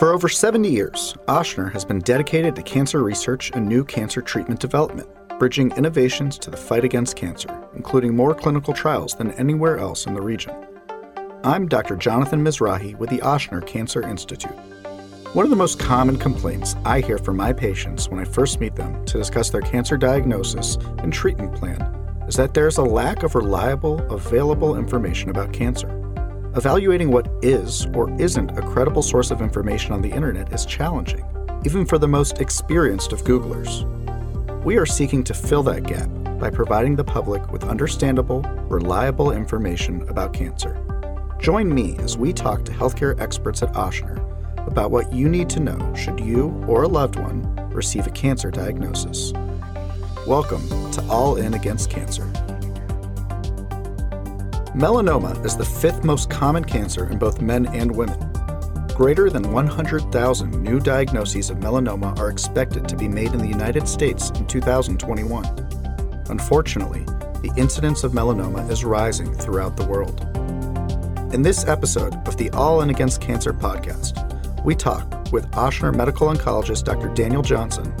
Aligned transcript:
For 0.00 0.14
over 0.14 0.30
70 0.30 0.66
years, 0.66 1.14
Ochsner 1.28 1.70
has 1.72 1.84
been 1.84 1.98
dedicated 1.98 2.56
to 2.56 2.62
cancer 2.62 3.02
research 3.02 3.50
and 3.52 3.68
new 3.68 3.84
cancer 3.84 4.22
treatment 4.22 4.58
development, 4.58 5.10
bridging 5.38 5.72
innovations 5.72 6.38
to 6.38 6.50
the 6.50 6.56
fight 6.56 6.84
against 6.84 7.16
cancer, 7.16 7.54
including 7.76 8.16
more 8.16 8.34
clinical 8.34 8.72
trials 8.72 9.14
than 9.14 9.32
anywhere 9.32 9.76
else 9.76 10.06
in 10.06 10.14
the 10.14 10.22
region. 10.22 10.54
I'm 11.44 11.68
Dr. 11.68 11.96
Jonathan 11.96 12.42
Mizrahi 12.42 12.96
with 12.96 13.10
the 13.10 13.18
Ochsner 13.18 13.66
Cancer 13.66 14.00
Institute. 14.00 14.56
One 15.34 15.44
of 15.44 15.50
the 15.50 15.56
most 15.56 15.78
common 15.78 16.16
complaints 16.16 16.76
I 16.86 17.02
hear 17.02 17.18
from 17.18 17.36
my 17.36 17.52
patients 17.52 18.08
when 18.08 18.20
I 18.20 18.24
first 18.24 18.58
meet 18.58 18.76
them 18.76 19.04
to 19.04 19.18
discuss 19.18 19.50
their 19.50 19.60
cancer 19.60 19.98
diagnosis 19.98 20.76
and 21.00 21.12
treatment 21.12 21.54
plan 21.54 21.82
is 22.26 22.36
that 22.36 22.54
there's 22.54 22.78
a 22.78 22.82
lack 22.82 23.22
of 23.22 23.34
reliable, 23.34 24.00
available 24.10 24.78
information 24.78 25.28
about 25.28 25.52
cancer. 25.52 25.99
Evaluating 26.56 27.12
what 27.12 27.28
is 27.42 27.86
or 27.94 28.10
isn't 28.20 28.58
a 28.58 28.62
credible 28.62 29.02
source 29.02 29.30
of 29.30 29.40
information 29.40 29.92
on 29.92 30.02
the 30.02 30.10
internet 30.10 30.52
is 30.52 30.66
challenging, 30.66 31.24
even 31.64 31.86
for 31.86 31.96
the 31.96 32.08
most 32.08 32.40
experienced 32.40 33.12
of 33.12 33.22
Googlers. 33.22 33.84
We 34.64 34.76
are 34.76 34.84
seeking 34.84 35.22
to 35.24 35.34
fill 35.34 35.62
that 35.62 35.84
gap 35.84 36.08
by 36.40 36.50
providing 36.50 36.96
the 36.96 37.04
public 37.04 37.52
with 37.52 37.62
understandable, 37.62 38.42
reliable 38.68 39.30
information 39.30 40.02
about 40.08 40.32
cancer. 40.32 40.76
Join 41.40 41.72
me 41.72 41.96
as 41.98 42.18
we 42.18 42.32
talk 42.32 42.64
to 42.64 42.72
healthcare 42.72 43.18
experts 43.20 43.62
at 43.62 43.72
Ochsner 43.74 44.18
about 44.66 44.90
what 44.90 45.12
you 45.12 45.28
need 45.28 45.48
to 45.50 45.60
know 45.60 45.94
should 45.94 46.18
you 46.18 46.48
or 46.66 46.82
a 46.82 46.88
loved 46.88 47.14
one 47.14 47.44
receive 47.70 48.08
a 48.08 48.10
cancer 48.10 48.50
diagnosis. 48.50 49.32
Welcome 50.26 50.68
to 50.90 51.02
All 51.08 51.36
In 51.36 51.54
Against 51.54 51.90
Cancer. 51.90 52.28
Melanoma 54.80 55.44
is 55.44 55.58
the 55.58 55.62
fifth 55.62 56.04
most 56.04 56.30
common 56.30 56.64
cancer 56.64 57.06
in 57.10 57.18
both 57.18 57.42
men 57.42 57.66
and 57.66 57.94
women. 57.94 58.18
Greater 58.94 59.28
than 59.28 59.52
100,000 59.52 60.62
new 60.62 60.80
diagnoses 60.80 61.50
of 61.50 61.58
melanoma 61.58 62.18
are 62.18 62.30
expected 62.30 62.88
to 62.88 62.96
be 62.96 63.06
made 63.06 63.34
in 63.34 63.40
the 63.40 63.46
United 63.46 63.86
States 63.86 64.30
in 64.30 64.46
2021. 64.46 65.44
Unfortunately, 66.30 67.04
the 67.42 67.52
incidence 67.58 68.04
of 68.04 68.12
melanoma 68.12 68.70
is 68.70 68.82
rising 68.82 69.34
throughout 69.34 69.76
the 69.76 69.84
world. 69.84 70.22
In 71.34 71.42
this 71.42 71.66
episode 71.66 72.14
of 72.26 72.38
the 72.38 72.48
All 72.52 72.80
In 72.80 72.88
Against 72.88 73.20
Cancer 73.20 73.52
podcast, 73.52 74.64
we 74.64 74.74
talk 74.74 75.30
with 75.30 75.50
Ochsner 75.50 75.94
medical 75.94 76.28
oncologist 76.28 76.84
Dr. 76.84 77.12
Daniel 77.12 77.42
Johnson 77.42 77.92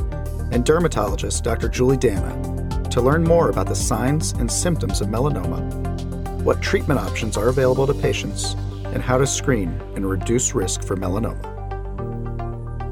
and 0.50 0.64
dermatologist 0.64 1.44
Dr. 1.44 1.68
Julie 1.68 1.98
Dana 1.98 2.88
to 2.88 3.02
learn 3.02 3.22
more 3.22 3.50
about 3.50 3.66
the 3.66 3.76
signs 3.76 4.32
and 4.32 4.50
symptoms 4.50 5.02
of 5.02 5.08
melanoma 5.08 5.89
what 6.44 6.60
treatment 6.62 7.00
options 7.00 7.36
are 7.36 7.48
available 7.48 7.86
to 7.86 7.94
patients, 7.94 8.54
and 8.86 9.02
how 9.02 9.18
to 9.18 9.26
screen 9.26 9.68
and 9.94 10.08
reduce 10.08 10.54
risk 10.54 10.82
for 10.82 10.96
melanoma. 10.96 11.50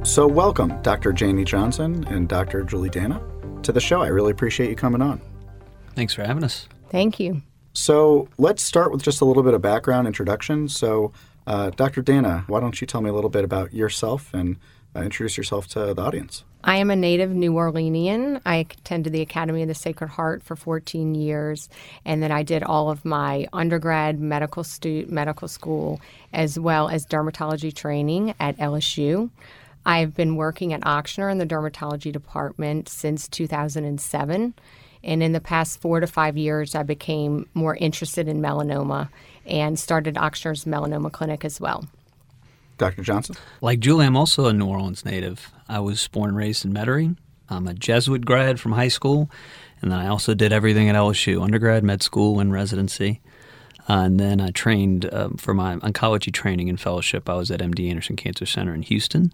So, 0.07 0.27
welcome, 0.27 0.81
Dr. 0.83 1.13
Janie 1.13 1.45
Johnson 1.45 2.05
and 2.09 2.29
Dr. 2.29 2.63
Julie 2.63 2.89
Dana, 2.89 3.21
to 3.63 3.73
the 3.73 3.81
show. 3.81 4.01
I 4.01 4.09
really 4.09 4.31
appreciate 4.31 4.71
you 4.71 4.77
coming 4.77 5.03
on. 5.03 5.21
Thanks 5.95 6.15
for 6.15 6.25
having 6.25 6.45
us. 6.45 6.69
Thank 6.91 7.19
you. 7.21 7.43
So, 7.75 8.29
let's 8.39 8.63
start 8.63 8.93
with 8.93 9.03
just 9.03 9.21
a 9.21 9.25
little 9.25 9.43
bit 9.43 9.55
of 9.55 9.61
background 9.61 10.07
introduction. 10.07 10.69
So, 10.69 11.13
uh, 11.47 11.71
Dr. 11.71 12.03
Dana, 12.03 12.45
why 12.47 12.61
don't 12.61 12.81
you 12.81 12.87
tell 12.87 13.01
me 13.01 13.11
a 13.11 13.13
little 13.13 13.31
bit 13.31 13.45
about 13.45 13.75
yourself 13.75 14.33
and 14.33 14.57
uh, 14.95 15.01
introduce 15.01 15.37
yourself 15.37 15.67
to 15.69 15.93
the 15.95 16.03
audience? 16.03 16.45
I 16.65 16.77
am 16.77 16.91
a 16.91 16.97
native 16.97 17.31
New 17.31 17.53
Orleanian. 17.53 18.41
I 18.45 18.57
attended 18.57 19.13
the 19.13 19.21
Academy 19.21 19.63
of 19.63 19.69
the 19.69 19.75
Sacred 19.75 20.09
Heart 20.09 20.43
for 20.43 20.57
14 20.57 21.15
years, 21.15 21.69
and 22.05 22.21
then 22.21 22.33
I 22.33 22.43
did 22.43 22.65
all 22.65 22.91
of 22.91 23.05
my 23.05 23.47
undergrad 23.53 24.19
medical 24.19 24.65
stu- 24.65 25.07
medical 25.09 25.47
school 25.47 26.01
as 26.33 26.59
well 26.59 26.89
as 26.89 27.07
dermatology 27.07 27.73
training 27.73 28.35
at 28.41 28.59
LSU. 28.59 29.31
I've 29.87 30.15
been 30.15 30.35
working 30.35 30.73
at 30.73 30.83
Ochsner 30.83 31.31
in 31.31 31.39
the 31.39 31.47
dermatology 31.47 32.13
department 32.13 32.89
since 32.89 33.29
2007. 33.29 34.55
And 35.05 35.23
in 35.23 35.33
the 35.33 35.41
past 35.41 35.81
four 35.81 36.01
to 36.01 36.09
five 36.09 36.37
years, 36.37 36.75
I 36.75 36.83
became 36.83 37.49
more 37.55 37.77
interested 37.77 38.27
in 38.27 38.43
melanoma 38.43 39.09
and 39.47 39.79
started 39.79 40.17
Ochsner's 40.17 40.65
Melanoma 40.65 41.13
Clinic 41.13 41.45
as 41.45 41.61
well. 41.61 41.87
Dr. 42.79 43.03
Johnson? 43.03 43.37
Like 43.61 43.81
Julie, 43.81 44.07
I'm 44.07 44.17
also 44.17 44.47
a 44.47 44.53
New 44.53 44.67
Orleans 44.67 45.05
native. 45.05 45.51
I 45.69 45.81
was 45.81 46.07
born 46.09 46.31
and 46.31 46.37
raised 46.37 46.65
in 46.65 46.73
Metairie. 46.73 47.17
I'm 47.51 47.67
a 47.67 47.75
Jesuit 47.75 48.25
grad 48.25 48.61
from 48.61 48.73
high 48.73 48.89
school, 48.89 49.31
and 49.81 49.91
then 49.91 49.99
I 49.99 50.09
also 50.09 50.35
did 50.35 50.53
everything 50.53 50.89
at 50.89 50.97
LSU 50.97 51.43
undergrad, 51.43 51.83
med 51.83 52.03
school, 52.03 52.41
and 52.41 52.53
residency. 52.53 53.21
Uh, 53.89 54.03
and 54.05 54.21
then 54.21 54.41
I 54.41 54.51
trained 54.51 55.13
um, 55.15 55.37
for 55.37 55.55
my 55.55 55.77
oncology 55.77 56.33
training 56.33 56.69
and 56.69 56.79
fellowship. 56.79 57.29
I 57.29 57.35
was 57.35 57.51
at 57.51 57.61
MD 57.61 57.89
Anderson 57.89 58.17
Cancer 58.17 58.45
Center 58.45 58.75
in 58.75 58.83
Houston, 58.83 59.33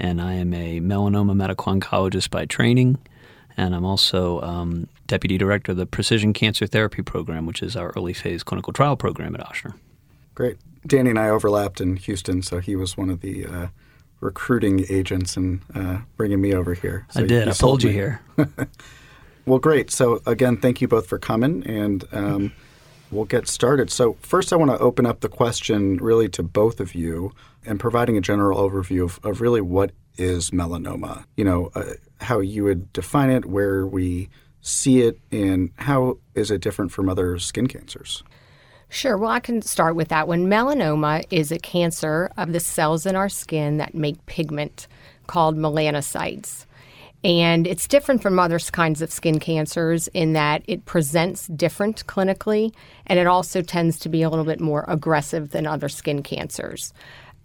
and 0.00 0.20
I 0.20 0.34
am 0.34 0.52
a 0.52 0.80
melanoma 0.80 1.36
medical 1.36 1.72
oncologist 1.72 2.30
by 2.30 2.44
training. 2.44 2.98
And 3.56 3.72
I'm 3.72 3.84
also 3.84 4.40
um, 4.40 4.88
deputy 5.06 5.38
director 5.38 5.72
of 5.72 5.78
the 5.78 5.86
Precision 5.86 6.32
Cancer 6.32 6.66
Therapy 6.66 7.02
Program, 7.02 7.46
which 7.46 7.62
is 7.62 7.76
our 7.76 7.92
early 7.96 8.12
phase 8.12 8.42
clinical 8.42 8.72
trial 8.72 8.96
program 8.96 9.36
at 9.36 9.40
Ochsner. 9.40 9.74
Great. 10.34 10.56
Danny 10.86 11.10
and 11.10 11.18
I 11.18 11.28
overlapped 11.28 11.80
in 11.80 11.96
Houston, 11.96 12.42
so 12.42 12.58
he 12.58 12.76
was 12.76 12.96
one 12.96 13.08
of 13.08 13.20
the 13.20 13.46
uh, 13.46 13.66
recruiting 14.20 14.84
agents 14.88 15.36
and 15.36 15.60
uh, 15.74 15.98
bringing 16.16 16.40
me 16.40 16.54
over 16.54 16.74
here. 16.74 17.06
So 17.10 17.22
I 17.22 17.26
did. 17.26 17.48
I 17.48 17.52
pulled 17.52 17.82
you 17.82 17.90
here. 17.90 18.20
well, 19.46 19.58
great. 19.58 19.90
So 19.90 20.22
again, 20.26 20.56
thank 20.56 20.80
you 20.80 20.88
both 20.88 21.06
for 21.06 21.18
coming, 21.18 21.64
and 21.66 22.04
um, 22.12 22.52
we'll 23.10 23.24
get 23.24 23.48
started. 23.48 23.90
So 23.90 24.16
first, 24.20 24.52
I 24.52 24.56
want 24.56 24.70
to 24.70 24.78
open 24.78 25.06
up 25.06 25.20
the 25.20 25.28
question 25.28 25.96
really 25.98 26.28
to 26.30 26.42
both 26.42 26.80
of 26.80 26.94
you 26.94 27.32
and 27.64 27.80
providing 27.80 28.16
a 28.16 28.20
general 28.20 28.58
overview 28.58 29.04
of, 29.04 29.20
of 29.22 29.40
really 29.40 29.60
what 29.60 29.92
is 30.16 30.50
melanoma. 30.50 31.24
You 31.36 31.44
know, 31.44 31.70
uh, 31.74 31.84
how 32.20 32.40
you 32.40 32.64
would 32.64 32.92
define 32.92 33.30
it, 33.30 33.46
where 33.46 33.86
we 33.86 34.28
see 34.60 35.02
it, 35.02 35.18
and 35.30 35.70
how 35.76 36.18
is 36.34 36.50
it 36.50 36.60
different 36.60 36.92
from 36.92 37.08
other 37.08 37.38
skin 37.38 37.66
cancers? 37.66 38.22
Sure. 38.94 39.18
Well, 39.18 39.30
I 39.30 39.40
can 39.40 39.60
start 39.60 39.96
with 39.96 40.06
that 40.10 40.28
one. 40.28 40.46
Melanoma 40.46 41.24
is 41.28 41.50
a 41.50 41.58
cancer 41.58 42.30
of 42.36 42.52
the 42.52 42.60
cells 42.60 43.06
in 43.06 43.16
our 43.16 43.28
skin 43.28 43.78
that 43.78 43.92
make 43.92 44.24
pigment 44.26 44.86
called 45.26 45.56
melanocytes. 45.56 46.64
And 47.24 47.66
it's 47.66 47.88
different 47.88 48.22
from 48.22 48.38
other 48.38 48.60
kinds 48.60 49.02
of 49.02 49.10
skin 49.10 49.40
cancers 49.40 50.06
in 50.08 50.34
that 50.34 50.62
it 50.68 50.84
presents 50.84 51.48
different 51.48 52.06
clinically, 52.06 52.72
and 53.08 53.18
it 53.18 53.26
also 53.26 53.62
tends 53.62 53.98
to 53.98 54.08
be 54.08 54.22
a 54.22 54.30
little 54.30 54.44
bit 54.44 54.60
more 54.60 54.84
aggressive 54.86 55.50
than 55.50 55.66
other 55.66 55.88
skin 55.88 56.22
cancers. 56.22 56.92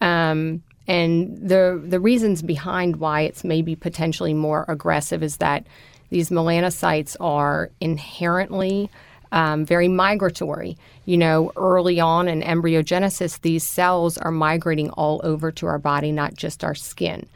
Um, 0.01 0.61
and 0.87 1.35
the 1.35 1.81
the 1.83 1.99
reasons 1.99 2.43
behind 2.43 2.97
why 2.97 3.21
it's 3.21 3.43
maybe 3.43 3.75
potentially 3.75 4.35
more 4.35 4.65
aggressive 4.67 5.23
is 5.23 5.37
that 5.37 5.65
these 6.11 6.29
melanocytes 6.29 7.15
are 7.19 7.71
inherently 7.81 8.91
um, 9.31 9.65
very 9.65 9.87
migratory. 9.87 10.77
You 11.09 11.17
know, 11.17 11.51
early 11.55 11.99
on 11.99 12.27
in 12.27 12.43
embryogenesis, 12.43 13.41
these 13.41 13.67
cells 13.67 14.19
are 14.19 14.29
migrating 14.29 14.91
all 14.91 15.19
over 15.23 15.51
to 15.53 15.65
our 15.65 15.79
body, 15.79 16.11
not 16.11 16.35
just 16.35 16.63
our 16.63 16.75
skin. 16.75 17.27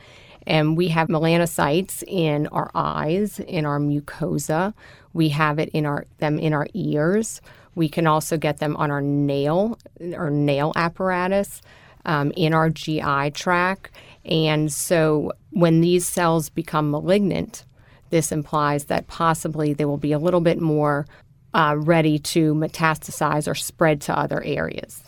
And 0.46 0.78
we 0.78 0.90
have 0.90 1.08
melanocytes 1.08 2.04
in 2.06 2.46
our 2.50 2.70
eyes, 2.76 3.40
in 3.40 3.66
our 3.66 3.80
mucosa. 3.80 4.76
We 5.14 5.30
have 5.30 5.58
it 5.58 5.70
in 5.70 5.88
our 5.88 6.06
them 6.20 6.38
in 6.38 6.54
our 6.54 6.68
ears. 6.76 7.42
We 7.74 7.90
can 7.90 8.06
also 8.06 8.38
get 8.38 8.60
them 8.60 8.76
on 8.76 8.92
our 8.92 9.02
nail 9.02 9.80
or 10.00 10.30
nail 10.30 10.72
apparatus, 10.76 11.64
um, 12.06 12.32
in 12.38 12.54
our 12.54 12.70
GI 12.70 13.32
tract. 13.32 13.90
And 14.24 14.72
so 14.72 15.32
when 15.50 15.82
these 15.82 16.08
cells 16.08 16.48
become 16.50 16.92
malignant, 16.92 17.66
this 18.12 18.32
implies 18.32 18.86
that 18.86 19.08
possibly 19.08 19.74
they 19.74 19.86
will 19.86 19.98
be 19.98 20.12
a 20.12 20.20
little 20.20 20.42
bit 20.42 20.62
more 20.62 21.08
uh, 21.54 21.76
ready 21.78 22.20
to 22.20 22.54
metastasize 22.54 23.48
or 23.48 23.56
spread 23.56 24.02
to 24.02 24.18
other 24.18 24.44
areas. 24.44 25.02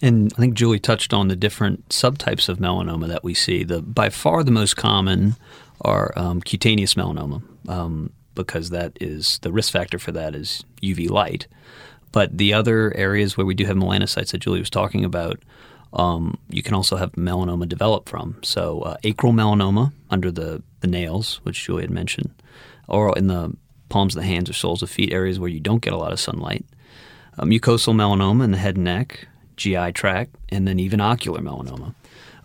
And 0.00 0.32
I 0.34 0.40
think 0.40 0.54
Julie 0.54 0.78
touched 0.78 1.12
on 1.12 1.28
the 1.28 1.36
different 1.36 1.88
subtypes 1.88 2.48
of 2.48 2.58
melanoma 2.58 3.08
that 3.08 3.24
we 3.24 3.34
see. 3.34 3.64
The 3.64 3.82
by 3.82 4.10
far 4.10 4.44
the 4.44 4.52
most 4.52 4.76
common 4.76 5.34
are 5.80 6.12
um, 6.16 6.40
cutaneous 6.40 6.94
melanoma 6.94 7.42
um, 7.68 8.12
because 8.34 8.70
that 8.70 8.96
is 9.00 9.38
the 9.40 9.50
risk 9.50 9.72
factor 9.72 9.98
for 9.98 10.12
that 10.12 10.34
is 10.34 10.64
UV 10.82 11.10
light. 11.10 11.46
But 12.12 12.38
the 12.38 12.54
other 12.54 12.94
areas 12.96 13.36
where 13.36 13.46
we 13.46 13.54
do 13.54 13.66
have 13.66 13.76
melanocytes 13.76 14.30
that 14.30 14.38
Julie 14.38 14.60
was 14.60 14.70
talking 14.70 15.04
about, 15.04 15.42
um, 15.92 16.38
you 16.48 16.62
can 16.62 16.74
also 16.74 16.96
have 16.96 17.12
melanoma 17.12 17.68
develop 17.68 18.08
from. 18.08 18.36
So 18.42 18.80
uh, 18.80 18.96
acral 19.04 19.34
melanoma 19.34 19.92
under 20.10 20.30
the, 20.30 20.62
the 20.80 20.86
nails, 20.86 21.40
which 21.42 21.64
Julie 21.64 21.82
had 21.82 21.90
mentioned, 21.90 22.30
or 22.86 23.16
in 23.18 23.26
the 23.26 23.54
palms 23.88 24.14
of 24.14 24.22
the 24.22 24.28
hands 24.28 24.50
or 24.50 24.52
soles 24.52 24.82
of 24.82 24.90
feet, 24.90 25.12
areas 25.12 25.38
where 25.38 25.50
you 25.50 25.60
don't 25.60 25.82
get 25.82 25.92
a 25.92 25.96
lot 25.96 26.12
of 26.12 26.20
sunlight, 26.20 26.64
uh, 27.38 27.44
mucosal 27.44 27.94
melanoma 27.94 28.44
in 28.44 28.50
the 28.50 28.58
head 28.58 28.76
and 28.76 28.84
neck, 28.84 29.28
GI 29.56 29.92
tract, 29.92 30.34
and 30.48 30.66
then 30.66 30.78
even 30.78 31.00
ocular 31.00 31.40
melanoma. 31.40 31.94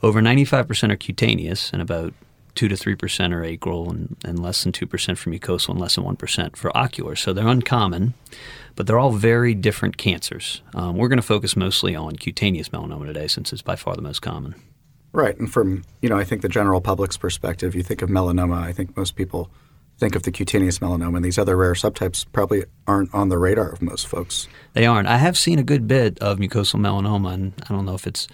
Over 0.02 0.22
95% 0.22 0.92
are 0.92 0.98
cutaneous, 0.98 1.72
and 1.72 1.82
about 1.82 2.14
2 2.56 2.68
to 2.68 2.76
3% 2.76 3.32
are 3.34 3.44
acral, 3.44 3.90
and, 3.90 4.16
and 4.24 4.40
less 4.40 4.64
than 4.64 4.72
2% 4.72 5.18
for 5.18 5.30
mucosal, 5.30 5.70
and 5.70 5.80
less 5.80 5.96
than 5.96 6.04
1% 6.04 6.56
for 6.56 6.76
ocular. 6.78 7.16
So 7.16 7.34
they're 7.34 7.48
uncommon, 7.48 8.14
but 8.76 8.86
they're 8.86 9.00
all 9.00 9.12
very 9.12 9.54
different 9.54 9.98
cancers. 9.98 10.62
Um, 10.74 10.98
we're 10.98 11.08
going 11.08 11.18
to 11.18 11.24
focus 11.24 11.56
mostly 11.56 11.96
on 11.96 12.16
cutaneous 12.18 12.70
melanoma 12.70 13.06
today 13.06 13.28
since 13.28 13.54
it's 13.54 13.62
by 13.62 13.76
far 13.76 13.96
the 13.96 14.02
most 14.02 14.22
common. 14.22 14.56
Right. 15.14 15.38
And 15.38 15.52
from, 15.52 15.84
you 16.02 16.10
know, 16.10 16.18
I 16.18 16.24
think 16.24 16.42
the 16.42 16.50
general 16.50 16.82
public's 16.82 17.18
perspective, 17.18 17.76
you 17.76 17.84
think 17.84 18.02
of 18.02 18.10
melanoma, 18.10 18.62
I 18.62 18.74
think 18.74 18.98
most 18.98 19.16
people 19.16 19.50
think 20.04 20.16
of 20.16 20.24
the 20.24 20.32
cutaneous 20.32 20.80
melanoma, 20.80 21.16
and 21.16 21.24
these 21.24 21.38
other 21.38 21.56
rare 21.56 21.74
subtypes 21.74 22.26
probably 22.34 22.66
aren't 22.86 23.14
on 23.14 23.30
the 23.30 23.38
radar 23.38 23.70
of 23.70 23.82
most 23.82 24.06
folks. 24.06 24.50
They 24.74 24.86
aren't. 24.86 25.08
I 25.08 25.16
have 25.16 25.38
seen 25.38 25.60
a 25.60 25.64
good 25.64 25.88
bit 25.88 26.20
of 26.20 26.40
mucosal 26.40 26.82
melanoma, 26.82 27.34
and 27.34 27.54
I 27.64 27.74
don't 27.74 27.86
know 27.86 27.96
if 27.96 28.06
it's 28.06 28.28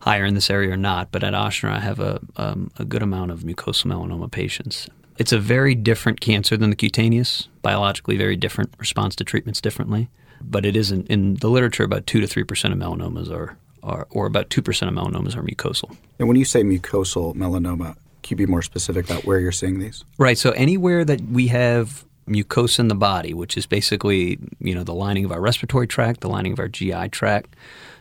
higher 0.00 0.24
in 0.24 0.32
this 0.32 0.48
area 0.48 0.72
or 0.72 0.78
not, 0.78 1.12
but 1.12 1.22
at 1.22 1.34
Ochsner, 1.34 1.70
I 1.70 1.80
have 1.80 2.00
a, 2.00 2.20
um, 2.36 2.70
a 2.78 2.86
good 2.86 3.02
amount 3.02 3.32
of 3.32 3.40
mucosal 3.40 3.84
melanoma 3.84 4.30
patients. 4.30 4.88
It's 5.18 5.30
a 5.30 5.38
very 5.38 5.74
different 5.74 6.22
cancer 6.22 6.56
than 6.56 6.70
the 6.70 6.76
cutaneous, 6.76 7.48
biologically 7.60 8.16
very 8.16 8.36
different, 8.36 8.72
responds 8.78 9.14
to 9.16 9.24
treatments 9.24 9.60
differently. 9.60 10.08
But 10.40 10.64
it 10.64 10.74
isn't 10.74 11.06
in 11.08 11.34
the 11.34 11.50
literature. 11.50 11.84
About 11.84 12.06
two 12.06 12.20
to 12.22 12.26
three 12.26 12.44
percent 12.44 12.72
of 12.72 12.80
melanomas 12.80 13.30
are, 13.30 13.58
are, 13.82 14.06
or 14.08 14.24
about 14.24 14.48
two 14.48 14.62
percent 14.62 14.90
of 14.90 14.96
melanomas 14.96 15.36
are 15.36 15.42
mucosal. 15.42 15.94
And 16.18 16.28
when 16.28 16.38
you 16.38 16.46
say 16.46 16.62
mucosal 16.62 17.34
melanoma, 17.34 17.96
can 18.22 18.38
you 18.38 18.46
be 18.46 18.50
more 18.50 18.62
specific 18.62 19.08
about 19.08 19.24
where 19.24 19.38
you're 19.38 19.52
seeing 19.52 19.78
these? 19.78 20.04
Right. 20.18 20.38
So 20.38 20.50
anywhere 20.52 21.04
that 21.04 21.20
we 21.22 21.48
have 21.48 22.04
mucosa 22.28 22.78
in 22.78 22.88
the 22.88 22.94
body, 22.94 23.34
which 23.34 23.56
is 23.56 23.66
basically 23.66 24.38
you 24.60 24.74
know 24.74 24.84
the 24.84 24.94
lining 24.94 25.24
of 25.24 25.32
our 25.32 25.40
respiratory 25.40 25.86
tract, 25.86 26.20
the 26.20 26.28
lining 26.28 26.52
of 26.52 26.58
our 26.58 26.68
GI 26.68 27.08
tract. 27.08 27.54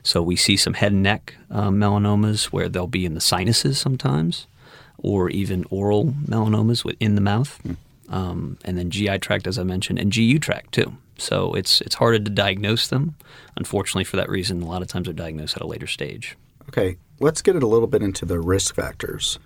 So 0.04 0.22
we 0.22 0.36
see 0.36 0.56
some 0.56 0.76
head 0.76 0.92
and 0.92 1.04
neck 1.04 1.36
um, 1.52 1.78
melanomas 1.78 2.46
where 2.46 2.70
they'll 2.70 2.88
be 2.88 3.06
in 3.06 3.16
the 3.16 3.22
sinuses 3.22 3.80
sometimes 3.80 4.48
or 4.98 5.30
even 5.30 5.66
oral 5.70 6.06
melanomas 6.06 6.84
within 6.84 7.16
the 7.16 7.22
mouth, 7.22 7.60
mm. 7.66 7.76
um, 8.14 8.58
and 8.66 8.78
then 8.78 8.90
GI 8.90 9.20
tract, 9.20 9.48
as 9.48 9.58
I 9.58 9.64
mentioned, 9.64 10.00
and 10.00 10.14
GU 10.14 10.40
tract 10.40 10.74
too. 10.74 10.96
So 11.18 11.54
it's 11.54 11.82
it's 11.82 11.96
harder 11.96 12.20
to 12.20 12.30
diagnose 12.30 12.88
them. 12.88 13.16
Unfortunately, 13.58 14.04
for 14.04 14.18
that 14.18 14.30
reason, 14.30 14.62
a 14.62 14.68
lot 14.68 14.82
of 14.82 14.88
times 14.88 15.06
they're 15.06 15.14
diagnosed 15.14 15.56
at 15.56 15.62
a 15.62 15.68
later 15.68 15.88
stage. 15.88 16.38
Okay, 16.70 16.98
let's 17.20 17.42
get 17.42 17.56
it 17.56 17.64
a 17.64 17.68
little 17.68 17.88
bit 17.88 18.04
into 18.04 18.26
the 18.26 18.40
risk 18.40 18.76
factors. 18.76 19.40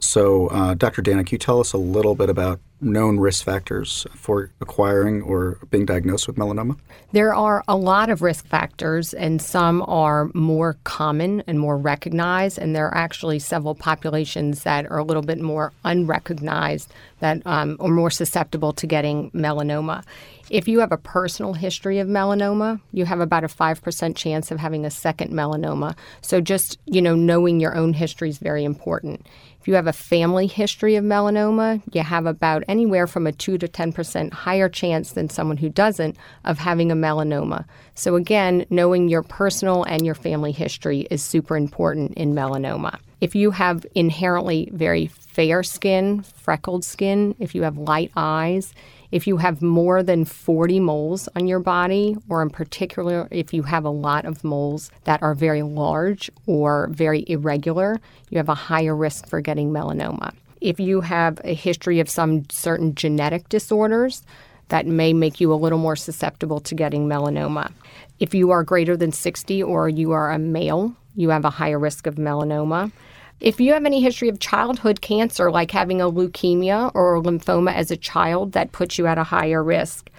So, 0.00 0.48
uh, 0.48 0.74
Dr. 0.74 1.02
Dana, 1.02 1.24
can 1.24 1.34
you 1.34 1.38
tell 1.38 1.60
us 1.60 1.72
a 1.72 1.78
little 1.78 2.14
bit 2.14 2.30
about 2.30 2.60
known 2.80 3.18
risk 3.18 3.44
factors 3.44 4.06
for 4.14 4.52
acquiring 4.60 5.22
or 5.22 5.58
being 5.70 5.84
diagnosed 5.84 6.26
with 6.26 6.36
melanoma? 6.36 6.78
There 7.12 7.34
are 7.34 7.64
a 7.66 7.76
lot 7.76 8.10
of 8.10 8.22
risk 8.22 8.46
factors, 8.46 9.14
and 9.14 9.42
some 9.42 9.82
are 9.88 10.30
more 10.34 10.76
common 10.84 11.42
and 11.46 11.58
more 11.58 11.76
recognized. 11.76 12.58
And 12.58 12.76
there 12.76 12.86
are 12.86 12.96
actually 12.96 13.38
several 13.38 13.74
populations 13.74 14.62
that 14.62 14.90
are 14.90 14.98
a 14.98 15.04
little 15.04 15.22
bit 15.22 15.40
more 15.40 15.72
unrecognized 15.84 16.92
that 17.20 17.42
um, 17.46 17.76
are 17.80 17.88
more 17.88 18.10
susceptible 18.10 18.72
to 18.74 18.86
getting 18.86 19.30
melanoma. 19.32 20.04
If 20.50 20.66
you 20.66 20.80
have 20.80 20.92
a 20.92 20.96
personal 20.96 21.52
history 21.52 21.98
of 21.98 22.08
melanoma, 22.08 22.80
you 22.92 23.04
have 23.04 23.20
about 23.20 23.44
a 23.44 23.48
5% 23.48 24.16
chance 24.16 24.50
of 24.50 24.58
having 24.58 24.86
a 24.86 24.90
second 24.90 25.32
melanoma. 25.32 25.96
So 26.22 26.40
just, 26.40 26.78
you 26.86 27.02
know, 27.02 27.14
knowing 27.14 27.60
your 27.60 27.76
own 27.76 27.92
history 27.92 28.30
is 28.30 28.38
very 28.38 28.64
important. 28.64 29.26
You 29.68 29.74
have 29.74 29.86
a 29.86 29.92
family 29.92 30.46
history 30.46 30.96
of 30.96 31.04
melanoma, 31.04 31.82
you 31.92 32.02
have 32.02 32.24
about 32.24 32.64
anywhere 32.68 33.06
from 33.06 33.26
a 33.26 33.32
2 33.32 33.58
to 33.58 33.68
10% 33.68 34.32
higher 34.32 34.66
chance 34.66 35.12
than 35.12 35.28
someone 35.28 35.58
who 35.58 35.68
doesn't 35.68 36.16
of 36.46 36.56
having 36.56 36.90
a 36.90 36.94
melanoma. 36.94 37.66
So 37.94 38.16
again, 38.16 38.64
knowing 38.70 39.10
your 39.10 39.22
personal 39.22 39.84
and 39.84 40.06
your 40.06 40.14
family 40.14 40.52
history 40.52 41.00
is 41.10 41.22
super 41.22 41.54
important 41.54 42.14
in 42.14 42.32
melanoma. 42.32 42.98
If 43.20 43.34
you 43.34 43.50
have 43.50 43.84
inherently 43.94 44.70
very 44.72 45.08
fair 45.08 45.62
skin, 45.62 46.22
freckled 46.22 46.82
skin, 46.82 47.34
if 47.38 47.54
you 47.54 47.64
have 47.64 47.76
light 47.76 48.10
eyes, 48.16 48.72
if 49.10 49.26
you 49.26 49.38
have 49.38 49.62
more 49.62 50.02
than 50.02 50.24
40 50.24 50.80
moles 50.80 51.28
on 51.34 51.46
your 51.46 51.60
body, 51.60 52.16
or 52.28 52.42
in 52.42 52.50
particular, 52.50 53.28
if 53.30 53.54
you 53.54 53.62
have 53.62 53.84
a 53.84 53.90
lot 53.90 54.24
of 54.24 54.44
moles 54.44 54.90
that 55.04 55.22
are 55.22 55.34
very 55.34 55.62
large 55.62 56.30
or 56.46 56.88
very 56.90 57.24
irregular, 57.28 57.98
you 58.30 58.38
have 58.38 58.48
a 58.48 58.54
higher 58.54 58.94
risk 58.94 59.26
for 59.26 59.40
getting 59.40 59.70
melanoma. 59.70 60.34
If 60.60 60.78
you 60.80 61.00
have 61.02 61.40
a 61.44 61.54
history 61.54 62.00
of 62.00 62.10
some 62.10 62.48
certain 62.50 62.94
genetic 62.94 63.48
disorders, 63.48 64.22
that 64.68 64.86
may 64.86 65.12
make 65.12 65.40
you 65.40 65.52
a 65.52 65.56
little 65.56 65.78
more 65.78 65.96
susceptible 65.96 66.60
to 66.60 66.74
getting 66.74 67.08
melanoma. 67.08 67.72
If 68.20 68.34
you 68.34 68.50
are 68.50 68.62
greater 68.62 68.96
than 68.96 69.12
60 69.12 69.62
or 69.62 69.88
you 69.88 70.12
are 70.12 70.30
a 70.30 70.38
male, 70.38 70.94
you 71.14 71.30
have 71.30 71.44
a 71.44 71.50
higher 71.50 71.78
risk 71.78 72.06
of 72.06 72.16
melanoma. 72.16 72.92
If 73.40 73.60
you 73.60 73.72
have 73.72 73.84
any 73.84 74.00
history 74.00 74.28
of 74.28 74.40
childhood 74.40 75.00
cancer, 75.00 75.50
like 75.50 75.70
having 75.70 76.00
a 76.00 76.10
leukemia 76.10 76.90
or 76.94 77.16
a 77.16 77.22
lymphoma 77.22 77.72
as 77.72 77.90
a 77.90 77.96
child, 77.96 78.52
that 78.52 78.72
puts 78.72 78.98
you 78.98 79.06
at 79.06 79.18
a 79.18 79.24
higher 79.24 79.62
risk. 79.62 80.10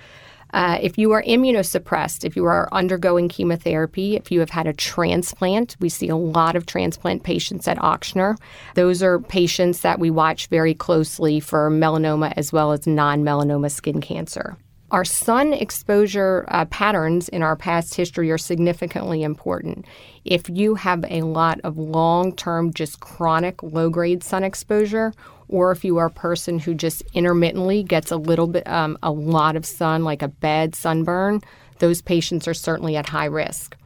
Uh, 0.51 0.80
if 0.81 0.98
you 0.98 1.12
are 1.12 1.21
immunosuppressed, 1.24 2.24
if 2.24 2.36
you 2.36 2.45
are 2.45 2.69
undergoing 2.71 3.30
chemotherapy, 3.30 4.16
if 4.16 4.31
you 4.31 4.39
have 4.39 4.50
had 4.50 4.68
a 4.68 4.74
transplant, 4.74 5.75
we 5.80 5.89
see 5.89 6.10
a 6.10 6.16
lot 6.16 6.56
of 6.56 6.66
transplant 6.66 7.24
patients 7.24 7.68
at 7.68 7.77
Ochsner. 7.77 8.36
Those 8.74 9.04
are 9.04 9.19
patients 9.19 9.81
that 9.81 10.00
we 10.00 10.10
watch 10.10 10.48
very 10.48 10.74
closely 10.74 11.39
for 11.39 11.69
melanoma 11.69 12.33
as 12.36 12.51
well 12.51 12.71
as 12.71 12.88
non 12.88 13.24
melanoma 13.24 13.69
skin 13.69 14.01
cancer. 14.01 14.57
Our 14.92 15.06
sun 15.06 15.54
exposure 15.54 16.46
uh, 16.48 16.66
patterns 16.66 17.30
in 17.30 17.44
our 17.44 17.56
past 17.56 17.94
history 17.94 18.32
are 18.32 18.40
significantly 18.40 19.22
important. 19.22 19.86
If 20.26 20.50
you 20.50 20.76
have 20.76 21.06
a 21.10 21.22
lot 21.22 21.60
of 21.64 21.78
long 21.78 22.36
term, 22.36 22.74
just 22.74 23.00
chronic 23.00 23.62
low 23.62 23.92
grade 23.92 24.24
sun 24.24 24.44
exposure, 24.44 25.14
or 25.48 25.72
if 25.72 25.86
you 25.86 25.98
are 25.98 26.08
a 26.08 26.12
person 26.12 26.58
who 26.58 26.74
just 26.74 27.04
intermittently 27.14 27.84
gets 27.84 28.10
a 28.10 28.18
little 28.18 28.48
bit, 28.48 28.68
um, 28.68 28.98
a 29.04 29.12
lot 29.12 29.56
of 29.56 29.66
sun, 29.66 30.04
like 30.04 30.24
a 30.24 30.28
bad 30.28 30.74
sunburn, 30.74 31.42
those 31.78 32.02
patients 32.02 32.48
are 32.48 32.56
certainly 32.56 32.96
at 32.96 33.10
high 33.10 33.26
risk. 33.26 33.78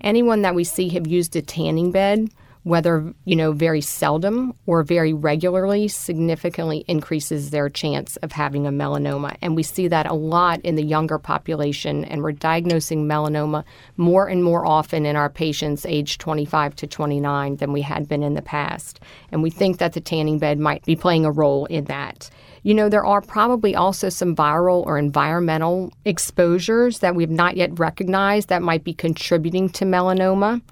Anyone 0.00 0.42
that 0.42 0.54
we 0.54 0.62
see 0.62 0.88
have 0.90 1.06
used 1.06 1.34
a 1.34 1.42
tanning 1.42 1.90
bed 1.90 2.28
whether 2.64 3.12
you 3.24 3.36
know 3.36 3.52
very 3.52 3.80
seldom 3.80 4.54
or 4.66 4.82
very 4.82 5.12
regularly 5.12 5.86
significantly 5.86 6.84
increases 6.88 7.50
their 7.50 7.68
chance 7.68 8.16
of 8.16 8.32
having 8.32 8.66
a 8.66 8.70
melanoma. 8.70 9.36
And 9.40 9.54
we 9.54 9.62
see 9.62 9.86
that 9.88 10.10
a 10.10 10.14
lot 10.14 10.60
in 10.62 10.74
the 10.74 10.82
younger 10.82 11.18
population 11.18 12.04
and 12.06 12.22
we're 12.22 12.32
diagnosing 12.32 13.06
melanoma 13.06 13.64
more 13.96 14.26
and 14.26 14.42
more 14.42 14.66
often 14.66 15.06
in 15.06 15.14
our 15.14 15.30
patients 15.30 15.86
aged 15.86 16.20
25 16.20 16.74
to 16.76 16.86
29 16.86 17.56
than 17.56 17.72
we 17.72 17.82
had 17.82 18.08
been 18.08 18.22
in 18.22 18.34
the 18.34 18.42
past. 18.42 18.98
And 19.30 19.42
we 19.42 19.50
think 19.50 19.78
that 19.78 19.92
the 19.92 20.00
tanning 20.00 20.38
bed 20.38 20.58
might 20.58 20.84
be 20.84 20.96
playing 20.96 21.24
a 21.24 21.30
role 21.30 21.66
in 21.66 21.84
that 21.84 22.30
you 22.64 22.72
know, 22.72 22.88
there 22.88 23.04
are 23.04 23.20
probably 23.20 23.76
also 23.76 24.08
some 24.08 24.34
viral 24.34 24.84
or 24.86 24.96
environmental 24.98 25.92
exposures 26.06 27.00
that 27.00 27.14
we've 27.14 27.30
not 27.30 27.58
yet 27.58 27.78
recognized 27.78 28.48
that 28.48 28.62
might 28.62 28.82
be 28.82 28.94
contributing 28.94 29.68
to 29.68 29.84
melanoma. 29.84 30.62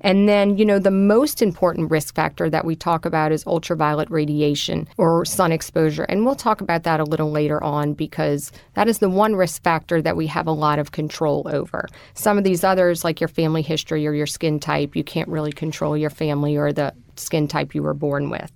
And 0.00 0.26
then, 0.26 0.56
you 0.56 0.64
know, 0.64 0.78
the 0.78 0.90
most 0.90 1.42
important 1.42 1.90
risk 1.90 2.14
factor 2.14 2.48
that 2.48 2.64
we 2.64 2.74
talk 2.74 3.04
about 3.04 3.32
is 3.32 3.46
ultraviolet 3.46 4.10
radiation 4.10 4.88
or 4.96 5.26
sun 5.26 5.52
exposure. 5.52 6.04
And 6.04 6.24
we'll 6.24 6.34
talk 6.34 6.62
about 6.62 6.84
that 6.84 7.00
a 7.00 7.04
little 7.04 7.30
later 7.30 7.62
on 7.62 7.92
because 7.92 8.50
that 8.72 8.88
is 8.88 8.98
the 8.98 9.10
one 9.10 9.36
risk 9.36 9.62
factor 9.62 10.00
that 10.00 10.16
we 10.16 10.26
have 10.28 10.46
a 10.46 10.52
lot 10.52 10.78
of 10.78 10.92
control 10.92 11.46
over. 11.52 11.86
Some 12.14 12.38
of 12.38 12.44
these 12.44 12.64
others, 12.64 13.04
like 13.04 13.20
your 13.20 13.28
family 13.28 13.62
history 13.62 14.06
or 14.06 14.14
your 14.14 14.26
skin 14.26 14.58
type, 14.58 14.96
you 14.96 15.04
can't 15.04 15.28
really 15.28 15.52
control 15.52 15.98
your 15.98 16.10
family 16.10 16.56
or 16.56 16.72
the 16.72 16.94
skin 17.16 17.46
type 17.46 17.74
you 17.74 17.82
were 17.82 17.94
born 17.94 18.30
with. 18.30 18.50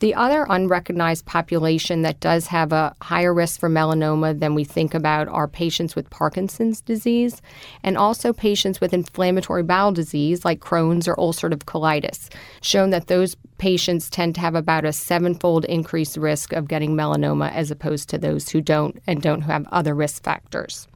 The 0.00 0.14
other 0.14 0.46
unrecognized 0.48 1.26
population 1.26 2.00
that 2.02 2.20
does 2.20 2.46
have 2.46 2.72
a 2.72 2.94
higher 3.02 3.34
risk 3.34 3.60
for 3.60 3.68
melanoma 3.68 4.38
than 4.38 4.54
we 4.54 4.64
think 4.64 4.94
about 4.94 5.28
are 5.28 5.46
patients 5.46 5.94
with 5.94 6.08
Parkinson's 6.08 6.80
disease 6.80 7.42
and 7.82 7.98
also 7.98 8.32
patients 8.32 8.80
with 8.80 8.94
inflammatory 8.94 9.62
bowel 9.62 9.92
disease 9.92 10.42
like 10.42 10.60
Crohn's 10.60 11.06
or 11.06 11.16
ulcerative 11.16 11.64
colitis, 11.64 12.30
shown 12.62 12.88
that 12.90 13.08
those 13.08 13.36
patients 13.58 14.08
tend 14.08 14.34
to 14.36 14.40
have 14.40 14.54
about 14.54 14.86
a 14.86 14.92
sevenfold 14.94 15.66
increased 15.66 16.16
risk 16.16 16.54
of 16.54 16.66
getting 16.66 16.96
melanoma 16.96 17.52
as 17.52 17.70
opposed 17.70 18.08
to 18.08 18.16
those 18.16 18.48
who 18.48 18.62
don't 18.62 18.98
and 19.06 19.20
don't 19.20 19.42
have 19.42 19.66
other 19.70 19.94
risk 19.94 20.24
factors. 20.24 20.88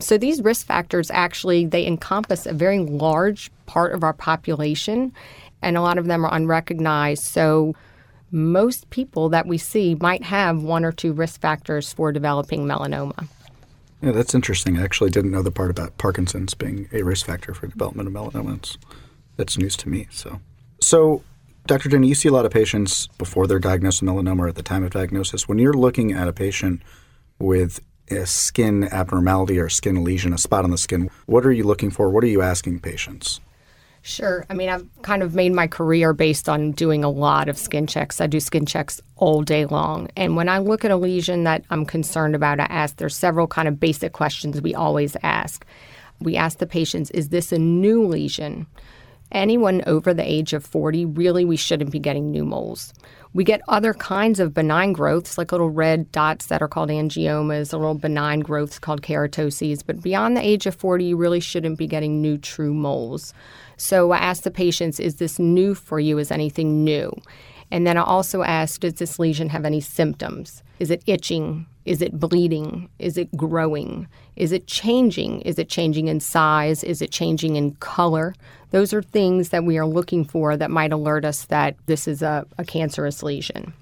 So 0.00 0.18
these 0.18 0.42
risk 0.42 0.66
factors 0.66 1.12
actually 1.12 1.64
they 1.64 1.86
encompass 1.86 2.44
a 2.44 2.52
very 2.52 2.80
large 2.80 3.52
part 3.66 3.92
of 3.92 4.02
our 4.02 4.14
population 4.14 5.12
and 5.62 5.76
a 5.76 5.80
lot 5.80 5.98
of 5.98 6.06
them 6.06 6.24
are 6.24 6.34
unrecognized. 6.34 7.22
So 7.22 7.74
most 8.30 8.90
people 8.90 9.28
that 9.30 9.46
we 9.46 9.58
see 9.58 9.94
might 9.94 10.22
have 10.24 10.62
one 10.62 10.84
or 10.84 10.92
two 10.92 11.12
risk 11.12 11.40
factors 11.40 11.92
for 11.92 12.12
developing 12.12 12.64
melanoma. 12.64 13.28
Yeah, 14.02 14.12
that's 14.12 14.34
interesting. 14.34 14.78
I 14.78 14.82
actually 14.82 15.10
didn't 15.10 15.30
know 15.30 15.42
the 15.42 15.50
part 15.50 15.70
about 15.70 15.98
Parkinson's 15.98 16.54
being 16.54 16.88
a 16.92 17.02
risk 17.02 17.26
factor 17.26 17.54
for 17.54 17.66
development 17.66 18.08
of 18.08 18.14
melanoma. 18.14 18.56
It's, 18.58 18.78
that's 19.36 19.58
news 19.58 19.76
to 19.78 19.88
me. 19.88 20.06
So, 20.10 20.40
so 20.80 21.22
Dr. 21.66 21.88
Jenny, 21.88 22.08
you 22.08 22.14
see 22.14 22.28
a 22.28 22.32
lot 22.32 22.46
of 22.46 22.52
patients 22.52 23.08
before 23.18 23.46
they're 23.46 23.58
diagnosed 23.58 24.02
with 24.02 24.10
melanoma 24.10 24.40
or 24.40 24.48
at 24.48 24.54
the 24.54 24.62
time 24.62 24.84
of 24.84 24.90
diagnosis. 24.90 25.48
When 25.48 25.58
you're 25.58 25.74
looking 25.74 26.12
at 26.12 26.28
a 26.28 26.32
patient 26.32 26.82
with 27.38 27.80
a 28.10 28.24
skin 28.26 28.84
abnormality 28.84 29.58
or 29.58 29.68
skin 29.68 30.02
lesion, 30.04 30.32
a 30.32 30.38
spot 30.38 30.64
on 30.64 30.70
the 30.70 30.78
skin, 30.78 31.10
what 31.26 31.44
are 31.44 31.52
you 31.52 31.64
looking 31.64 31.90
for? 31.90 32.08
What 32.08 32.24
are 32.24 32.28
you 32.28 32.40
asking 32.40 32.80
patients? 32.80 33.40
Sure. 34.02 34.46
I 34.48 34.54
mean, 34.54 34.68
I've 34.68 34.86
kind 35.02 35.22
of 35.22 35.34
made 35.34 35.52
my 35.52 35.66
career 35.66 36.12
based 36.12 36.48
on 36.48 36.72
doing 36.72 37.04
a 37.04 37.10
lot 37.10 37.48
of 37.48 37.58
skin 37.58 37.86
checks. 37.86 38.20
I 38.20 38.26
do 38.26 38.40
skin 38.40 38.64
checks 38.64 39.00
all 39.16 39.42
day 39.42 39.66
long. 39.66 40.08
And 40.16 40.36
when 40.36 40.48
I 40.48 40.58
look 40.58 40.84
at 40.84 40.90
a 40.90 40.96
lesion 40.96 41.44
that 41.44 41.64
I'm 41.70 41.84
concerned 41.84 42.34
about, 42.34 42.60
I 42.60 42.64
ask 42.64 42.96
there's 42.96 43.16
several 43.16 43.46
kind 43.46 43.68
of 43.68 43.78
basic 43.78 44.12
questions 44.12 44.62
we 44.62 44.74
always 44.74 45.16
ask. 45.22 45.66
We 46.20 46.36
ask 46.36 46.58
the 46.58 46.66
patients, 46.66 47.10
is 47.10 47.28
this 47.28 47.52
a 47.52 47.58
new 47.58 48.06
lesion? 48.06 48.66
Anyone 49.32 49.82
over 49.86 50.14
the 50.14 50.28
age 50.28 50.52
of 50.52 50.64
40, 50.64 51.04
really, 51.04 51.44
we 51.44 51.56
shouldn't 51.56 51.90
be 51.90 51.98
getting 51.98 52.30
new 52.30 52.44
moles. 52.44 52.92
We 53.34 53.44
get 53.44 53.60
other 53.68 53.92
kinds 53.94 54.40
of 54.40 54.54
benign 54.54 54.92
growths, 54.92 55.36
like 55.36 55.52
little 55.52 55.70
red 55.70 56.10
dots 56.12 56.46
that 56.46 56.62
are 56.62 56.68
called 56.68 56.88
angiomas, 56.88 57.72
little 57.72 57.94
benign 57.94 58.40
growths 58.40 58.78
called 58.78 59.02
keratoses. 59.02 59.82
But 59.84 60.02
beyond 60.02 60.36
the 60.36 60.46
age 60.46 60.66
of 60.66 60.74
40, 60.74 61.04
you 61.04 61.16
really 61.16 61.40
shouldn't 61.40 61.78
be 61.78 61.86
getting 61.86 62.22
new 62.22 62.38
true 62.38 62.72
moles. 62.72 63.34
So 63.76 64.10
I 64.12 64.18
ask 64.18 64.42
the 64.42 64.50
patients, 64.50 64.98
is 64.98 65.16
this 65.16 65.38
new 65.38 65.74
for 65.74 66.00
you? 66.00 66.18
Is 66.18 66.30
anything 66.30 66.84
new? 66.84 67.12
And 67.70 67.86
then 67.86 67.96
I 67.98 68.02
also 68.02 68.42
ask, 68.42 68.80
does 68.80 68.94
this 68.94 69.18
lesion 69.18 69.50
have 69.50 69.64
any 69.64 69.80
symptoms? 69.80 70.62
Is 70.78 70.90
it 70.90 71.02
itching? 71.06 71.66
Is 71.88 72.02
it 72.02 72.20
bleeding? 72.20 72.90
Is 72.98 73.16
it 73.16 73.34
growing? 73.34 74.08
Is 74.36 74.52
it 74.52 74.66
changing? 74.66 75.40
Is 75.40 75.58
it 75.58 75.70
changing 75.70 76.08
in 76.08 76.20
size? 76.20 76.84
Is 76.84 77.00
it 77.00 77.10
changing 77.10 77.56
in 77.56 77.76
color? 77.76 78.34
Those 78.72 78.92
are 78.92 79.00
things 79.00 79.48
that 79.48 79.64
we 79.64 79.78
are 79.78 79.86
looking 79.86 80.26
for 80.26 80.54
that 80.58 80.70
might 80.70 80.92
alert 80.92 81.24
us 81.24 81.46
that 81.46 81.76
this 81.86 82.06
is 82.06 82.20
a, 82.20 82.46
a 82.58 82.64
cancerous 82.64 83.22
lesion. 83.22 83.72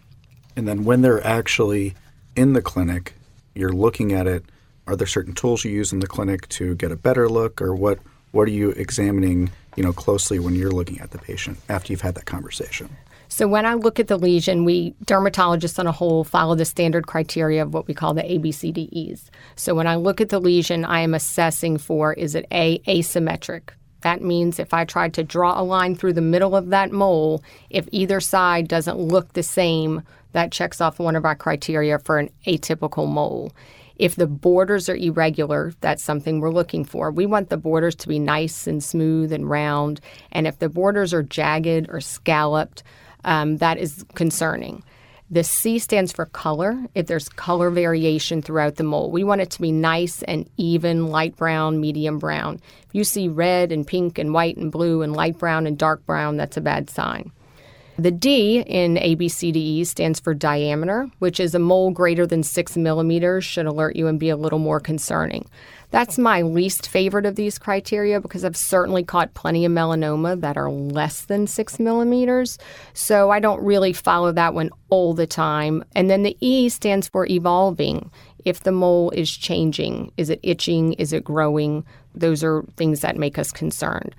And 0.55 0.69
then 0.69 0.85
when 0.85 1.03
they're 1.03 1.27
actually 1.27 1.95
in 2.37 2.53
the 2.53 2.63
clinic, 2.63 3.15
you're 3.57 3.73
looking 3.73 4.13
at 4.13 4.29
it. 4.29 4.45
Are 4.87 4.95
there 4.95 5.09
certain 5.09 5.35
tools 5.35 5.65
you 5.65 5.73
use 5.73 5.93
in 5.93 5.99
the 5.99 6.07
clinic 6.07 6.49
to 6.51 6.77
get 6.77 6.93
a 6.93 6.97
better 6.97 7.29
look, 7.29 7.61
or 7.61 7.75
what? 7.75 7.99
What 8.31 8.47
are 8.47 8.53
you 8.53 8.71
examining, 8.71 9.51
you 9.77 9.83
know, 9.83 9.93
closely 9.93 10.39
when 10.39 10.55
you're 10.55 10.71
looking 10.71 11.01
at 11.01 11.11
the 11.11 11.19
patient 11.19 11.59
after 11.69 11.93
you've 11.93 12.03
had 12.03 12.15
that 12.15 12.27
conversation? 12.27 12.89
So 13.28 13.49
when 13.49 13.66
I 13.66 13.75
look 13.75 13.99
at 13.99 14.09
the 14.09 14.18
lesion, 14.18 14.64
we 14.64 14.95
dermatologists 15.04 15.78
on 15.78 15.87
a 15.87 15.92
whole 15.92 16.25
follow 16.25 16.54
the 16.54 16.64
standard 16.64 17.06
criteria 17.06 17.62
of 17.62 17.75
what 17.75 17.87
we 17.87 17.95
call 17.95 18.14
the 18.14 18.23
ABCDEs. 18.23 19.30
So 19.56 19.75
when 19.75 19.87
I 19.87 19.97
look 19.97 20.21
at 20.21 20.28
the 20.28 20.40
lesion, 20.40 20.85
I 20.85 21.00
am 21.00 21.14
assessing 21.14 21.78
for 21.78 22.12
is 22.12 22.35
it 22.35 22.47
A 22.52 22.78
asymmetric? 22.80 23.71
That 24.02 24.23
means 24.23 24.59
if 24.59 24.73
I 24.73 24.85
tried 24.85 25.14
to 25.14 25.25
draw 25.25 25.61
a 25.61 25.64
line 25.64 25.97
through 25.97 26.12
the 26.12 26.21
middle 26.21 26.54
of 26.54 26.71
that 26.71 26.92
mole, 26.92 27.42
if 27.71 27.88
either 27.90 28.21
side 28.21 28.68
doesn't 28.68 28.99
look 28.99 29.33
the 29.33 29.42
same, 29.42 30.02
that 30.33 30.52
checks 30.52 30.80
off 30.80 30.99
one 30.99 31.16
of 31.16 31.25
our 31.25 31.35
criteria 31.35 31.99
for 31.99 32.18
an 32.18 32.30
atypical 32.47 33.09
mole. 33.09 33.52
If 33.97 34.14
the 34.14 34.26
borders 34.26 34.88
are 34.88 34.97
irregular, 34.97 35.73
that's 35.80 36.02
something 36.02 36.38
we're 36.38 36.50
looking 36.50 36.85
for. 36.85 37.11
We 37.11 37.25
want 37.25 37.49
the 37.49 37.56
borders 37.56 37.95
to 37.97 38.09
be 38.09 38.18
nice 38.18 38.66
and 38.66 38.85
smooth 38.85 39.33
and 39.33 39.49
round. 39.49 40.00
And 40.30 40.47
if 40.47 40.59
the 40.59 40.68
borders 40.68 41.14
are 41.14 41.23
jagged 41.23 41.87
or 41.88 42.00
scalloped, 42.00 42.83
um, 43.26 43.59
that 43.59 43.76
is 43.76 44.04
concerning. 44.14 44.83
The 45.28 45.42
C 45.42 45.80
stands 45.80 46.12
for 46.12 46.26
color. 46.26 46.87
If 46.95 47.09
there's 47.09 47.28
color 47.28 47.68
variation 47.71 48.42
throughout 48.42 48.76
the 48.76 48.85
mole, 48.85 49.11
we 49.11 49.25
want 49.25 49.40
it 49.40 49.50
to 49.50 49.61
be 49.61 49.73
nice 49.73 50.23
and 50.23 50.49
even, 50.56 51.09
light 51.09 51.37
brown, 51.37 51.80
medium 51.80 52.21
brown. 52.21 52.61
If 52.88 52.95
you 52.95 53.02
see 53.02 53.26
red 53.26 53.73
and 53.73 53.85
pink 53.85 54.18
and 54.18 54.33
white 54.33 54.56
and 54.56 54.71
blue 54.71 55.02
and 55.02 55.12
light 55.12 55.37
brown 55.37 55.66
and 55.66 55.76
dark 55.76 56.06
brown, 56.06 56.37
that's 56.37 56.56
a 56.56 56.61
bad 56.61 56.88
sign. 56.88 57.33
The 57.99 58.11
D 58.11 58.61
in 58.61 58.97
ABCDE 58.97 59.87
stands 59.87 60.21
for 60.21 60.35
diameter, 60.35 61.09
which 61.18 61.40
is 61.40 61.54
a 61.54 61.59
mole 61.59 61.90
greater 61.90 62.26
than 62.26 62.42
six 62.42 62.76
millimeters, 62.76 63.45
should 63.45 63.66
alert 63.66 63.97
you 63.97 64.06
and 64.06 64.21
be 64.21 64.28
a 64.28 64.37
little 64.37 64.59
more 64.59 64.80
concerning. 64.80 65.49
That's 65.97 66.19
my 66.19 66.43
least 66.43 66.91
favorite 66.91 67.25
of 67.25 67.37
these 67.37 67.59
criteria 67.59 68.21
because 68.21 68.45
I've 68.45 68.55
certainly 68.55 69.03
caught 69.03 69.33
plenty 69.33 69.65
of 69.65 69.73
melanoma 69.73 70.38
that 70.43 70.59
are 70.59 70.71
less 70.71 71.23
than 71.23 71.47
six 71.47 71.81
millimeters. 71.81 72.59
So 72.93 73.31
I 73.31 73.41
don't 73.41 73.65
really 73.65 73.95
follow 73.95 74.31
that 74.33 74.53
one 74.53 74.69
all 74.91 75.15
the 75.15 75.26
time. 75.26 75.83
And 75.95 76.11
then 76.11 76.23
the 76.23 76.37
E 76.41 76.69
stands 76.69 77.09
for 77.09 77.25
evolving. 77.25 78.11
If 78.45 78.65
the 78.65 78.73
mole 78.73 79.11
is 79.12 79.35
changing, 79.35 80.12
is 80.19 80.29
it 80.29 80.41
itching? 80.43 80.93
Is 80.93 81.15
it 81.15 81.25
growing? 81.25 81.83
Those 82.15 82.45
are 82.45 82.62
things 82.76 83.00
that 83.00 83.17
make 83.17 83.38
us 83.38 83.50
concerned. 83.50 84.15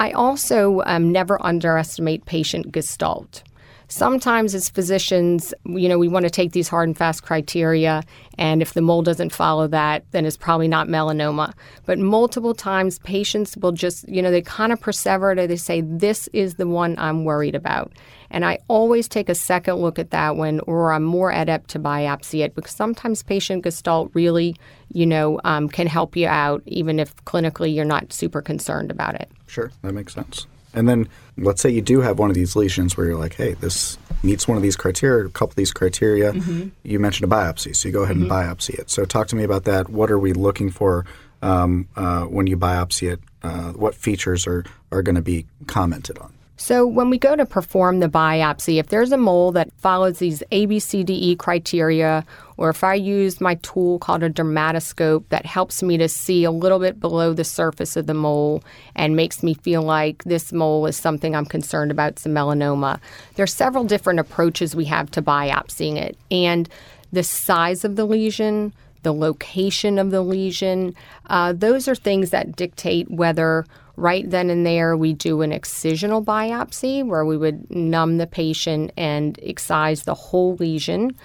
I 0.00 0.10
also 0.10 0.82
um, 0.84 1.12
never 1.12 1.40
underestimate 1.46 2.26
patient 2.26 2.72
gestalt. 2.72 3.44
Sometimes, 3.90 4.54
as 4.54 4.70
physicians, 4.70 5.52
you 5.64 5.88
know, 5.88 5.98
we 5.98 6.06
want 6.06 6.22
to 6.22 6.30
take 6.30 6.52
these 6.52 6.68
hard 6.68 6.88
and 6.88 6.96
fast 6.96 7.24
criteria, 7.24 8.04
and 8.38 8.62
if 8.62 8.72
the 8.74 8.80
mole 8.80 9.02
doesn't 9.02 9.30
follow 9.30 9.66
that, 9.66 10.04
then 10.12 10.24
it's 10.24 10.36
probably 10.36 10.68
not 10.68 10.86
melanoma. 10.86 11.52
But 11.86 11.98
multiple 11.98 12.54
times, 12.54 13.00
patients 13.00 13.56
will 13.56 13.72
just, 13.72 14.08
you 14.08 14.22
know, 14.22 14.30
they 14.30 14.42
kind 14.42 14.72
of 14.72 14.78
perseverate. 14.78 15.48
They 15.48 15.56
say, 15.56 15.80
This 15.80 16.28
is 16.32 16.54
the 16.54 16.68
one 16.68 16.96
I'm 17.00 17.24
worried 17.24 17.56
about. 17.56 17.92
And 18.30 18.44
I 18.44 18.60
always 18.68 19.08
take 19.08 19.28
a 19.28 19.34
second 19.34 19.74
look 19.74 19.98
at 19.98 20.10
that 20.10 20.36
one, 20.36 20.60
or 20.60 20.92
I'm 20.92 21.02
more 21.02 21.32
adept 21.32 21.68
to 21.70 21.80
biopsy 21.80 22.44
it 22.44 22.54
because 22.54 22.70
sometimes 22.70 23.24
patient 23.24 23.64
gestalt 23.64 24.12
really, 24.14 24.54
you 24.92 25.04
know, 25.04 25.40
um, 25.42 25.68
can 25.68 25.88
help 25.88 26.14
you 26.14 26.28
out, 26.28 26.62
even 26.64 27.00
if 27.00 27.16
clinically 27.24 27.74
you're 27.74 27.84
not 27.84 28.12
super 28.12 28.40
concerned 28.40 28.92
about 28.92 29.16
it. 29.16 29.28
Sure, 29.48 29.72
that 29.82 29.94
makes 29.94 30.14
sense. 30.14 30.46
And 30.72 30.88
then 30.88 31.08
let's 31.40 31.60
say 31.60 31.70
you 31.70 31.82
do 31.82 32.00
have 32.00 32.18
one 32.18 32.30
of 32.30 32.34
these 32.34 32.54
lesions 32.54 32.96
where 32.96 33.06
you're 33.06 33.18
like, 33.18 33.34
hey, 33.34 33.54
this 33.54 33.98
meets 34.22 34.46
one 34.46 34.56
of 34.56 34.62
these 34.62 34.76
criteria, 34.76 35.26
a 35.26 35.30
couple 35.30 35.50
of 35.50 35.56
these 35.56 35.72
criteria. 35.72 36.32
Mm-hmm. 36.32 36.68
You 36.82 37.00
mentioned 37.00 37.30
a 37.30 37.34
biopsy, 37.34 37.74
so 37.74 37.88
you 37.88 37.92
go 37.92 38.02
ahead 38.02 38.16
mm-hmm. 38.16 38.30
and 38.30 38.58
biopsy 38.58 38.78
it. 38.78 38.90
So 38.90 39.04
talk 39.04 39.28
to 39.28 39.36
me 39.36 39.44
about 39.44 39.64
that. 39.64 39.88
What 39.88 40.10
are 40.10 40.18
we 40.18 40.32
looking 40.32 40.70
for 40.70 41.06
um, 41.42 41.88
uh, 41.96 42.24
when 42.24 42.46
you 42.46 42.56
biopsy 42.56 43.12
it? 43.12 43.20
Uh, 43.42 43.72
what 43.72 43.94
features 43.94 44.46
are, 44.46 44.64
are 44.92 45.02
going 45.02 45.14
to 45.14 45.22
be 45.22 45.46
commented 45.66 46.18
on? 46.18 46.32
So, 46.60 46.86
when 46.86 47.08
we 47.08 47.16
go 47.16 47.36
to 47.36 47.46
perform 47.46 48.00
the 48.00 48.08
biopsy, 48.08 48.78
if 48.78 48.88
there's 48.88 49.12
a 49.12 49.16
mole 49.16 49.50
that 49.52 49.72
follows 49.78 50.18
these 50.18 50.42
ABCDE 50.52 51.38
criteria, 51.38 52.22
or 52.60 52.68
if 52.68 52.84
I 52.84 52.92
use 52.92 53.40
my 53.40 53.54
tool 53.56 53.98
called 53.98 54.22
a 54.22 54.28
dermatoscope 54.28 55.24
that 55.30 55.46
helps 55.46 55.82
me 55.82 55.96
to 55.96 56.10
see 56.10 56.44
a 56.44 56.50
little 56.50 56.78
bit 56.78 57.00
below 57.00 57.32
the 57.32 57.42
surface 57.42 57.96
of 57.96 58.06
the 58.06 58.12
mole 58.12 58.62
and 58.94 59.16
makes 59.16 59.42
me 59.42 59.54
feel 59.54 59.80
like 59.80 60.22
this 60.24 60.52
mole 60.52 60.84
is 60.84 60.94
something 60.94 61.34
I'm 61.34 61.46
concerned 61.46 61.90
about, 61.90 62.18
some 62.18 62.32
melanoma, 62.32 63.00
there's 63.36 63.54
several 63.54 63.84
different 63.84 64.20
approaches 64.20 64.76
we 64.76 64.84
have 64.84 65.10
to 65.12 65.22
biopsying 65.22 65.96
it. 65.96 66.18
And 66.30 66.68
the 67.10 67.22
size 67.22 67.82
of 67.82 67.96
the 67.96 68.04
lesion, 68.04 68.74
the 69.04 69.14
location 69.14 69.98
of 69.98 70.10
the 70.10 70.20
lesion, 70.20 70.94
uh, 71.30 71.54
those 71.54 71.88
are 71.88 71.94
things 71.94 72.28
that 72.28 72.56
dictate 72.56 73.10
whether 73.10 73.64
right 73.96 74.28
then 74.28 74.50
and 74.50 74.66
there, 74.66 74.98
we 74.98 75.14
do 75.14 75.40
an 75.40 75.52
excisional 75.52 76.22
biopsy 76.22 77.06
where 77.06 77.24
we 77.24 77.38
would 77.38 77.70
numb 77.70 78.18
the 78.18 78.26
patient 78.26 78.92
and 78.98 79.40
excise 79.42 80.02
the 80.02 80.14
whole 80.14 80.56
lesion. 80.56 81.16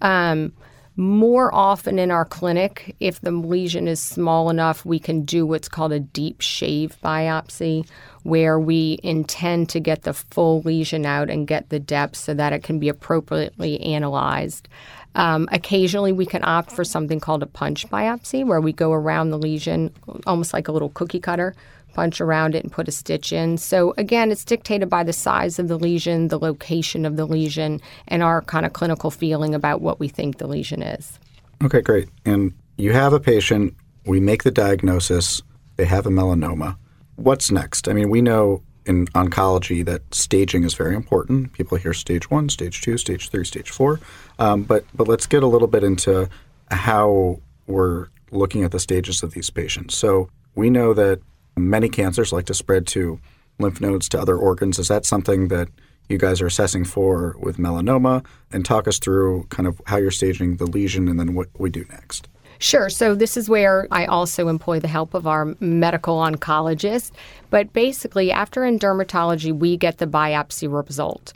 Um, 0.00 0.54
more 0.98 1.54
often 1.54 1.96
in 1.96 2.10
our 2.10 2.24
clinic, 2.24 2.96
if 2.98 3.20
the 3.20 3.30
lesion 3.30 3.86
is 3.86 4.02
small 4.02 4.50
enough, 4.50 4.84
we 4.84 4.98
can 4.98 5.24
do 5.24 5.46
what's 5.46 5.68
called 5.68 5.92
a 5.92 6.00
deep 6.00 6.40
shave 6.40 6.96
biopsy, 7.04 7.86
where 8.24 8.58
we 8.58 8.98
intend 9.04 9.68
to 9.68 9.78
get 9.78 10.02
the 10.02 10.12
full 10.12 10.60
lesion 10.62 11.06
out 11.06 11.30
and 11.30 11.46
get 11.46 11.68
the 11.68 11.78
depth 11.78 12.16
so 12.16 12.34
that 12.34 12.52
it 12.52 12.64
can 12.64 12.80
be 12.80 12.88
appropriately 12.88 13.80
analyzed. 13.80 14.66
Um, 15.14 15.48
occasionally, 15.52 16.10
we 16.10 16.26
can 16.26 16.44
opt 16.44 16.72
for 16.72 16.82
something 16.82 17.20
called 17.20 17.44
a 17.44 17.46
punch 17.46 17.88
biopsy, 17.88 18.44
where 18.44 18.60
we 18.60 18.72
go 18.72 18.92
around 18.92 19.30
the 19.30 19.38
lesion 19.38 19.94
almost 20.26 20.52
like 20.52 20.66
a 20.66 20.72
little 20.72 20.90
cookie 20.90 21.20
cutter 21.20 21.54
punch 21.98 22.20
around 22.20 22.54
it 22.54 22.62
and 22.62 22.70
put 22.70 22.86
a 22.86 22.92
stitch 22.92 23.32
in. 23.32 23.58
So 23.58 23.92
again, 23.98 24.30
it's 24.30 24.44
dictated 24.44 24.88
by 24.88 25.02
the 25.02 25.12
size 25.12 25.58
of 25.58 25.66
the 25.66 25.76
lesion, 25.76 26.28
the 26.28 26.38
location 26.38 27.04
of 27.04 27.16
the 27.16 27.26
lesion, 27.26 27.80
and 28.06 28.22
our 28.22 28.40
kind 28.42 28.64
of 28.64 28.72
clinical 28.72 29.10
feeling 29.10 29.52
about 29.52 29.80
what 29.80 29.98
we 29.98 30.06
think 30.06 30.38
the 30.38 30.46
lesion 30.46 30.80
is. 30.80 31.18
Okay, 31.60 31.80
great. 31.80 32.08
And 32.24 32.52
you 32.76 32.92
have 32.92 33.12
a 33.12 33.18
patient, 33.18 33.74
we 34.06 34.20
make 34.20 34.44
the 34.44 34.52
diagnosis, 34.52 35.42
they 35.74 35.86
have 35.86 36.06
a 36.06 36.10
melanoma. 36.10 36.76
What's 37.16 37.50
next? 37.50 37.88
I 37.88 37.94
mean, 37.94 38.10
we 38.10 38.22
know 38.22 38.62
in 38.86 39.06
oncology 39.08 39.84
that 39.84 40.14
staging 40.14 40.62
is 40.62 40.74
very 40.74 40.94
important. 40.94 41.52
People 41.52 41.78
hear 41.78 41.92
stage 41.92 42.30
one, 42.30 42.48
stage 42.48 42.80
two, 42.80 42.96
stage 42.96 43.28
three, 43.28 43.44
stage 43.44 43.70
four. 43.70 43.98
Um, 44.38 44.62
but 44.62 44.84
but 44.94 45.08
let's 45.08 45.26
get 45.26 45.42
a 45.42 45.48
little 45.48 45.66
bit 45.66 45.82
into 45.82 46.28
how 46.70 47.40
we're 47.66 48.06
looking 48.30 48.62
at 48.62 48.70
the 48.70 48.78
stages 48.78 49.24
of 49.24 49.32
these 49.32 49.50
patients. 49.50 49.96
So 49.96 50.30
we 50.54 50.70
know 50.70 50.94
that 50.94 51.20
Many 51.58 51.88
cancers 51.88 52.32
like 52.32 52.46
to 52.46 52.54
spread 52.54 52.86
to 52.88 53.20
lymph 53.58 53.80
nodes 53.80 54.08
to 54.10 54.20
other 54.20 54.36
organs. 54.36 54.78
Is 54.78 54.88
that 54.88 55.04
something 55.04 55.48
that 55.48 55.68
you 56.08 56.18
guys 56.18 56.40
are 56.40 56.46
assessing 56.46 56.84
for 56.84 57.36
with 57.38 57.58
melanoma? 57.58 58.24
And 58.50 58.64
talk 58.64 58.88
us 58.88 58.98
through 58.98 59.44
kind 59.50 59.66
of 59.66 59.80
how 59.86 59.96
you're 59.96 60.10
staging 60.10 60.56
the 60.56 60.66
lesion 60.66 61.08
and 61.08 61.18
then 61.18 61.34
what 61.34 61.48
we 61.58 61.70
do 61.70 61.84
next. 61.90 62.28
Sure. 62.60 62.90
So 62.90 63.14
this 63.14 63.36
is 63.36 63.48
where 63.48 63.86
I 63.92 64.06
also 64.06 64.48
employ 64.48 64.80
the 64.80 64.88
help 64.88 65.14
of 65.14 65.26
our 65.26 65.54
medical 65.60 66.16
oncologist. 66.16 67.12
But 67.50 67.72
basically, 67.72 68.32
after 68.32 68.64
in 68.64 68.78
dermatology, 68.78 69.56
we 69.56 69.76
get 69.76 69.98
the 69.98 70.06
biopsy 70.06 70.72
result. 70.72 71.32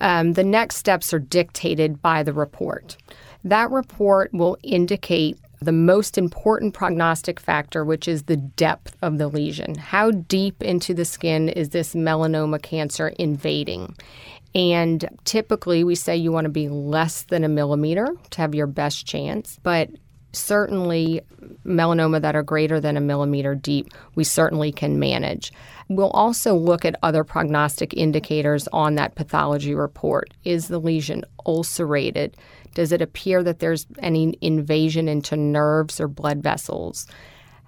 Um, 0.00 0.32
the 0.32 0.44
next 0.44 0.76
steps 0.76 1.12
are 1.12 1.18
dictated 1.18 2.00
by 2.00 2.22
the 2.22 2.32
report. 2.32 2.96
That 3.44 3.70
report 3.70 4.32
will 4.32 4.56
indicate 4.62 5.38
the 5.62 5.72
most 5.72 6.18
important 6.18 6.74
prognostic 6.74 7.40
factor, 7.40 7.84
which 7.84 8.08
is 8.08 8.24
the 8.24 8.36
depth 8.36 8.96
of 9.02 9.18
the 9.18 9.28
lesion. 9.28 9.76
How 9.76 10.10
deep 10.10 10.62
into 10.62 10.94
the 10.94 11.04
skin 11.04 11.48
is 11.48 11.70
this 11.70 11.94
melanoma 11.94 12.60
cancer 12.60 13.08
invading? 13.18 13.96
And 14.54 15.08
typically, 15.24 15.82
we 15.82 15.94
say 15.94 16.16
you 16.16 16.32
want 16.32 16.44
to 16.44 16.50
be 16.50 16.68
less 16.68 17.22
than 17.22 17.44
a 17.44 17.48
millimeter 17.48 18.06
to 18.30 18.40
have 18.40 18.54
your 18.54 18.66
best 18.66 19.06
chance, 19.06 19.58
but 19.62 19.88
certainly 20.32 21.20
melanoma 21.64 22.20
that 22.20 22.34
are 22.34 22.42
greater 22.42 22.80
than 22.80 22.96
a 22.96 23.00
millimeter 23.00 23.54
deep, 23.54 23.88
we 24.14 24.24
certainly 24.24 24.72
can 24.72 24.98
manage. 24.98 25.52
We'll 25.88 26.10
also 26.10 26.54
look 26.54 26.84
at 26.84 26.98
other 27.02 27.24
prognostic 27.24 27.94
indicators 27.94 28.68
on 28.72 28.94
that 28.94 29.14
pathology 29.14 29.74
report. 29.74 30.32
Is 30.44 30.68
the 30.68 30.78
lesion 30.78 31.24
ulcerated? 31.46 32.36
Does 32.74 32.92
it 32.92 33.02
appear 33.02 33.42
that 33.42 33.58
there's 33.58 33.86
any 34.00 34.36
invasion 34.40 35.08
into 35.08 35.36
nerves 35.36 36.00
or 36.00 36.08
blood 36.08 36.42
vessels? 36.42 37.06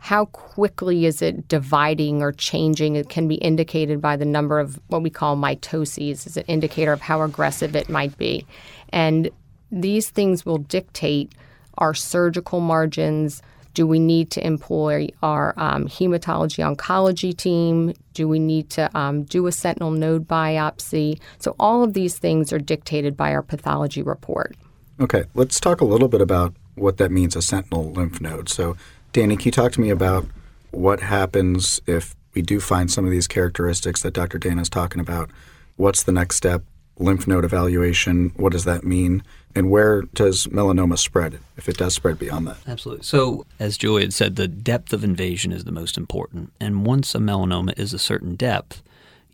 How 0.04 0.26
quickly 0.26 1.06
is 1.06 1.22
it 1.22 1.48
dividing 1.48 2.20
or 2.20 2.30
changing? 2.30 2.94
It 2.94 3.08
can 3.08 3.26
be 3.26 3.36
indicated 3.36 4.02
by 4.02 4.16
the 4.16 4.26
number 4.26 4.58
of 4.60 4.78
what 4.88 5.02
we 5.02 5.08
call 5.08 5.34
mitoses, 5.34 6.26
is 6.26 6.36
an 6.36 6.44
indicator 6.46 6.92
of 6.92 7.00
how 7.00 7.22
aggressive 7.22 7.74
it 7.74 7.88
might 7.88 8.18
be. 8.18 8.46
And 8.90 9.30
these 9.72 10.10
things 10.10 10.44
will 10.44 10.58
dictate 10.58 11.32
our 11.78 11.94
surgical 11.94 12.60
margins. 12.60 13.42
Do 13.72 13.86
we 13.86 13.98
need 13.98 14.30
to 14.32 14.46
employ 14.46 15.08
our 15.22 15.54
um, 15.56 15.88
hematology 15.88 16.62
oncology 16.62 17.36
team? 17.36 17.94
Do 18.12 18.28
we 18.28 18.38
need 18.38 18.70
to 18.70 18.96
um, 18.96 19.24
do 19.24 19.46
a 19.46 19.52
sentinel 19.52 19.90
node 19.90 20.28
biopsy? 20.28 21.18
So, 21.38 21.56
all 21.58 21.82
of 21.82 21.94
these 21.94 22.18
things 22.18 22.52
are 22.52 22.58
dictated 22.58 23.16
by 23.16 23.32
our 23.32 23.42
pathology 23.42 24.02
report. 24.02 24.54
Okay, 25.00 25.24
let's 25.34 25.58
talk 25.58 25.80
a 25.80 25.84
little 25.84 26.08
bit 26.08 26.20
about 26.20 26.54
what 26.74 26.98
that 26.98 27.10
means 27.10 27.36
a 27.36 27.42
sentinel 27.42 27.92
lymph 27.92 28.20
node. 28.20 28.48
So, 28.48 28.76
Danny, 29.12 29.36
can 29.36 29.46
you 29.46 29.52
talk 29.52 29.72
to 29.72 29.80
me 29.80 29.90
about 29.90 30.26
what 30.70 31.00
happens 31.00 31.80
if 31.86 32.14
we 32.34 32.42
do 32.42 32.60
find 32.60 32.90
some 32.90 33.04
of 33.04 33.10
these 33.10 33.26
characteristics 33.26 34.02
that 34.02 34.12
Dr. 34.12 34.38
Dana 34.38 34.62
is 34.62 34.68
talking 34.68 35.00
about? 35.00 35.30
What's 35.76 36.02
the 36.02 36.12
next 36.12 36.36
step? 36.36 36.62
Lymph 36.96 37.26
node 37.26 37.44
evaluation, 37.44 38.30
what 38.36 38.52
does 38.52 38.64
that 38.64 38.84
mean? 38.84 39.24
And 39.56 39.68
where 39.68 40.02
does 40.02 40.46
melanoma 40.46 40.96
spread 40.96 41.40
if 41.56 41.68
it 41.68 41.76
does 41.76 41.94
spread 41.94 42.18
beyond 42.20 42.46
that? 42.46 42.58
Absolutely. 42.68 43.04
So, 43.04 43.46
as 43.58 43.76
Julie 43.76 44.02
had 44.02 44.12
said, 44.12 44.36
the 44.36 44.46
depth 44.46 44.92
of 44.92 45.02
invasion 45.02 45.50
is 45.50 45.64
the 45.64 45.72
most 45.72 45.96
important. 45.96 46.52
And 46.60 46.86
once 46.86 47.14
a 47.14 47.18
melanoma 47.18 47.76
is 47.76 47.94
a 47.94 47.98
certain 47.98 48.36
depth, 48.36 48.82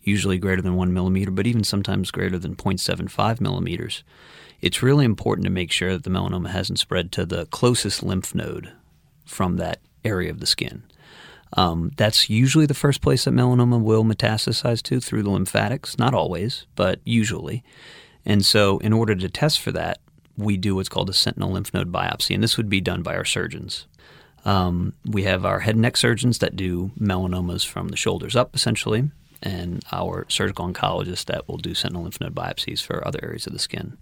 usually 0.02 0.38
greater 0.38 0.62
than 0.62 0.76
one 0.76 0.92
millimeter, 0.92 1.30
but 1.30 1.46
even 1.46 1.64
sometimes 1.64 2.10
greater 2.10 2.38
than 2.38 2.56
0.75 2.56 3.40
millimeters, 3.40 4.02
it's 4.60 4.82
really 4.82 5.04
important 5.04 5.44
to 5.44 5.50
make 5.50 5.72
sure 5.72 5.92
that 5.92 6.04
the 6.04 6.10
melanoma 6.10 6.50
hasn't 6.50 6.78
spread 6.78 7.12
to 7.12 7.24
the 7.24 7.46
closest 7.46 8.02
lymph 8.02 8.34
node 8.34 8.72
from 9.24 9.56
that 9.56 9.80
area 10.04 10.30
of 10.30 10.40
the 10.40 10.46
skin. 10.46 10.82
Um, 11.54 11.90
that's 11.96 12.30
usually 12.30 12.66
the 12.66 12.74
first 12.74 13.00
place 13.00 13.24
that 13.24 13.34
melanoma 13.34 13.80
will 13.80 14.04
metastasize 14.04 14.82
to 14.84 15.00
through 15.00 15.22
the 15.22 15.30
lymphatics. 15.30 15.98
Not 15.98 16.14
always, 16.14 16.66
but 16.76 17.00
usually. 17.04 17.64
And 18.24 18.44
so, 18.44 18.78
in 18.78 18.92
order 18.92 19.14
to 19.14 19.28
test 19.28 19.60
for 19.60 19.72
that, 19.72 19.98
we 20.36 20.56
do 20.56 20.74
what's 20.74 20.88
called 20.88 21.10
a 21.10 21.14
sentinel 21.14 21.50
lymph 21.50 21.74
node 21.74 21.90
biopsy, 21.90 22.34
and 22.34 22.42
this 22.42 22.56
would 22.56 22.68
be 22.68 22.80
done 22.80 23.02
by 23.02 23.16
our 23.16 23.24
surgeons. 23.24 23.86
Um, 24.44 24.94
we 25.04 25.24
have 25.24 25.44
our 25.44 25.60
head 25.60 25.74
and 25.74 25.82
neck 25.82 25.96
surgeons 25.96 26.38
that 26.38 26.56
do 26.56 26.92
melanomas 26.98 27.66
from 27.66 27.88
the 27.88 27.96
shoulders 27.96 28.36
up, 28.36 28.54
essentially, 28.54 29.10
and 29.42 29.82
our 29.92 30.26
surgical 30.28 30.66
oncologist 30.66 31.26
that 31.26 31.48
will 31.48 31.56
do 31.56 31.74
sentinel 31.74 32.02
lymph 32.02 32.20
node 32.20 32.34
biopsies 32.34 32.82
for 32.82 33.06
other 33.06 33.20
areas 33.22 33.46
of 33.46 33.52
the 33.52 33.58
skin. 33.58 33.96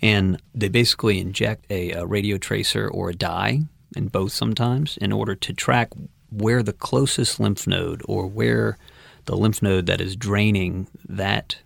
And 0.00 0.42
they 0.54 0.68
basically 0.68 1.20
inject 1.20 1.64
a, 1.70 1.92
a 1.92 2.06
radio 2.06 2.38
tracer 2.38 2.88
or 2.88 3.10
a 3.10 3.14
dye 3.14 3.60
in 3.96 4.08
both 4.08 4.32
sometimes 4.32 4.96
in 4.96 5.12
order 5.12 5.34
to 5.34 5.52
track 5.52 5.90
where 6.30 6.62
the 6.62 6.72
closest 6.72 7.38
lymph 7.38 7.66
node 7.66 8.02
or 8.06 8.26
where 8.26 8.78
the 9.26 9.36
lymph 9.36 9.62
node 9.62 9.86
that 9.86 10.00
is 10.00 10.16
draining 10.16 10.88
that 11.08 11.58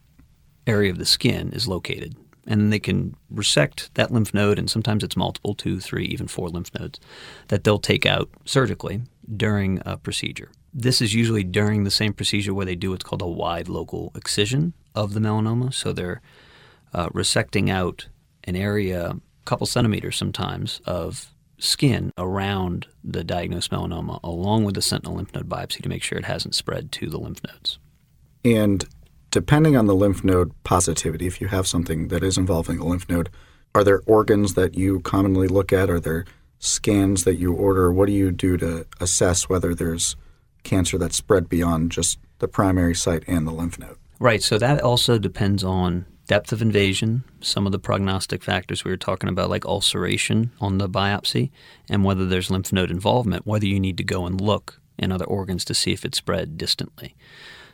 area 0.67 0.91
of 0.91 0.99
the 0.99 1.07
skin 1.07 1.53
is 1.53 1.69
located. 1.69 2.15
And 2.49 2.73
they 2.73 2.79
can 2.79 3.17
resect 3.29 3.93
that 3.95 4.13
lymph 4.13 4.33
node, 4.33 4.59
and 4.59 4.71
sometimes 4.71 5.03
it's 5.03 5.17
multiple 5.17 5.55
two, 5.55 5.81
three, 5.81 6.05
even 6.07 6.29
four 6.29 6.49
lymph 6.49 6.73
nodes 6.79 7.01
that 7.49 7.65
they'll 7.65 7.79
take 7.79 8.07
out 8.07 8.29
surgically 8.45 9.03
during 9.37 9.81
a 9.85 9.97
procedure. 9.97 10.51
This 10.79 11.01
is 11.01 11.15
usually 11.15 11.43
during 11.43 11.85
the 11.85 11.91
same 11.91 12.13
procedure 12.13 12.53
where 12.53 12.67
they 12.67 12.75
do 12.75 12.91
what's 12.91 13.03
called 13.03 13.23
a 13.23 13.27
wide 13.27 13.67
local 13.67 14.13
excision 14.15 14.75
of 14.95 15.15
the 15.15 15.21
melanoma. 15.21 15.73
So 15.73 15.95
they're 15.95 16.21
uh, 16.93 17.09
resecting 17.09 17.71
out 17.71 18.09
an 18.45 18.57
area, 18.57 19.07
a 19.09 19.21
couple 19.47 19.67
centimeters 19.67 20.17
sometimes, 20.17 20.83
of 20.85 21.35
skin 21.57 22.13
around 22.19 22.87
the 23.03 23.25
diagnosed 23.25 23.71
melanoma, 23.71 24.21
along 24.23 24.65
with 24.65 24.75
the 24.75 24.83
sentinel 24.83 25.17
lymph 25.17 25.33
node 25.35 25.49
biopsy 25.49 25.83
to 25.83 25.89
make 25.89 26.03
sure 26.03 26.19
it 26.19 26.27
hasn't 26.27 26.55
spread 26.55 26.93
to 26.93 27.09
the 27.09 27.17
lymph 27.19 27.41
nodes. 27.43 27.79
And 28.45 28.85
depending 29.31 29.79
on 29.79 29.87
the 29.87 29.95
lymph 29.95 30.23
node 30.23 30.53
positivity, 30.63 31.27
if 31.27 31.41
you 31.41 31.49
have 31.49 31.67
something 31.67 32.09
that 32.09 32.23
is 32.23 32.37
involving 32.37 32.81
a 32.81 32.85
lymph 32.85 33.09
node, 33.09 33.31
are 33.75 33.83
there 33.83 34.03
organs 34.05 34.53
that 34.55 34.75
you 34.75 35.01
commonly 35.01 35.49
look 35.49 35.73
at? 35.73 35.89
Are 35.89 36.01
there 36.01 36.27
scans 36.59 37.25
that 37.25 37.37
you 37.37 37.55
order? 37.55 37.91
What 37.91 38.09
do 38.09 38.13
you 38.13 38.31
do 38.31 38.59
to 38.59 38.87
assess 39.01 39.49
whether 39.49 39.75
there's 39.75 40.17
cancer 40.67 40.99
that's 40.99 41.17
spread 41.17 41.49
beyond 41.49 41.93
just 41.93 42.19
the 42.39 42.49
primary 42.49 42.95
site 42.95 43.25
and 43.27 43.47
the 43.47 43.53
lymph 43.53 43.79
node? 43.79 43.97
Right. 44.19 44.43
So 44.43 44.59
that 44.59 44.83
also 44.83 45.19
depends 45.19 45.65
on 45.65 46.05
depth 46.27 46.53
of 46.53 46.61
invasion, 46.61 47.25
some 47.41 47.67
of 47.67 47.73
the 47.73 47.79
prognostic 47.79 48.43
factors 48.43 48.85
we 48.85 48.91
were 48.91 48.97
talking 48.97 49.29
about, 49.29 49.51
like 49.51 49.65
ulceration 49.65 50.51
on 50.61 50.79
the 50.79 50.89
biopsy, 50.89 51.51
and 51.89 52.05
whether 52.05 52.27
there's 52.27 52.51
lymph 52.51 52.73
node 52.73 52.91
involvement, 52.91 53.47
whether 53.47 53.67
you 53.67 53.79
need 53.79 53.97
to 53.97 54.05
go 54.05 54.27
and 54.27 54.41
look 54.41 54.81
in 54.99 55.13
other 55.13 55.25
organs 55.25 55.65
to 55.65 55.75
see 55.75 55.93
if 55.93 56.05
it's 56.05 56.19
spread 56.19 56.59
distantly. 56.59 57.15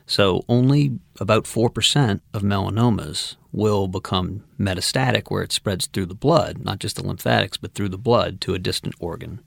So, 0.06 0.44
only 0.48 0.98
about 1.20 1.44
4% 1.44 2.20
of 2.34 2.42
melanomas 2.42 3.36
will 3.52 3.86
become 3.86 4.44
metastatic, 4.58 5.30
where 5.30 5.42
it 5.42 5.52
spreads 5.52 5.86
through 5.86 6.06
the 6.06 6.14
blood, 6.14 6.64
not 6.64 6.80
just 6.80 6.96
the 6.96 7.06
lymphatics, 7.06 7.56
but 7.56 7.74
through 7.74 7.90
the 7.90 7.98
blood 7.98 8.40
to 8.42 8.54
a 8.54 8.58
distant 8.58 8.94
organ. 8.98 9.40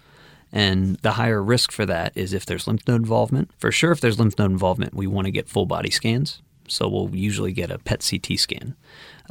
And 0.55 0.95
the 0.97 1.11
higher 1.11 1.43
risk 1.43 1.71
for 1.71 1.85
that 1.85 2.13
is 2.15 2.33
if 2.33 2.45
there's 2.45 2.65
lymph 2.65 2.87
node 2.87 3.01
involvement. 3.01 3.51
For 3.59 3.71
sure, 3.71 3.91
if 3.91 4.01
there's 4.01 4.17
lymph 4.17 4.39
node 4.39 4.51
involvement, 4.51 4.95
we 4.95 5.05
want 5.05 5.25
to 5.25 5.31
get 5.31 5.47
full 5.47 5.67
body 5.67 5.91
scans 5.91 6.41
so 6.67 6.87
we'll 6.87 7.15
usually 7.15 7.51
get 7.51 7.71
a 7.71 7.79
PET 7.79 8.07
CT 8.09 8.39
scan. 8.39 8.75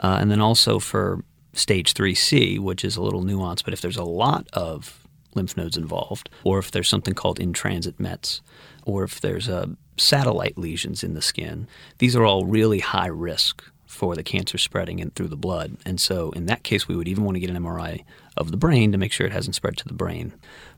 Uh, 0.02 0.18
and 0.20 0.30
then 0.30 0.40
also 0.40 0.78
for 0.78 1.24
stage 1.52 1.94
3C, 1.94 2.58
which 2.58 2.84
is 2.84 2.96
a 2.96 3.02
little 3.02 3.22
nuanced, 3.22 3.64
but 3.64 3.72
if 3.72 3.80
there's 3.80 3.96
a 3.96 4.04
lot 4.04 4.46
of 4.52 5.06
lymph 5.34 5.56
nodes 5.56 5.76
involved, 5.76 6.30
or 6.42 6.58
if 6.58 6.70
there's 6.70 6.88
something 6.88 7.14
called 7.14 7.40
in 7.40 7.52
transit 7.52 7.98
METs, 7.98 8.40
or 8.84 9.04
if 9.04 9.20
there's 9.20 9.48
uh, 9.48 9.66
satellite 9.96 10.58
lesions 10.58 11.02
in 11.02 11.14
the 11.14 11.22
skin, 11.22 11.66
these 11.98 12.14
are 12.14 12.24
all 12.24 12.44
really 12.44 12.80
high 12.80 13.06
risk 13.08 13.64
for 13.86 14.16
the 14.16 14.22
cancer 14.22 14.58
spreading 14.58 14.98
in 14.98 15.10
through 15.10 15.28
the 15.28 15.36
blood. 15.36 15.76
And 15.86 16.00
so 16.00 16.30
in 16.32 16.46
that 16.46 16.64
case, 16.64 16.88
we 16.88 16.96
would 16.96 17.08
even 17.08 17.24
want 17.24 17.36
to 17.36 17.40
get 17.40 17.50
an 17.50 17.62
MRI 17.62 18.04
of 18.36 18.50
the 18.50 18.56
brain 18.56 18.90
to 18.90 18.98
make 18.98 19.12
sure 19.12 19.26
it 19.26 19.32
hasn't 19.32 19.54
spread 19.54 19.76
to 19.78 19.86
the 19.86 19.94
brain. 19.94 20.34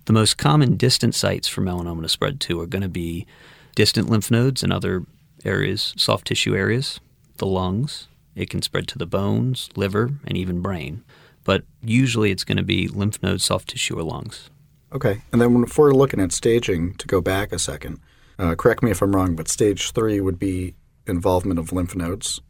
The 0.07 0.13
most 0.13 0.39
common 0.39 0.77
distant 0.77 1.17
sites 1.17 1.49
for 1.49 1.63
melanoma 1.63 2.03
to 2.03 2.09
spread 2.09 2.41
to 2.43 2.61
are 2.61 2.67
going 2.67 2.83
to 2.83 2.89
be 2.89 3.27
distant 3.75 4.09
lymph 4.09 4.31
nodes 4.31 4.63
and 4.63 4.73
other 4.73 5.05
areas, 5.45 5.95
soft 5.97 6.29
tissue 6.29 6.57
areas, 6.57 7.01
the 7.39 7.47
lungs. 7.47 8.07
It 8.37 8.49
can 8.49 8.63
spread 8.63 8.87
to 8.89 8.99
the 8.99 9.07
bones, 9.07 9.69
liver, 9.75 10.13
and 10.25 10.37
even 10.37 10.61
brain. 10.61 11.03
But 11.43 11.65
usually 11.83 12.31
it's 12.31 12.45
going 12.45 12.57
to 12.57 12.63
be 12.63 12.87
lymph 12.87 13.21
nodes, 13.21 13.45
soft 13.45 13.71
tissue, 13.71 13.99
or 13.99 14.05
lungs. 14.05 14.49
Okay. 14.93 15.23
And 15.33 15.41
then 15.41 15.65
if 15.65 15.77
we're 15.77 15.93
looking 15.93 16.21
at 16.21 16.33
staging, 16.33 16.95
to 16.95 17.09
go 17.09 17.21
back 17.21 17.51
a 17.51 17.59
second, 17.59 17.99
uh, 18.39 18.55
correct 18.55 18.85
me 18.85 18.93
if 18.93 19.03
I'm 19.03 19.15
wrong, 19.15 19.35
but 19.35 19.49
stage 19.49 19.91
three 19.91 20.21
would 20.21 20.39
be 20.39 20.75
involvement 21.07 21.59
of 21.59 21.73
lymph 21.73 21.97
nodes. 21.97 22.41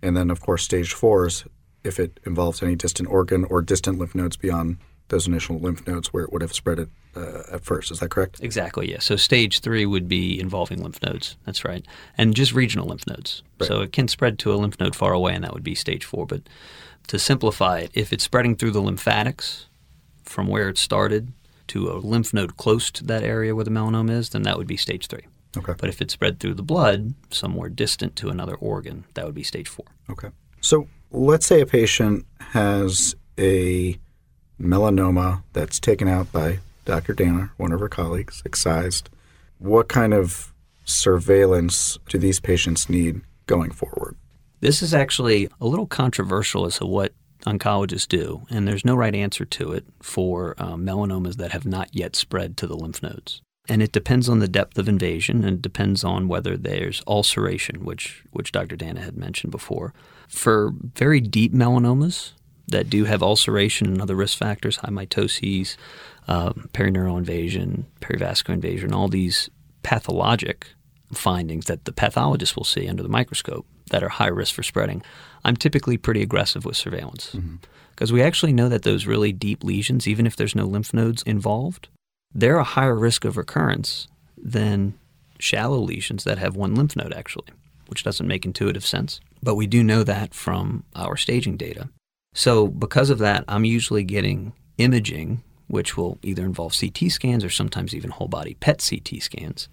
And 0.00 0.16
then, 0.16 0.30
of 0.30 0.40
course, 0.40 0.64
stage 0.64 0.94
four 0.94 1.26
is 1.26 1.44
if 1.84 2.00
it 2.00 2.20
involves 2.24 2.62
any 2.62 2.74
distant 2.74 3.10
organ 3.10 3.44
or 3.44 3.60
distant 3.60 3.98
lymph 3.98 4.14
nodes 4.14 4.36
beyond 4.38 4.78
those 5.12 5.26
initial 5.26 5.58
lymph 5.58 5.86
nodes 5.86 6.10
where 6.12 6.24
it 6.24 6.32
would 6.32 6.40
have 6.40 6.54
spread 6.54 6.78
it 6.78 6.88
uh, 7.14 7.42
at 7.52 7.64
first. 7.64 7.90
Is 7.90 8.00
that 8.00 8.08
correct? 8.08 8.40
Exactly, 8.42 8.90
yeah. 8.90 8.98
So 8.98 9.14
stage 9.14 9.60
three 9.60 9.84
would 9.84 10.08
be 10.08 10.40
involving 10.40 10.82
lymph 10.82 11.02
nodes. 11.02 11.36
That's 11.44 11.66
right. 11.66 11.86
And 12.16 12.34
just 12.34 12.54
regional 12.54 12.88
lymph 12.88 13.06
nodes. 13.06 13.42
Right. 13.60 13.68
So 13.68 13.82
it 13.82 13.92
can 13.92 14.08
spread 14.08 14.38
to 14.40 14.52
a 14.52 14.56
lymph 14.56 14.80
node 14.80 14.96
far 14.96 15.12
away, 15.12 15.34
and 15.34 15.44
that 15.44 15.52
would 15.52 15.62
be 15.62 15.74
stage 15.74 16.06
four. 16.06 16.24
But 16.26 16.48
to 17.08 17.18
simplify 17.18 17.80
it, 17.80 17.90
if 17.92 18.10
it's 18.10 18.24
spreading 18.24 18.56
through 18.56 18.70
the 18.70 18.80
lymphatics 18.80 19.66
from 20.24 20.46
where 20.46 20.70
it 20.70 20.78
started 20.78 21.34
to 21.68 21.90
a 21.90 21.98
lymph 21.98 22.32
node 22.32 22.56
close 22.56 22.90
to 22.92 23.04
that 23.04 23.22
area 23.22 23.54
where 23.54 23.64
the 23.64 23.70
melanoma 23.70 24.12
is, 24.12 24.30
then 24.30 24.42
that 24.44 24.56
would 24.56 24.66
be 24.66 24.78
stage 24.78 25.08
three. 25.08 25.26
Okay. 25.58 25.74
But 25.76 25.90
if 25.90 26.00
it 26.00 26.10
spread 26.10 26.40
through 26.40 26.54
the 26.54 26.62
blood 26.62 27.12
somewhere 27.30 27.68
distant 27.68 28.16
to 28.16 28.30
another 28.30 28.54
organ, 28.54 29.04
that 29.12 29.26
would 29.26 29.34
be 29.34 29.42
stage 29.42 29.68
four. 29.68 29.84
Okay. 30.08 30.30
So 30.62 30.88
let's 31.10 31.44
say 31.44 31.60
a 31.60 31.66
patient 31.66 32.24
has 32.52 33.14
a 33.38 33.98
melanoma 34.62 35.42
that's 35.52 35.80
taken 35.80 36.08
out 36.08 36.30
by 36.32 36.60
Dr. 36.84 37.12
Dana, 37.12 37.50
one 37.56 37.72
of 37.72 37.80
her 37.80 37.88
colleagues, 37.88 38.42
excised. 38.44 39.08
What 39.58 39.88
kind 39.88 40.14
of 40.14 40.52
surveillance 40.84 41.98
do 42.08 42.18
these 42.18 42.40
patients 42.40 42.88
need 42.88 43.20
going 43.46 43.70
forward? 43.70 44.16
This 44.60 44.82
is 44.82 44.94
actually 44.94 45.48
a 45.60 45.66
little 45.66 45.86
controversial 45.86 46.66
as 46.66 46.78
to 46.78 46.86
what 46.86 47.12
oncologists 47.46 48.08
do, 48.08 48.46
and 48.50 48.66
there's 48.66 48.84
no 48.84 48.94
right 48.94 49.14
answer 49.14 49.44
to 49.44 49.72
it 49.72 49.84
for 50.00 50.54
um, 50.58 50.86
melanomas 50.86 51.36
that 51.36 51.52
have 51.52 51.66
not 51.66 51.88
yet 51.92 52.14
spread 52.14 52.56
to 52.56 52.66
the 52.66 52.76
lymph 52.76 53.02
nodes. 53.02 53.42
And 53.68 53.82
it 53.82 53.92
depends 53.92 54.28
on 54.28 54.40
the 54.40 54.48
depth 54.48 54.78
of 54.78 54.88
invasion, 54.88 55.44
and 55.44 55.56
it 55.56 55.62
depends 55.62 56.02
on 56.02 56.28
whether 56.28 56.56
there's 56.56 57.02
ulceration, 57.06 57.84
which 57.84 58.24
which 58.32 58.52
Dr. 58.52 58.76
Dana 58.76 59.00
had 59.00 59.16
mentioned 59.16 59.52
before. 59.52 59.94
For 60.28 60.72
very 60.94 61.20
deep 61.20 61.52
melanomas, 61.52 62.32
that 62.72 62.90
do 62.90 63.04
have 63.04 63.22
ulceration 63.22 63.86
and 63.86 64.02
other 64.02 64.16
risk 64.16 64.38
factors, 64.38 64.76
high 64.76 64.90
mitoses, 64.90 65.76
um, 66.28 66.68
perineural 66.72 67.18
invasion, 67.18 67.86
perivascular 68.00 68.54
invasion, 68.54 68.92
all 68.92 69.08
these 69.08 69.48
pathologic 69.82 70.68
findings 71.12 71.66
that 71.66 71.84
the 71.84 71.92
pathologist 71.92 72.56
will 72.56 72.64
see 72.64 72.88
under 72.88 73.02
the 73.02 73.08
microscope 73.08 73.66
that 73.90 74.02
are 74.02 74.08
high 74.08 74.28
risk 74.28 74.54
for 74.54 74.62
spreading, 74.62 75.02
I'm 75.44 75.56
typically 75.56 75.96
pretty 75.96 76.22
aggressive 76.22 76.64
with 76.64 76.76
surveillance 76.76 77.30
because 77.90 78.10
mm-hmm. 78.10 78.14
we 78.14 78.22
actually 78.22 78.52
know 78.52 78.68
that 78.68 78.82
those 78.82 79.06
really 79.06 79.32
deep 79.32 79.62
lesions, 79.62 80.08
even 80.08 80.26
if 80.26 80.36
there's 80.36 80.54
no 80.54 80.64
lymph 80.64 80.94
nodes 80.94 81.22
involved, 81.22 81.88
they're 82.34 82.58
a 82.58 82.64
higher 82.64 82.96
risk 82.96 83.24
of 83.24 83.36
recurrence 83.36 84.08
than 84.36 84.94
shallow 85.38 85.78
lesions 85.78 86.24
that 86.24 86.38
have 86.38 86.56
one 86.56 86.74
lymph 86.74 86.96
node 86.96 87.12
actually, 87.12 87.48
which 87.88 88.04
doesn't 88.04 88.26
make 88.26 88.44
intuitive 88.44 88.86
sense. 88.86 89.20
But 89.42 89.56
we 89.56 89.66
do 89.66 89.82
know 89.82 90.04
that 90.04 90.34
from 90.34 90.84
our 90.94 91.16
staging 91.16 91.56
data. 91.56 91.88
So, 92.34 92.66
because 92.66 93.10
of 93.10 93.18
that, 93.18 93.44
I'm 93.46 93.64
usually 93.64 94.04
getting 94.04 94.52
imaging, 94.78 95.42
which 95.68 95.96
will 95.96 96.18
either 96.22 96.44
involve 96.44 96.74
CT 96.78 97.10
scans 97.10 97.44
or 97.44 97.50
sometimes 97.50 97.94
even 97.94 98.10
whole 98.10 98.28
body 98.28 98.54
PET 98.54 98.86
CT 98.88 99.22
scans, 99.22 99.68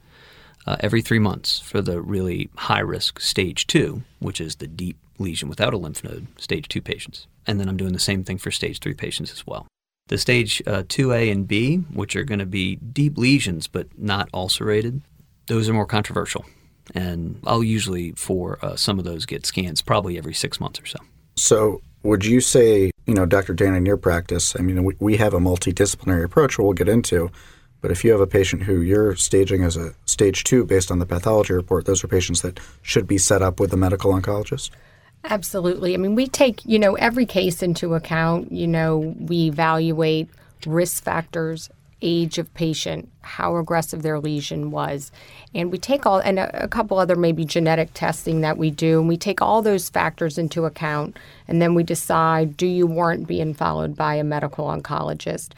uh, 0.68 0.76
every 0.82 1.02
three 1.02 1.20
months 1.20 1.60
for 1.60 1.82
the 1.82 2.02
really 2.02 2.50
high 2.58 2.80
risk 2.80 3.20
stage 3.20 3.66
two, 3.66 4.04
which 4.20 4.42
is 4.42 4.58
the 4.58 4.68
deep 4.68 4.98
lesion 5.18 5.50
without 5.50 5.74
a 5.74 5.78
lymph 5.78 6.04
node, 6.04 6.28
stage 6.40 6.68
two 6.68 6.82
patients. 6.82 7.28
And 7.48 7.60
then 7.60 7.70
I'm 7.70 7.78
doing 7.78 7.94
the 7.94 8.00
same 8.00 8.24
thing 8.24 8.38
for 8.38 8.52
stage 8.52 8.80
three 8.80 8.94
patients 8.94 9.32
as 9.32 9.48
well. 9.48 9.68
The 10.08 10.18
stage 10.18 10.62
uh, 10.66 10.84
2A 10.84 11.32
and 11.32 11.48
B, 11.48 11.78
which 11.94 12.16
are 12.16 12.24
going 12.24 12.40
to 12.40 12.46
be 12.46 12.78
deep 12.78 13.18
lesions 13.18 13.68
but 13.68 13.88
not 13.98 14.30
ulcerated, 14.34 15.02
those 15.48 15.70
are 15.70 15.74
more 15.74 15.86
controversial. 15.86 16.46
And 16.96 17.40
I'll 17.46 17.64
usually, 17.64 18.12
for 18.14 18.58
uh, 18.64 18.76
some 18.76 18.98
of 18.98 19.06
those, 19.06 19.26
get 19.26 19.46
scans 19.46 19.82
probably 19.82 20.18
every 20.18 20.34
six 20.34 20.60
months 20.60 20.80
or 20.80 20.86
so. 20.88 21.00
So, 21.36 21.82
would 22.04 22.26
you 22.26 22.42
say, 22.42 22.92
you 23.06 23.14
know, 23.14 23.26
Dr. 23.26 23.54
Dan, 23.54 23.76
in 23.76 23.86
your 23.86 23.98
practice, 23.98 24.56
I 24.58 24.62
mean, 24.62 24.84
we, 24.84 24.96
we 25.00 25.18
have 25.18 25.34
a 25.34 25.40
multidisciplinary 25.40 26.24
approach 26.24 26.58
we'll 26.58 26.74
get 26.74 26.88
into, 26.88 27.30
but 27.82 27.92
if 27.92 28.04
you 28.04 28.12
have 28.12 28.22
a 28.22 28.28
patient 28.28 28.64
who 28.64 28.82
you're 28.82 29.16
staging 29.16 29.64
as 29.64 29.78
a 29.78 29.94
stage 30.06 30.44
two 30.44 30.66
based 30.66 30.92
on 30.92 31.00
the 31.00 31.06
pathology 31.06 31.54
report, 31.54 31.86
those 31.86 32.04
are 32.04 32.08
patients 32.08 32.42
that 32.42 32.60
should 32.82 33.08
be 33.08 33.18
set 33.18 33.42
up 33.42 33.60
with 33.60 33.74
a 33.74 33.78
medical 33.78 34.14
oncologist? 34.14 34.72
Absolutely. 35.26 35.94
I 35.94 35.98
mean, 35.98 36.16
we 36.16 36.28
take, 36.28 36.66
you 36.66 36.80
know, 36.80 36.96
every 36.96 37.26
case 37.26 37.62
into 37.62 37.94
account. 37.96 38.52
You 38.52 38.68
know, 38.68 39.16
we 39.20 39.48
evaluate 39.48 40.30
risk 40.66 41.04
factors, 41.04 41.70
age 42.02 42.38
of 42.38 42.54
patient, 42.54 43.10
how 43.22 43.58
aggressive 43.58 44.02
their 44.02 44.20
lesion 44.20 44.72
was. 44.72 45.12
And 45.54 45.72
we 45.72 45.78
take 45.78 46.06
all, 46.06 46.20
and 46.20 46.40
a, 46.40 46.64
a, 46.64 46.68
couple 46.68 46.98
other 46.98 47.16
maybe 47.16 47.46
genetic 47.46 47.94
testing 47.94 48.42
that 48.42 48.58
we 48.58 48.72
do, 48.72 49.00
and 49.00 49.08
we 49.08 49.18
take 49.18 49.42
all 49.42 49.62
those 49.62 49.90
factors 49.90 50.38
into 50.38 50.66
account. 50.66 51.18
And 51.48 51.62
then 51.62 51.74
we 51.74 51.84
decide 51.84 52.58
do 52.58 52.68
you 52.68 52.88
warrant 52.88 53.28
being 53.28 53.54
followed 53.54 53.96
by 53.96 54.16
a 54.16 54.24
medical 54.24 54.68
oncologist? 54.68 55.50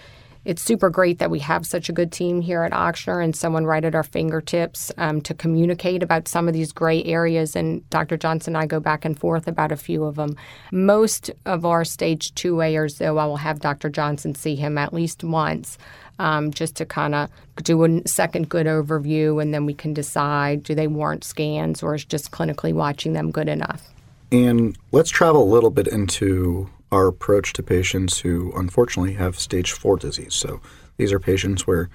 It's 0.43 0.61
super 0.61 0.89
great 0.89 1.19
that 1.19 1.29
we 1.29 1.39
have 1.39 1.67
such 1.67 1.87
a 1.87 1.93
good 1.93 2.11
team 2.11 2.41
here 2.41 2.63
at 2.63 2.71
Ochsner 2.71 3.23
and 3.23 3.35
someone 3.35 3.65
right 3.65 3.85
at 3.85 3.93
our 3.93 4.03
fingertips 4.03 4.91
um, 4.97 5.21
to 5.21 5.33
communicate 5.33 6.01
about 6.01 6.27
some 6.27 6.47
of 6.47 6.53
these 6.53 6.71
gray 6.71 7.03
areas. 7.03 7.55
And 7.55 7.87
Dr. 7.91 8.17
Johnson 8.17 8.55
and 8.55 8.63
I 8.63 8.65
go 8.65 8.79
back 8.79 9.05
and 9.05 9.17
forth 9.17 9.47
about 9.47 9.71
a 9.71 9.77
few 9.77 10.03
of 10.03 10.15
them. 10.15 10.35
Most 10.71 11.29
of 11.45 11.63
our 11.63 11.85
stage 11.85 12.33
2A'ers, 12.33 12.97
though, 12.97 13.19
I 13.19 13.25
will 13.25 13.37
have 13.37 13.59
Dr. 13.59 13.89
Johnson 13.89 14.33
see 14.33 14.55
him 14.55 14.77
at 14.77 14.93
least 14.93 15.23
once. 15.23 15.77
Um, 16.19 16.51
just 16.51 16.75
to 16.75 16.85
kind 16.85 17.15
of 17.15 17.29
do 17.63 17.83
a 17.83 18.07
second 18.07 18.47
good 18.47 18.67
overview, 18.67 19.41
and 19.41 19.51
then 19.51 19.65
we 19.65 19.73
can 19.73 19.91
decide 19.91 20.61
do 20.61 20.75
they 20.75 20.85
warrant 20.85 21.23
scans 21.23 21.81
or 21.81 21.95
is 21.95 22.05
just 22.05 22.29
clinically 22.29 22.73
watching 22.73 23.13
them 23.13 23.31
good 23.31 23.47
enough. 23.47 23.89
And 24.31 24.77
let's 24.91 25.09
travel 25.09 25.41
a 25.41 25.51
little 25.51 25.71
bit 25.71 25.87
into 25.87 26.69
our 26.91 27.07
approach 27.07 27.53
to 27.53 27.63
patients 27.63 28.19
who 28.19 28.51
unfortunately 28.55 29.13
have 29.13 29.39
stage 29.39 29.71
four 29.71 29.97
disease. 29.97 30.33
So 30.33 30.61
these 30.97 31.11
are 31.11 31.19
patients 31.19 31.65
where 31.65 31.89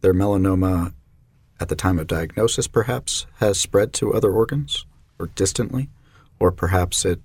their 0.00 0.14
melanoma 0.14 0.92
at 1.60 1.68
the 1.68 1.76
time 1.76 1.98
of 1.98 2.08
diagnosis 2.08 2.66
perhaps 2.66 3.26
has 3.38 3.60
spread 3.60 3.92
to 3.94 4.12
other 4.12 4.32
organs 4.32 4.84
or 5.18 5.28
distantly, 5.28 5.88
or 6.40 6.50
perhaps 6.50 7.04
it 7.04 7.20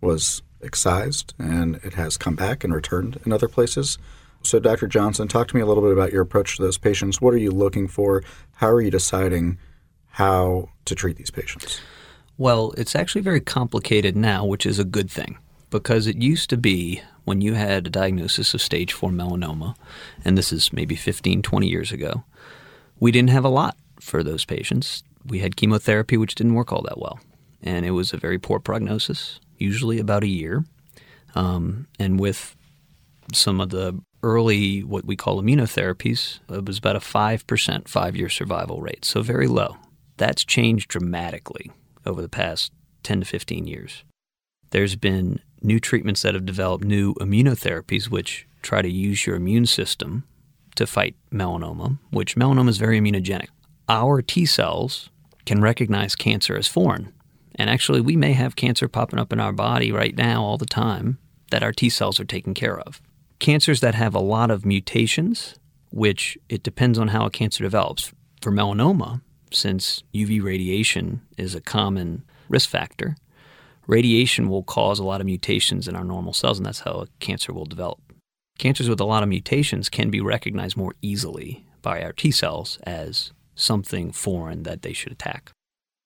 was 0.00 0.42
excised 0.62 1.34
and 1.38 1.76
it 1.82 1.94
has 1.94 2.16
come 2.16 2.36
back 2.36 2.62
and 2.62 2.72
returned 2.72 3.18
in 3.26 3.32
other 3.32 3.48
places. 3.48 3.98
So, 4.42 4.58
Dr. 4.60 4.86
Johnson, 4.86 5.28
talk 5.28 5.48
to 5.48 5.56
me 5.56 5.60
a 5.60 5.66
little 5.66 5.82
bit 5.82 5.92
about 5.92 6.12
your 6.12 6.22
approach 6.22 6.56
to 6.56 6.62
those 6.62 6.78
patients. 6.78 7.20
What 7.20 7.34
are 7.34 7.38
you 7.38 7.50
looking 7.50 7.88
for? 7.88 8.22
How 8.54 8.68
are 8.68 8.80
you 8.80 8.90
deciding 8.90 9.58
how 10.06 10.70
to 10.84 10.94
treat 10.94 11.16
these 11.16 11.30
patients? 11.30 11.80
Well, 12.38 12.72
it's 12.78 12.94
actually 12.94 13.20
very 13.20 13.40
complicated 13.40 14.16
now, 14.16 14.46
which 14.46 14.64
is 14.64 14.78
a 14.78 14.84
good 14.84 15.10
thing 15.10 15.36
because 15.70 16.06
it 16.06 16.20
used 16.20 16.50
to 16.50 16.56
be 16.56 17.02
when 17.24 17.40
you 17.40 17.54
had 17.54 17.86
a 17.86 17.90
diagnosis 17.90 18.54
of 18.54 18.60
stage 18.60 18.92
4 18.92 19.10
melanoma, 19.10 19.76
and 20.24 20.36
this 20.36 20.52
is 20.52 20.72
maybe 20.72 20.96
15, 20.96 21.42
20 21.42 21.68
years 21.68 21.92
ago, 21.92 22.24
we 22.98 23.12
didn't 23.12 23.30
have 23.30 23.44
a 23.44 23.48
lot 23.48 23.76
for 24.00 24.22
those 24.22 24.44
patients. 24.44 25.02
We 25.24 25.38
had 25.38 25.56
chemotherapy, 25.56 26.16
which 26.16 26.34
didn't 26.34 26.54
work 26.54 26.72
all 26.72 26.82
that 26.82 26.98
well, 26.98 27.20
and 27.62 27.86
it 27.86 27.92
was 27.92 28.12
a 28.12 28.18
very 28.18 28.38
poor 28.38 28.58
prognosis, 28.58 29.40
usually 29.58 29.98
about 29.98 30.24
a 30.24 30.28
year. 30.28 30.64
Um, 31.34 31.86
and 31.98 32.18
with 32.18 32.56
some 33.32 33.60
of 33.60 33.70
the 33.70 34.00
early, 34.22 34.82
what 34.82 35.04
we 35.04 35.16
call 35.16 35.40
immunotherapies, 35.40 36.40
it 36.50 36.64
was 36.64 36.78
about 36.78 36.96
a 36.96 37.00
5% 37.00 37.88
five 37.88 38.16
year 38.16 38.28
survival 38.28 38.82
rate, 38.82 39.04
so 39.04 39.22
very 39.22 39.46
low. 39.46 39.76
That's 40.16 40.44
changed 40.44 40.88
dramatically 40.88 41.70
over 42.04 42.20
the 42.20 42.28
past 42.28 42.72
10 43.02 43.20
to 43.20 43.26
15 43.26 43.66
years. 43.66 44.04
There's 44.70 44.96
been 44.96 45.40
new 45.62 45.80
treatments 45.80 46.22
that 46.22 46.34
have 46.34 46.46
developed 46.46 46.84
new 46.84 47.14
immunotherapies 47.14 48.08
which 48.08 48.46
try 48.62 48.82
to 48.82 48.90
use 48.90 49.26
your 49.26 49.36
immune 49.36 49.66
system 49.66 50.24
to 50.76 50.86
fight 50.86 51.16
melanoma, 51.32 51.98
which 52.10 52.36
melanoma 52.36 52.68
is 52.68 52.78
very 52.78 53.00
immunogenic. 53.00 53.48
Our 53.88 54.22
T 54.22 54.46
cells 54.46 55.10
can 55.44 55.60
recognize 55.60 56.14
cancer 56.14 56.56
as 56.56 56.68
foreign. 56.68 57.12
And 57.56 57.68
actually, 57.68 58.00
we 58.00 58.16
may 58.16 58.32
have 58.32 58.56
cancer 58.56 58.88
popping 58.88 59.18
up 59.18 59.32
in 59.32 59.40
our 59.40 59.52
body 59.52 59.90
right 59.90 60.16
now 60.16 60.42
all 60.42 60.56
the 60.56 60.66
time 60.66 61.18
that 61.50 61.62
our 61.62 61.72
T 61.72 61.90
cells 61.90 62.20
are 62.20 62.24
taking 62.24 62.54
care 62.54 62.78
of. 62.78 63.00
Cancers 63.40 63.80
that 63.80 63.94
have 63.94 64.14
a 64.14 64.20
lot 64.20 64.50
of 64.50 64.64
mutations, 64.64 65.56
which 65.90 66.38
it 66.48 66.62
depends 66.62 66.98
on 66.98 67.08
how 67.08 67.26
a 67.26 67.30
cancer 67.30 67.64
develops. 67.64 68.12
For 68.40 68.52
melanoma, 68.52 69.22
since 69.52 70.04
UV 70.14 70.42
radiation 70.42 71.22
is 71.36 71.54
a 71.54 71.60
common 71.60 72.22
risk 72.48 72.70
factor, 72.70 73.16
radiation 73.86 74.48
will 74.48 74.62
cause 74.62 74.98
a 74.98 75.04
lot 75.04 75.20
of 75.20 75.26
mutations 75.26 75.88
in 75.88 75.96
our 75.96 76.04
normal 76.04 76.32
cells, 76.32 76.58
and 76.58 76.66
that's 76.66 76.80
how 76.80 76.92
a 76.92 77.08
cancer 77.18 77.52
will 77.52 77.64
develop. 77.64 77.98
Cancers 78.58 78.88
with 78.88 79.00
a 79.00 79.04
lot 79.04 79.22
of 79.22 79.28
mutations 79.28 79.88
can 79.88 80.10
be 80.10 80.20
recognized 80.20 80.76
more 80.76 80.94
easily 81.02 81.64
by 81.82 82.02
our 82.02 82.12
T 82.12 82.30
cells 82.30 82.78
as 82.84 83.32
something 83.54 84.12
foreign 84.12 84.64
that 84.64 84.82
they 84.82 84.92
should 84.92 85.12
attack. 85.12 85.50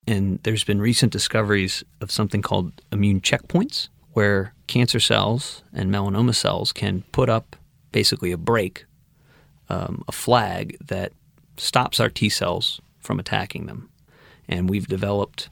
And 0.06 0.38
there's 0.42 0.64
been 0.64 0.80
recent 0.80 1.12
discoveries 1.12 1.82
of 2.00 2.10
something 2.10 2.42
called 2.42 2.80
immune 2.92 3.20
checkpoints, 3.20 3.88
where 4.12 4.54
cancer 4.66 5.00
cells 5.00 5.62
and 5.72 5.90
melanoma 5.90 6.34
cells 6.34 6.72
can 6.72 7.02
put 7.10 7.28
up 7.28 7.56
basically 7.90 8.32
a 8.32 8.36
brake, 8.36 8.84
um, 9.68 10.04
a 10.06 10.12
flag 10.12 10.76
that 10.86 11.12
stops 11.56 12.00
our 12.00 12.08
T 12.08 12.28
cells 12.28 12.80
from 13.00 13.18
attacking 13.18 13.66
them. 13.66 13.88
And 14.48 14.68
we've 14.68 14.86
developed 14.86 15.48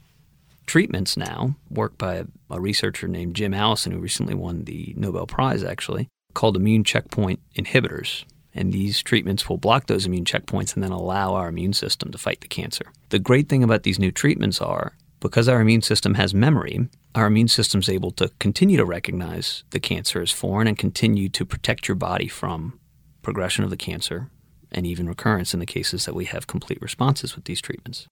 treatments 0.73 1.19
now, 1.19 1.55
work 1.69 1.99
by 1.99 2.25
a, 2.49 2.59
researcher 2.59 3.07
named 3.07 3.37
Jim 3.37 3.53
Allison, 3.53 3.93
who 3.93 3.99
recently 3.99 4.33
won 4.33 4.65
the 4.65 4.95
Nobel 4.97 5.27
Prize 5.27 5.63
actually, 5.63 6.09
called 6.33 6.57
immune 6.57 6.83
checkpoint 6.83 7.41
inhibitors. 7.55 8.25
And 8.55 8.73
these 8.73 9.03
treatments 9.03 9.51
will 9.51 9.59
block 9.59 9.87
those 9.87 10.07
immune 10.07 10.25
checkpoints 10.25 10.73
and 10.73 10.83
then 10.83 10.91
allow 10.91 11.35
our 11.35 11.49
immune 11.49 11.75
system 11.75 12.11
to 12.11 12.17
fight 12.17 12.41
the 12.41 12.49
cancer. 12.49 12.87
The 13.11 13.19
great 13.19 13.51
thing 13.51 13.63
about 13.63 13.83
these 13.83 13.99
new 13.99 14.11
treatments 14.11 14.63
are 14.63 14.95
because 15.21 15.47
our 15.47 15.61
immune 15.61 15.83
system 15.83 16.15
has 16.15 16.33
memory, 16.33 16.89
our 17.15 17.27
immune 17.27 17.49
system 17.49 17.81
is 17.81 17.91
able 17.91 18.11
to 18.13 18.31
continue 18.39 18.79
to 18.79 18.87
recognize 18.87 19.65
the 19.73 19.81
cancer 19.81 20.23
as 20.23 20.31
foreign 20.31 20.69
and 20.69 20.79
continue 20.79 21.29
to 21.29 21.45
protect 21.45 21.87
your 21.87 21.97
body 21.97 22.29
from 22.29 22.81
progression 23.21 23.63
of 23.63 23.69
the 23.69 23.77
cancer 23.77 24.31
and 24.71 24.87
even 24.87 25.07
recurrence 25.07 25.53
in 25.53 25.61
the 25.61 25.67
cases 25.67 26.07
that 26.07 26.15
we 26.15 26.25
have 26.25 26.47
complete 26.47 26.81
responses 26.81 27.37
with 27.37 27.45
these 27.45 27.61
treatments. 27.61 28.09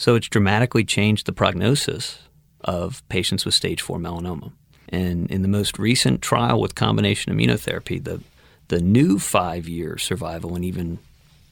So 0.00 0.14
it's 0.14 0.30
dramatically 0.30 0.82
changed 0.82 1.26
the 1.26 1.32
prognosis 1.34 2.20
of 2.62 3.06
patients 3.10 3.44
with 3.44 3.52
stage 3.52 3.82
4 3.82 3.98
melanoma. 3.98 4.50
And 4.88 5.30
in 5.30 5.42
the 5.42 5.48
most 5.48 5.78
recent 5.78 6.22
trial 6.22 6.58
with 6.58 6.74
combination 6.74 7.34
immunotherapy, 7.34 8.02
the, 8.02 8.22
the 8.68 8.80
new 8.80 9.18
five 9.18 9.68
year 9.68 9.98
survival 9.98 10.56
and 10.56 10.64
even 10.64 11.00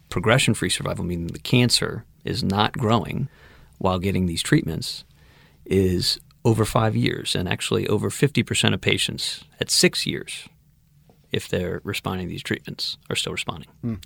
progression 0.09 0.55
free 0.55 0.71
survival, 0.71 1.05
meaning 1.05 1.27
the 1.27 1.39
cancer 1.39 2.07
is 2.25 2.43
not 2.43 2.73
growing 2.73 3.29
while 3.77 3.99
getting 3.99 4.25
these 4.25 4.43
treatments, 4.43 5.05
is 5.67 6.19
over 6.43 6.65
five 6.65 6.97
years. 6.97 7.35
And 7.35 7.51
actually, 7.51 7.87
over 7.87 8.09
50% 8.09 8.73
of 8.73 8.81
patients 8.81 9.45
at 9.61 9.71
six 9.71 10.07
years, 10.07 10.49
if 11.31 11.51
they're 11.51 11.83
responding 11.85 12.29
to 12.29 12.31
these 12.31 12.43
treatments, 12.43 12.97
are 13.11 13.17
still 13.17 13.33
responding. 13.33 13.69
Mm. 13.85 14.03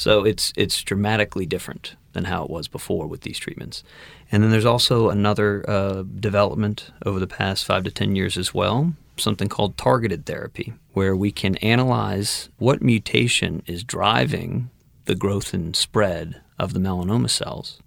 So 0.00 0.24
it's 0.24 0.50
it's 0.56 0.82
dramatically 0.82 1.44
different 1.44 1.94
than 2.14 2.24
how 2.24 2.42
it 2.42 2.48
was 2.48 2.68
before 2.68 3.06
with 3.06 3.20
these 3.20 3.38
treatments. 3.38 3.84
And 4.32 4.42
then 4.42 4.50
there's 4.50 4.64
also 4.64 5.10
another 5.10 5.62
uh, 5.68 6.04
development 6.04 6.90
over 7.04 7.20
the 7.20 7.26
past 7.26 7.66
five 7.66 7.84
to 7.84 7.90
ten 7.90 8.16
years 8.16 8.38
as 8.38 8.54
well, 8.54 8.94
something 9.18 9.50
called 9.50 9.76
targeted 9.76 10.24
therapy, 10.24 10.72
where 10.94 11.14
we 11.14 11.30
can 11.30 11.56
analyze 11.56 12.48
what 12.56 12.80
mutation 12.80 13.62
is 13.66 13.84
driving 13.84 14.70
the 15.04 15.14
growth 15.14 15.52
and 15.52 15.76
spread 15.76 16.40
of 16.58 16.72
the 16.72 16.80
melanoma 16.80 17.28
cells, 17.28 17.82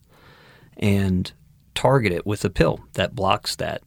and 0.77 1.31
target 1.73 2.11
it 2.11 2.27
with 2.27 2.45
a 2.45 2.51
pill 2.51 2.81
that 2.93 3.15
blocks 3.15 3.55
that 3.55 3.81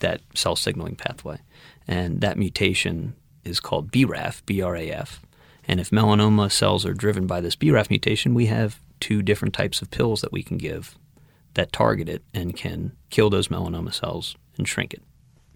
that 0.00 0.20
cell 0.34 0.56
signaling 0.56 0.96
pathway. 0.96 1.38
And 1.86 2.22
that 2.22 2.36
mutation 2.36 3.14
is 3.44 3.60
called 3.60 3.92
BRAF, 3.92 4.42
BRAF. 4.46 5.20
And 5.68 5.80
if 5.80 5.90
melanoma 5.90 6.50
cells 6.50 6.84
are 6.84 6.94
driven 6.94 7.26
by 7.26 7.40
this 7.40 7.56
BRAF 7.56 7.90
mutation, 7.90 8.34
we 8.34 8.46
have 8.46 8.80
two 9.00 9.22
different 9.22 9.54
types 9.54 9.82
of 9.82 9.90
pills 9.90 10.20
that 10.20 10.32
we 10.32 10.42
can 10.42 10.58
give 10.58 10.98
that 11.54 11.72
target 11.72 12.08
it 12.08 12.22
and 12.32 12.56
can 12.56 12.92
kill 13.10 13.30
those 13.30 13.48
melanoma 13.48 13.92
cells 13.92 14.36
and 14.56 14.66
shrink 14.66 14.94
it. 14.94 15.02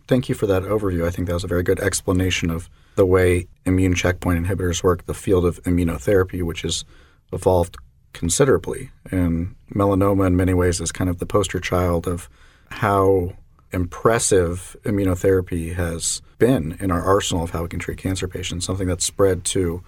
Thank 0.06 0.28
you 0.28 0.34
for 0.34 0.46
that 0.46 0.62
overview. 0.62 1.06
I 1.06 1.10
think 1.10 1.26
that 1.26 1.34
was 1.34 1.44
a 1.44 1.48
very 1.48 1.62
good 1.62 1.80
explanation 1.80 2.50
of 2.50 2.68
the 2.94 3.06
way 3.06 3.48
immune 3.64 3.94
checkpoint 3.94 4.44
inhibitors 4.44 4.82
work, 4.82 5.06
the 5.06 5.14
field 5.14 5.44
of 5.44 5.62
immunotherapy, 5.64 6.42
which 6.42 6.62
has 6.62 6.84
evolved 7.32 7.76
considerably. 8.12 8.90
And 9.10 9.56
melanoma, 9.74 10.28
in 10.28 10.36
many 10.36 10.54
ways, 10.54 10.80
is 10.80 10.92
kind 10.92 11.10
of 11.10 11.18
the 11.18 11.26
poster 11.26 11.58
child 11.58 12.06
of 12.06 12.28
how 12.70 13.32
impressive 13.72 14.76
immunotherapy 14.84 15.74
has 15.74 16.22
been 16.38 16.76
in 16.80 16.90
our 16.90 17.02
arsenal 17.02 17.44
of 17.44 17.50
how 17.50 17.62
we 17.62 17.68
can 17.68 17.80
treat 17.80 17.98
cancer 17.98 18.28
patients, 18.28 18.64
something 18.64 18.86
that's 18.86 19.04
spread 19.04 19.44
to 19.44 19.82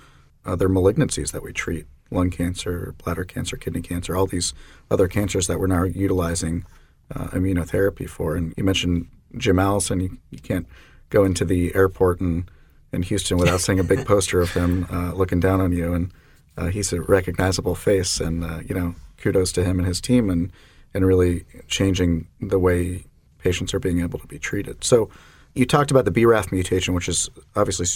other 0.45 0.69
malignancies 0.69 1.33
that 1.33 1.43
we 1.43 1.53
treat 1.53 1.87
lung 2.11 2.31
cancer, 2.31 2.95
bladder 3.05 3.25
cancer, 3.25 3.57
kidney 3.57 3.83
cancer, 3.83 4.17
all 4.17 4.27
these 4.27 4.55
other 4.91 5.09
cancers 5.09 5.47
that 5.47 5.61
we're 5.61 5.67
now 5.67 5.83
utilizing 5.83 6.65
uh, 7.15 7.29
immunotherapy 7.29 8.09
for. 8.09 8.35
And 8.35 8.55
you 8.57 8.65
mentioned 8.65 9.09
Jim 9.37 9.59
Allison. 9.59 10.01
You, 10.01 10.19
you 10.31 10.39
can't 10.39 10.67
go 11.11 11.25
into 11.25 11.45
the 11.45 11.75
airport 11.75 12.21
in, 12.21 12.49
in 12.93 13.03
Houston 13.03 13.37
without 13.37 13.61
seeing 13.61 13.79
a 13.79 13.85
big 13.85 14.07
poster 14.07 14.41
of 14.41 14.53
him 14.53 14.87
uh, 14.91 15.13
looking 15.13 15.41
down 15.41 15.61
on 15.61 15.73
you. 15.73 15.93
And 15.93 16.13
uh, 16.57 16.67
he's 16.67 16.93
a 16.93 17.01
recognizable 17.01 17.75
face, 17.75 18.21
and 18.21 18.45
uh, 18.45 18.61
you 18.67 18.75
know, 18.75 18.95
kudos 19.19 19.53
to 19.53 19.65
him 19.65 19.79
and 19.79 19.87
his 19.87 20.01
team, 20.01 20.29
and 20.29 20.51
and 20.93 21.07
really 21.07 21.45
changing 21.69 22.27
the 22.41 22.59
way 22.59 23.05
patients 23.39 23.73
are 23.75 23.79
being 23.79 24.01
able 24.01 24.19
to 24.19 24.27
be 24.27 24.39
treated. 24.39 24.83
So, 24.83 25.09
you 25.55 25.67
talked 25.67 25.91
about 25.93 26.05
the 26.05 26.11
BRAF 26.11 26.51
mutation, 26.51 26.95
which 26.95 27.09
is 27.09 27.31
obviously 27.55 27.87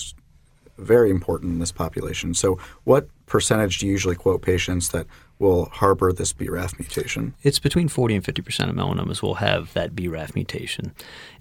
very 0.78 1.10
important 1.10 1.52
in 1.52 1.58
this 1.58 1.72
population. 1.72 2.34
So, 2.34 2.58
what 2.84 3.08
percentage 3.26 3.78
do 3.78 3.86
you 3.86 3.92
usually 3.92 4.16
quote 4.16 4.42
patients 4.42 4.88
that 4.90 5.06
will 5.38 5.66
harbor 5.66 6.12
this 6.12 6.32
BRAF 6.32 6.78
mutation? 6.78 7.34
It's 7.42 7.58
between 7.58 7.88
40 7.88 8.16
and 8.16 8.24
50 8.24 8.42
percent 8.42 8.70
of 8.70 8.76
melanomas 8.76 9.22
will 9.22 9.36
have 9.36 9.72
that 9.74 9.94
BRAF 9.94 10.34
mutation. 10.34 10.92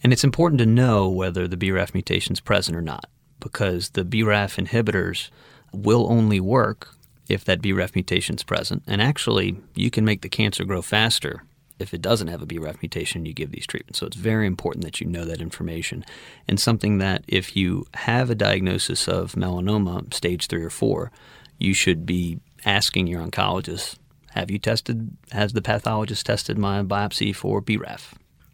And 0.04 0.14
it's 0.14 0.24
important 0.24 0.60
to 0.60 0.66
know 0.66 1.10
whether 1.10 1.48
the 1.48 1.58
BRAF 1.58 1.94
mutation 1.94 2.34
is 2.34 2.40
present 2.40 2.78
or 2.78 2.82
not, 2.82 3.06
because 3.40 3.90
the 3.90 4.04
BRAF 4.04 4.64
inhibitors 4.64 5.30
will 5.74 6.12
only 6.12 6.40
work 6.40 6.96
if 7.30 7.46
that 7.46 7.62
BRAF 7.62 7.96
mutation 7.96 8.36
is 8.36 8.44
present. 8.44 8.84
And 8.88 9.02
actually, 9.02 9.58
you 9.76 9.90
can 9.90 10.04
make 10.04 10.22
the 10.22 10.30
cancer 10.30 10.66
grow 10.66 10.82
faster 10.82 11.44
if 11.82 11.94
it 11.94 12.02
doesn't 12.02 12.28
have 12.28 12.42
a 12.42 12.46
BRAF 12.46 12.82
mutation, 12.82 13.26
you 13.26 13.34
give 13.34 13.52
these 13.52 13.68
treatments. 13.68 14.00
So 14.00 14.08
it's 14.08 14.16
very 14.16 14.48
important 14.48 14.86
that 14.86 15.02
you 15.02 15.08
know 15.08 15.26
that 15.26 15.42
information. 15.42 16.06
And 16.48 16.60
something 16.60 17.00
that 17.00 17.24
if 17.28 17.56
you 17.56 17.86
have 17.96 18.30
a 18.30 18.36
diagnosis 18.36 19.08
of 19.08 19.34
melanoma, 19.34 20.14
stage 20.14 20.48
three 20.48 20.64
or 20.64 20.70
four, 20.70 21.12
you 21.58 21.74
should 21.74 22.06
be 22.06 22.40
asking 22.66 23.08
your 23.08 23.22
oncologist, 23.22 23.98
have 24.32 24.50
you 24.50 24.60
tested, 24.60 25.18
has 25.32 25.54
the 25.54 25.62
pathologist 25.62 26.26
tested 26.26 26.58
my 26.58 26.84
biopsy 26.84 27.36
for 27.36 27.62
BRAF? 27.62 28.14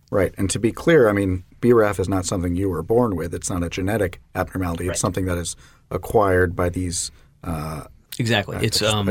Right. 0.10 0.34
And 0.38 0.50
to 0.50 0.60
be 0.60 0.72
clear, 0.72 1.10
I 1.10 1.12
mean, 1.12 1.44
BRAF 1.62 2.00
is 2.00 2.08
not 2.08 2.26
something 2.26 2.56
you 2.56 2.70
were 2.70 2.84
born 2.84 3.16
with. 3.16 3.34
It's 3.34 3.50
not 3.50 3.64
a 3.64 3.70
genetic 3.70 4.22
abnormality. 4.34 4.86
Right. 4.86 4.92
It's 4.94 5.02
something 5.02 5.26
that 5.26 5.38
is 5.38 5.56
acquired 5.92 6.56
by 6.56 6.70
these 6.70 7.12
uh, 7.44 7.84
Exactly. 8.20 8.58
it's 8.62 8.80
just, 8.80 8.94
um, 8.94 9.06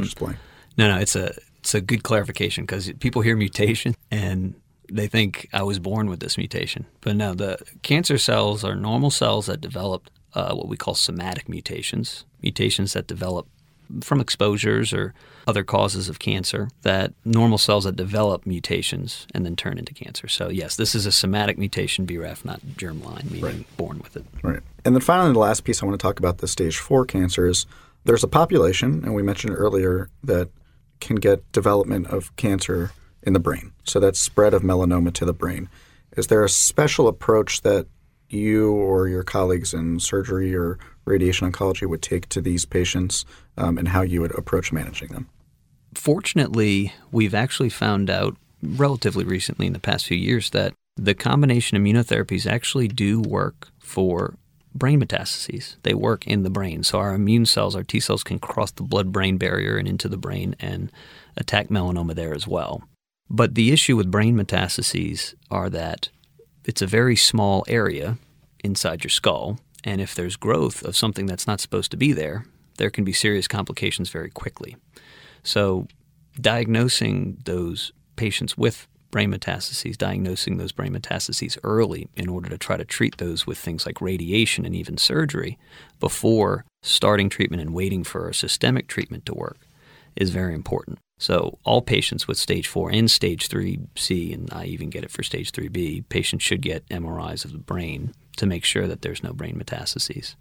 no, 0.76 0.88
no. 0.88 0.98
It's 0.98 1.16
a 1.16 1.32
it's 1.66 1.74
a 1.74 1.80
good 1.80 2.04
clarification 2.04 2.64
because 2.64 2.92
people 3.00 3.22
hear 3.22 3.34
mutation 3.34 3.96
and 4.08 4.54
they 4.88 5.08
think 5.08 5.48
I 5.52 5.64
was 5.64 5.80
born 5.80 6.08
with 6.08 6.20
this 6.20 6.38
mutation, 6.38 6.86
but 7.00 7.16
no. 7.16 7.34
The 7.34 7.58
cancer 7.82 8.18
cells 8.18 8.62
are 8.62 8.76
normal 8.76 9.10
cells 9.10 9.46
that 9.46 9.60
develop 9.60 10.08
uh, 10.32 10.54
what 10.54 10.68
we 10.68 10.76
call 10.76 10.94
somatic 10.94 11.48
mutations, 11.48 12.24
mutations 12.40 12.92
that 12.92 13.08
develop 13.08 13.48
from 14.00 14.20
exposures 14.20 14.92
or 14.92 15.12
other 15.48 15.64
causes 15.64 16.08
of 16.08 16.20
cancer 16.20 16.68
that 16.82 17.12
normal 17.24 17.58
cells 17.58 17.82
that 17.82 17.96
develop 17.96 18.46
mutations 18.46 19.26
and 19.34 19.44
then 19.44 19.56
turn 19.56 19.76
into 19.76 19.92
cancer. 19.92 20.28
So 20.28 20.48
yes, 20.50 20.76
this 20.76 20.94
is 20.94 21.04
a 21.04 21.10
somatic 21.10 21.58
mutation, 21.58 22.06
BRAF, 22.06 22.44
not 22.44 22.60
germline, 22.76 23.28
meaning 23.28 23.44
right. 23.44 23.76
born 23.76 23.98
with 23.98 24.16
it. 24.16 24.24
Right. 24.40 24.60
And 24.84 24.94
then 24.94 25.02
finally, 25.02 25.32
the 25.32 25.40
last 25.40 25.64
piece 25.64 25.82
I 25.82 25.86
want 25.86 25.98
to 25.98 26.02
talk 26.02 26.20
about 26.20 26.38
the 26.38 26.46
stage 26.46 26.78
four 26.78 27.04
cancers 27.04 27.66
there's 28.06 28.22
a 28.22 28.28
population, 28.28 29.02
and 29.04 29.16
we 29.16 29.22
mentioned 29.22 29.54
earlier, 29.56 30.08
that 30.22 30.48
can 31.00 31.16
get 31.16 31.50
development 31.52 32.08
of 32.08 32.34
cancer 32.36 32.90
in 33.22 33.32
the 33.32 33.40
brain. 33.40 33.72
So 33.84 34.00
that's 34.00 34.18
spread 34.18 34.54
of 34.54 34.62
melanoma 34.62 35.12
to 35.14 35.24
the 35.24 35.32
brain. 35.32 35.68
Is 36.16 36.28
there 36.28 36.44
a 36.44 36.48
special 36.48 37.08
approach 37.08 37.62
that 37.62 37.86
you 38.28 38.72
or 38.72 39.08
your 39.08 39.22
colleagues 39.22 39.74
in 39.74 40.00
surgery 40.00 40.54
or 40.54 40.78
radiation 41.04 41.50
oncology 41.50 41.88
would 41.88 42.02
take 42.02 42.28
to 42.30 42.40
these 42.40 42.64
patients 42.64 43.24
um, 43.56 43.78
and 43.78 43.88
how 43.88 44.02
you 44.02 44.20
would 44.20 44.36
approach 44.36 44.72
managing 44.72 45.08
them? 45.08 45.28
Fortunately, 45.94 46.92
we've 47.10 47.34
actually 47.34 47.68
found 47.68 48.10
out 48.10 48.36
relatively 48.62 49.24
recently 49.24 49.66
in 49.66 49.72
the 49.72 49.78
past 49.78 50.06
few 50.06 50.16
years 50.16 50.50
that 50.50 50.74
the 50.96 51.14
combination 51.14 51.78
immunotherapies 51.78 52.50
actually 52.50 52.88
do 52.88 53.20
work 53.20 53.68
for 53.78 54.34
brain 54.78 55.00
metastases. 55.00 55.76
They 55.82 55.94
work 55.94 56.26
in 56.26 56.42
the 56.42 56.50
brain. 56.50 56.82
So 56.82 56.98
our 56.98 57.14
immune 57.14 57.46
cells, 57.46 57.74
our 57.74 57.82
T 57.82 58.00
cells, 58.00 58.22
can 58.22 58.38
cross 58.38 58.70
the 58.70 58.82
blood 58.82 59.12
brain 59.12 59.38
barrier 59.38 59.76
and 59.76 59.88
into 59.88 60.08
the 60.08 60.16
brain 60.16 60.54
and 60.60 60.92
attack 61.36 61.68
melanoma 61.68 62.14
there 62.14 62.34
as 62.34 62.46
well. 62.46 62.84
But 63.28 63.54
the 63.54 63.72
issue 63.72 63.96
with 63.96 64.10
brain 64.10 64.36
metastases 64.36 65.34
are 65.50 65.68
that 65.70 66.10
it's 66.64 66.82
a 66.82 66.86
very 66.86 67.16
small 67.16 67.64
area 67.68 68.18
inside 68.62 69.04
your 69.04 69.10
skull. 69.10 69.58
And 69.84 70.00
if 70.00 70.14
there's 70.14 70.36
growth 70.36 70.82
of 70.82 70.96
something 70.96 71.26
that's 71.26 71.46
not 71.46 71.60
supposed 71.60 71.90
to 71.92 71.96
be 71.96 72.12
there, 72.12 72.46
there 72.78 72.90
can 72.90 73.04
be 73.04 73.12
serious 73.12 73.48
complications 73.48 74.10
very 74.10 74.30
quickly. 74.30 74.76
So, 75.42 75.86
diagnosing 76.40 77.38
those 77.44 77.92
patients 78.16 78.58
with 78.58 78.86
brain 79.16 79.32
metastases, 79.32 79.96
diagnosing 79.96 80.58
those 80.58 80.72
brain 80.72 80.92
metastases 80.92 81.56
early 81.64 82.06
in 82.16 82.28
order 82.28 82.50
to 82.50 82.58
try 82.58 82.76
to 82.76 82.84
treat 82.84 83.16
those 83.16 83.46
with 83.46 83.56
things 83.56 83.86
like 83.86 83.98
radiation 84.02 84.66
and 84.66 84.76
even 84.76 84.98
surgery 84.98 85.56
before 85.98 86.66
starting 86.82 87.30
treatment 87.30 87.62
and 87.62 87.72
waiting 87.72 88.04
for 88.04 88.28
a 88.28 88.34
systemic 88.34 88.88
treatment 88.88 89.24
to 89.24 89.32
work 89.32 89.66
is 90.16 90.28
very 90.28 90.54
important. 90.54 90.98
So, 91.18 91.58
all 91.64 91.80
patients 91.80 92.28
with 92.28 92.36
stage 92.36 92.68
4 92.68 92.90
and 92.90 93.10
stage 93.10 93.48
3C, 93.48 94.34
and 94.34 94.50
I 94.52 94.66
even 94.66 94.90
get 94.90 95.02
it 95.02 95.10
for 95.10 95.22
stage 95.22 95.50
3B, 95.50 96.10
patients 96.10 96.44
should 96.44 96.60
get 96.60 96.86
MRIs 96.90 97.46
of 97.46 97.52
the 97.52 97.58
brain 97.58 98.12
to 98.36 98.44
make 98.44 98.66
sure 98.66 98.86
that 98.86 99.00
there's 99.00 99.22
no 99.22 99.32
brain 99.32 99.58
metastases. 99.58 100.34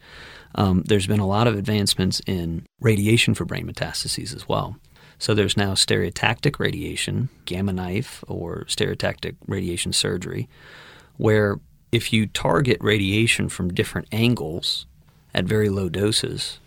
Um, 0.54 0.84
there's 0.86 1.08
been 1.08 1.22
a 1.22 1.28
lot 1.28 1.48
of 1.48 1.58
advancements 1.58 2.22
in 2.28 2.66
radiation 2.82 3.36
for 3.36 3.46
brain 3.46 3.72
metastases 3.72 4.36
as 4.36 4.50
well. 4.50 4.76
So 5.18 5.34
there's 5.34 5.58
now 5.58 5.74
stereotactic 5.74 6.60
radiation, 6.60 7.30
gamma 7.46 7.74
knife, 7.74 8.24
or 8.28 8.66
stereotactic 8.68 9.36
radiation 9.48 9.94
surgery, 9.94 10.50
where 11.18 11.60
if 11.92 12.12
you 12.12 12.28
target 12.28 12.78
radiation 12.82 13.48
from 13.50 13.74
different 13.74 14.08
angles 14.12 14.86
at 15.34 15.46
very 15.46 15.70
low 15.70 15.90
doses, 15.90 16.60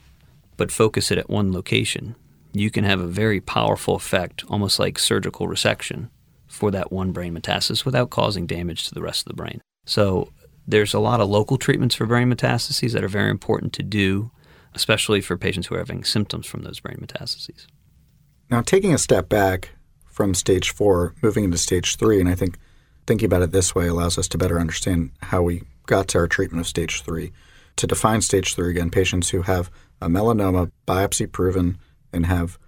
but 0.56 0.72
focus 0.72 1.10
it 1.10 1.18
at 1.18 1.28
one 1.28 1.52
location, 1.52 2.14
you 2.52 2.70
can 2.70 2.84
have 2.84 3.00
a 3.00 3.06
very 3.06 3.40
powerful 3.40 3.94
effect, 3.94 4.44
almost 4.48 4.78
like 4.78 4.98
surgical 4.98 5.46
resection, 5.46 6.08
for 6.46 6.70
that 6.70 6.90
one 6.90 7.12
brain 7.12 7.38
metastasis 7.38 7.84
without 7.84 8.10
causing 8.10 8.46
damage 8.46 8.88
to 8.88 8.94
the 8.94 9.02
rest 9.02 9.26
of 9.26 9.28
the 9.28 9.36
brain. 9.36 9.60
So 9.84 10.32
there's 10.66 10.94
a 10.94 10.98
lot 10.98 11.20
of 11.20 11.28
local 11.28 11.58
treatments 11.58 11.94
for 11.94 12.06
brain 12.06 12.32
metastases 12.32 12.92
that 12.92 13.04
are 13.04 13.08
very 13.08 13.30
important 13.30 13.72
to 13.74 13.82
do, 13.82 14.30
especially 14.74 15.20
for 15.20 15.36
patients 15.36 15.66
who 15.66 15.74
are 15.74 15.78
having 15.78 16.04
symptoms 16.04 16.46
from 16.46 16.62
those 16.62 16.80
brain 16.80 16.98
metastases. 17.00 17.66
Now, 18.50 18.62
taking 18.62 18.94
a 18.94 18.98
step 18.98 19.28
back 19.28 19.70
from 20.06 20.34
stage 20.34 20.70
four, 20.70 21.14
moving 21.22 21.44
into 21.44 21.58
stage 21.58 21.96
three, 21.96 22.20
and 22.20 22.28
I 22.28 22.34
think 22.34 22.58
thinking 23.06 23.26
about 23.26 23.42
it 23.42 23.52
this 23.52 23.74
way 23.74 23.88
allows 23.88 24.18
us 24.18 24.28
to 24.28 24.38
better 24.38 24.58
understand 24.58 25.10
how 25.22 25.42
we 25.42 25.62
got 25.86 26.08
to 26.08 26.18
our 26.18 26.28
treatment 26.28 26.60
of 26.60 26.66
stage 26.66 27.02
three. 27.02 27.32
To 27.76 27.86
define 27.86 28.22
stage 28.22 28.54
three 28.54 28.70
again, 28.70 28.90
patients 28.90 29.30
who 29.30 29.42
have 29.42 29.70
a 30.00 30.08
melanoma 30.08 30.70
biopsy 30.86 31.30
proven 31.30 31.78
and 32.12 32.26
have 32.26 32.58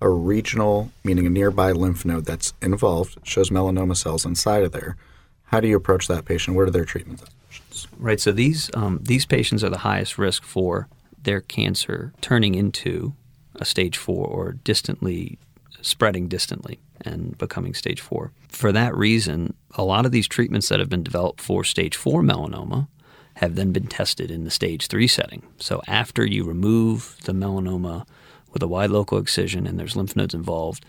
a 0.00 0.08
regional, 0.08 0.90
meaning 1.04 1.26
a 1.26 1.30
nearby 1.30 1.72
lymph 1.72 2.04
node 2.04 2.24
that's 2.24 2.54
involved, 2.62 3.18
shows 3.22 3.50
melanoma 3.50 3.96
cells 3.96 4.24
inside 4.24 4.62
of 4.62 4.72
there. 4.72 4.96
How 5.44 5.60
do 5.60 5.68
you 5.68 5.76
approach 5.76 6.06
that 6.08 6.24
patient? 6.24 6.56
What 6.56 6.68
are 6.68 6.70
their 6.70 6.84
treatment 6.84 7.22
options? 7.22 7.88
Right. 7.98 8.20
So 8.20 8.32
these 8.32 8.70
um, 8.74 9.00
these 9.02 9.26
patients 9.26 9.64
are 9.64 9.68
the 9.68 9.78
highest 9.78 10.16
risk 10.16 10.44
for 10.44 10.88
their 11.22 11.40
cancer 11.40 12.12
turning 12.20 12.54
into 12.54 13.14
a 13.60 13.64
stage 13.64 13.96
four 13.96 14.26
or 14.26 14.52
distantly 14.52 15.38
spreading 15.82 16.28
distantly 16.28 16.78
and 17.02 17.38
becoming 17.38 17.72
stage 17.72 18.00
four. 18.00 18.32
For 18.48 18.72
that 18.72 18.94
reason, 18.94 19.54
a 19.74 19.84
lot 19.84 20.04
of 20.04 20.12
these 20.12 20.28
treatments 20.28 20.68
that 20.68 20.80
have 20.80 20.88
been 20.88 21.02
developed 21.02 21.40
for 21.40 21.64
stage 21.64 21.96
four 21.96 22.22
melanoma 22.22 22.88
have 23.34 23.54
then 23.54 23.72
been 23.72 23.86
tested 23.86 24.30
in 24.30 24.44
the 24.44 24.50
stage 24.50 24.88
three 24.88 25.06
setting. 25.06 25.42
So 25.58 25.80
after 25.86 26.26
you 26.26 26.44
remove 26.44 27.16
the 27.24 27.32
melanoma 27.32 28.06
with 28.52 28.62
a 28.62 28.68
wide 28.68 28.90
local 28.90 29.18
excision 29.18 29.66
and 29.66 29.78
there's 29.78 29.96
lymph 29.96 30.16
nodes 30.16 30.34
involved, 30.34 30.84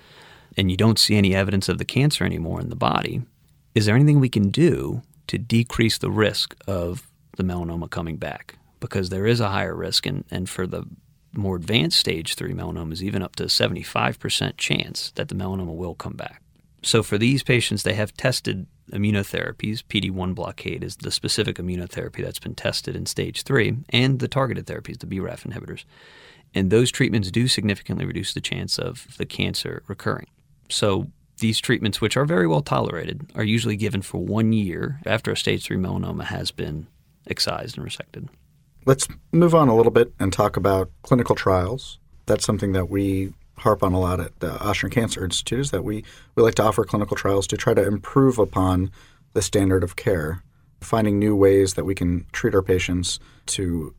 and 0.58 0.70
you 0.70 0.76
don't 0.76 1.00
see 1.00 1.16
any 1.16 1.34
evidence 1.34 1.70
of 1.70 1.78
the 1.78 1.86
cancer 1.86 2.26
anymore 2.26 2.60
in 2.60 2.70
the 2.70 2.76
body, 2.76 3.22
is 3.74 3.86
there 3.86 3.96
anything 3.96 4.20
we 4.20 4.28
can 4.28 4.50
do 4.50 5.02
to 5.28 5.38
decrease 5.38 5.98
the 5.98 6.12
risk 6.12 6.56
of 6.68 7.08
the 7.38 7.44
melanoma 7.44 7.90
coming 7.90 8.18
back? 8.18 8.58
Because 8.82 9.10
there 9.10 9.28
is 9.28 9.40
a 9.40 9.50
higher 9.50 9.76
risk, 9.76 10.06
and, 10.06 10.26
and 10.30 10.50
for 10.50 10.68
the 10.68 10.86
more 11.34 11.56
advanced 11.56 11.98
stage 11.98 12.36
3 12.36 12.54
melanomas, 12.54 13.02
even 13.02 13.22
up 13.22 13.36
to 13.38 13.46
75% 13.46 14.58
chance 14.58 15.12
that 15.15 15.30
the 15.30 15.36
melanoma 15.36 15.76
will 15.76 15.96
come 15.96 16.13
back. 16.13 16.41
So 16.84 17.04
for 17.04 17.17
these 17.17 17.44
patients, 17.44 17.84
they 17.84 17.94
have 17.94 18.13
tested 18.13 18.65
immunotherapies. 18.91 19.84
PD1 19.84 20.36
blockade 20.36 20.84
is 20.84 20.98
the 20.98 21.12
specific 21.12 21.58
immunotherapy 21.58 22.24
that's 22.24 22.39
been 22.39 22.56
tested 22.56 22.96
in 22.96 23.06
stage 23.06 23.44
3, 23.44 23.78
and 23.89 24.20
the 24.20 24.28
targeted 24.28 24.65
therapies, 24.65 25.00
the 25.00 25.08
BRAF 25.08 25.46
inhibitors. 25.48 25.86
And 26.54 26.70
those 26.70 26.91
treatments 26.91 27.32
do 27.32 27.48
significantly 27.48 28.06
reduce 28.06 28.34
the 28.34 28.41
chance 28.41 28.78
of 28.78 29.15
the 29.17 29.26
cancer 29.26 29.84
recurring. 29.88 30.28
So 30.70 31.12
these 31.38 31.60
treatments, 31.60 32.02
which 32.02 32.17
are 32.17 32.26
very 32.26 32.48
well 32.48 32.62
tolerated, 32.62 33.32
are 33.36 33.44
usually 33.44 33.78
given 33.78 34.02
for 34.02 34.17
one 34.17 34.52
year 34.52 35.00
after 35.06 35.32
a 35.32 35.38
stage 35.38 35.65
3 35.65 35.78
melanoma 35.78 36.26
has 36.26 36.52
been 36.52 36.88
excised 37.28 37.78
and 37.78 37.88
resected. 37.88 38.28
Let's 38.86 39.08
move 39.32 39.54
on 39.54 39.67
a 39.67 39.76
little 39.76 39.91
bit 39.91 40.12
and 40.20 40.34
talk 40.34 40.58
about 40.58 40.89
clinical 41.04 41.36
trials. 41.36 42.00
That's 42.26 42.46
something 42.46 42.72
that 42.72 42.89
we 42.89 43.34
harp 43.58 43.84
on 43.84 43.94
a 43.94 44.00
lot 44.00 44.20
at 44.20 44.39
the 44.39 44.54
Ochsner 44.54 44.91
Cancer 44.91 45.24
Institute 45.24 45.60
is 45.60 45.72
that 45.72 45.84
we, 45.84 46.04
we 46.36 46.41
like 46.41 46.56
to 46.56 46.63
offer 46.63 46.84
clinical 46.84 47.15
trials 47.15 47.46
to 47.48 47.58
try 47.58 47.76
to 47.76 47.86
improve 47.86 48.39
upon 48.39 48.89
the 49.34 49.41
standard 49.41 49.84
of 49.84 49.96
care, 49.96 50.44
finding 50.82 51.20
new 51.20 51.36
ways 51.36 51.76
that 51.76 51.86
we 51.86 51.94
can 51.94 52.26
treat 52.32 52.56
our 52.56 52.63
patients 52.63 53.20
to 53.46 53.94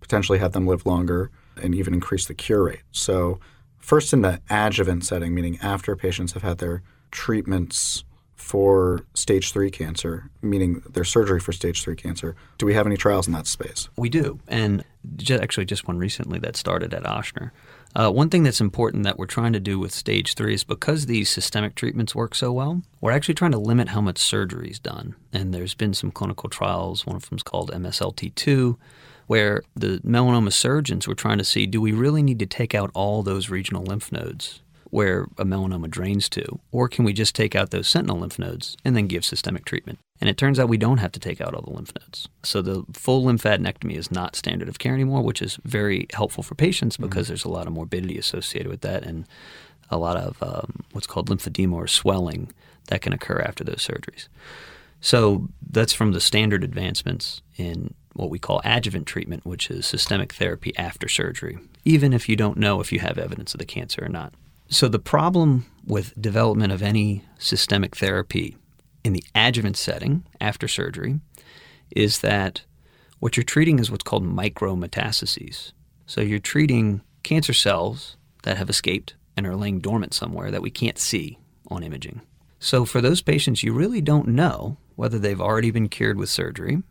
potentially 0.00 0.38
have 0.38 0.52
them 0.52 0.68
live 0.68 0.86
longer 0.86 1.32
and 1.60 1.74
even 1.74 1.92
increase 1.92 2.26
the 2.26 2.34
cure 2.34 2.62
rate. 2.62 2.82
So, 2.92 3.40
first 3.78 4.12
in 4.12 4.22
the 4.22 4.40
adjuvant 4.48 5.04
setting, 5.04 5.34
meaning 5.34 5.58
after 5.60 5.96
patients 5.96 6.32
have 6.32 6.42
had 6.42 6.58
their 6.58 6.82
treatments 7.10 8.04
for 8.38 9.04
stage 9.14 9.52
three 9.52 9.70
cancer, 9.70 10.30
meaning 10.40 10.80
their 10.88 11.04
surgery 11.04 11.40
for 11.40 11.52
stage 11.52 11.82
three 11.82 11.96
cancer. 11.96 12.36
Do 12.56 12.66
we 12.66 12.74
have 12.74 12.86
any 12.86 12.96
trials 12.96 13.26
in 13.26 13.32
that 13.34 13.46
space? 13.46 13.88
We 13.96 14.08
do, 14.08 14.38
and 14.48 14.84
just, 15.16 15.42
actually 15.42 15.66
just 15.66 15.86
one 15.86 15.98
recently 15.98 16.38
that 16.38 16.56
started 16.56 16.94
at 16.94 17.02
Ochsner. 17.02 17.50
Uh, 17.96 18.10
one 18.10 18.30
thing 18.30 18.44
that's 18.44 18.60
important 18.60 19.02
that 19.02 19.18
we're 19.18 19.26
trying 19.26 19.52
to 19.54 19.60
do 19.60 19.78
with 19.78 19.92
stage 19.92 20.34
three 20.34 20.54
is 20.54 20.62
because 20.62 21.06
these 21.06 21.28
systemic 21.28 21.74
treatments 21.74 22.14
work 22.14 22.34
so 22.34 22.52
well, 22.52 22.82
we're 23.00 23.10
actually 23.10 23.34
trying 23.34 23.52
to 23.52 23.58
limit 23.58 23.88
how 23.88 24.00
much 24.00 24.18
surgery 24.18 24.70
is 24.70 24.78
done. 24.78 25.16
And 25.32 25.52
there's 25.52 25.74
been 25.74 25.94
some 25.94 26.12
clinical 26.12 26.48
trials. 26.48 27.06
One 27.06 27.16
of 27.16 27.28
them 27.28 27.36
is 27.36 27.42
called 27.42 27.72
MSLT2, 27.72 28.76
where 29.26 29.62
the 29.74 29.98
melanoma 29.98 30.52
surgeons 30.52 31.08
were 31.08 31.14
trying 31.14 31.38
to 31.38 31.44
see 31.44 31.66
do 31.66 31.80
we 31.80 31.92
really 31.92 32.22
need 32.22 32.38
to 32.38 32.46
take 32.46 32.74
out 32.74 32.90
all 32.94 33.22
those 33.22 33.50
regional 33.50 33.82
lymph 33.82 34.12
nodes 34.12 34.60
where 34.90 35.24
a 35.36 35.44
melanoma 35.44 35.90
drains 35.90 36.28
to? 36.30 36.60
Or 36.72 36.88
can 36.88 37.04
we 37.04 37.12
just 37.12 37.34
take 37.34 37.54
out 37.54 37.70
those 37.70 37.88
sentinel 37.88 38.18
lymph 38.18 38.38
nodes 38.38 38.76
and 38.84 38.96
then 38.96 39.06
give 39.06 39.24
systemic 39.24 39.64
treatment? 39.64 39.98
And 40.20 40.28
it 40.28 40.36
turns 40.36 40.58
out 40.58 40.68
we 40.68 40.78
don't 40.78 40.98
have 40.98 41.12
to 41.12 41.20
take 41.20 41.40
out 41.40 41.54
all 41.54 41.62
the 41.62 41.72
lymph 41.72 41.92
nodes. 42.00 42.28
So 42.42 42.62
the 42.62 42.84
full 42.92 43.24
lymphadenectomy 43.24 43.96
is 43.96 44.10
not 44.10 44.36
standard 44.36 44.68
of 44.68 44.78
care 44.78 44.94
anymore, 44.94 45.22
which 45.22 45.42
is 45.42 45.58
very 45.64 46.06
helpful 46.12 46.42
for 46.42 46.54
patients 46.54 46.96
mm-hmm. 46.96 47.04
because 47.04 47.26
mm-hmm. 47.26 47.32
there's 47.32 47.44
a 47.44 47.50
lot 47.50 47.66
of 47.66 47.72
morbidity 47.72 48.18
associated 48.18 48.68
with 48.68 48.80
that 48.80 49.04
and 49.04 49.26
a 49.90 49.96
lot 49.96 50.16
of 50.16 50.42
um, 50.42 50.84
what's 50.92 51.06
called 51.06 51.28
lymphedema 51.28 51.72
or 51.72 51.86
swelling 51.86 52.52
that 52.88 53.00
can 53.00 53.12
occur 53.12 53.40
after 53.40 53.64
those 53.64 53.86
surgeries. 53.86 54.28
So 55.00 55.48
that's 55.70 55.92
from 55.92 56.12
the 56.12 56.20
standard 56.20 56.64
advancements 56.64 57.42
in 57.56 57.94
what 58.14 58.30
we 58.30 58.38
call 58.38 58.60
adjuvant 58.64 59.06
treatment, 59.06 59.46
which 59.46 59.70
is 59.70 59.86
systemic 59.86 60.32
therapy 60.32 60.76
after 60.76 61.08
surgery, 61.08 61.58
even 61.84 62.12
if 62.12 62.28
you 62.28 62.34
don't 62.34 62.58
know 62.58 62.80
if 62.80 62.92
you 62.92 62.98
have 62.98 63.16
evidence 63.16 63.54
of 63.54 63.58
the 63.58 63.66
cancer 63.66 64.04
or 64.04 64.08
not. 64.08 64.34
So, 64.70 64.86
the 64.86 64.98
problem 64.98 65.64
with 65.86 66.20
development 66.20 66.72
of 66.72 66.82
any 66.82 67.24
systemic 67.38 67.96
therapy 67.96 68.58
in 69.02 69.14
the 69.14 69.24
adjuvant 69.34 69.78
setting 69.78 70.26
after 70.42 70.68
surgery 70.68 71.20
is 71.90 72.20
that 72.20 72.62
what 73.18 73.36
you're 73.36 73.44
treating 73.44 73.78
is 73.78 73.90
what's 73.90 74.04
called 74.04 74.24
micrometastases. 74.24 75.72
So, 76.04 76.20
you're 76.20 76.38
treating 76.38 77.00
cancer 77.22 77.54
cells 77.54 78.18
that 78.42 78.58
have 78.58 78.68
escaped 78.68 79.14
and 79.38 79.46
are 79.46 79.56
laying 79.56 79.80
dormant 79.80 80.12
somewhere 80.12 80.50
that 80.50 80.62
we 80.62 80.70
can't 80.70 80.98
see 80.98 81.38
on 81.68 81.82
imaging. 81.82 82.20
So, 82.60 82.84
for 82.84 83.00
those 83.00 83.22
patients, 83.22 83.62
you 83.62 83.72
really 83.72 84.02
don't 84.02 84.28
know 84.28 84.76
whether 84.96 85.18
they've 85.18 85.40
already 85.40 85.70
been 85.70 85.88
cured 85.88 86.18
with 86.18 86.28
surgery 86.28 86.82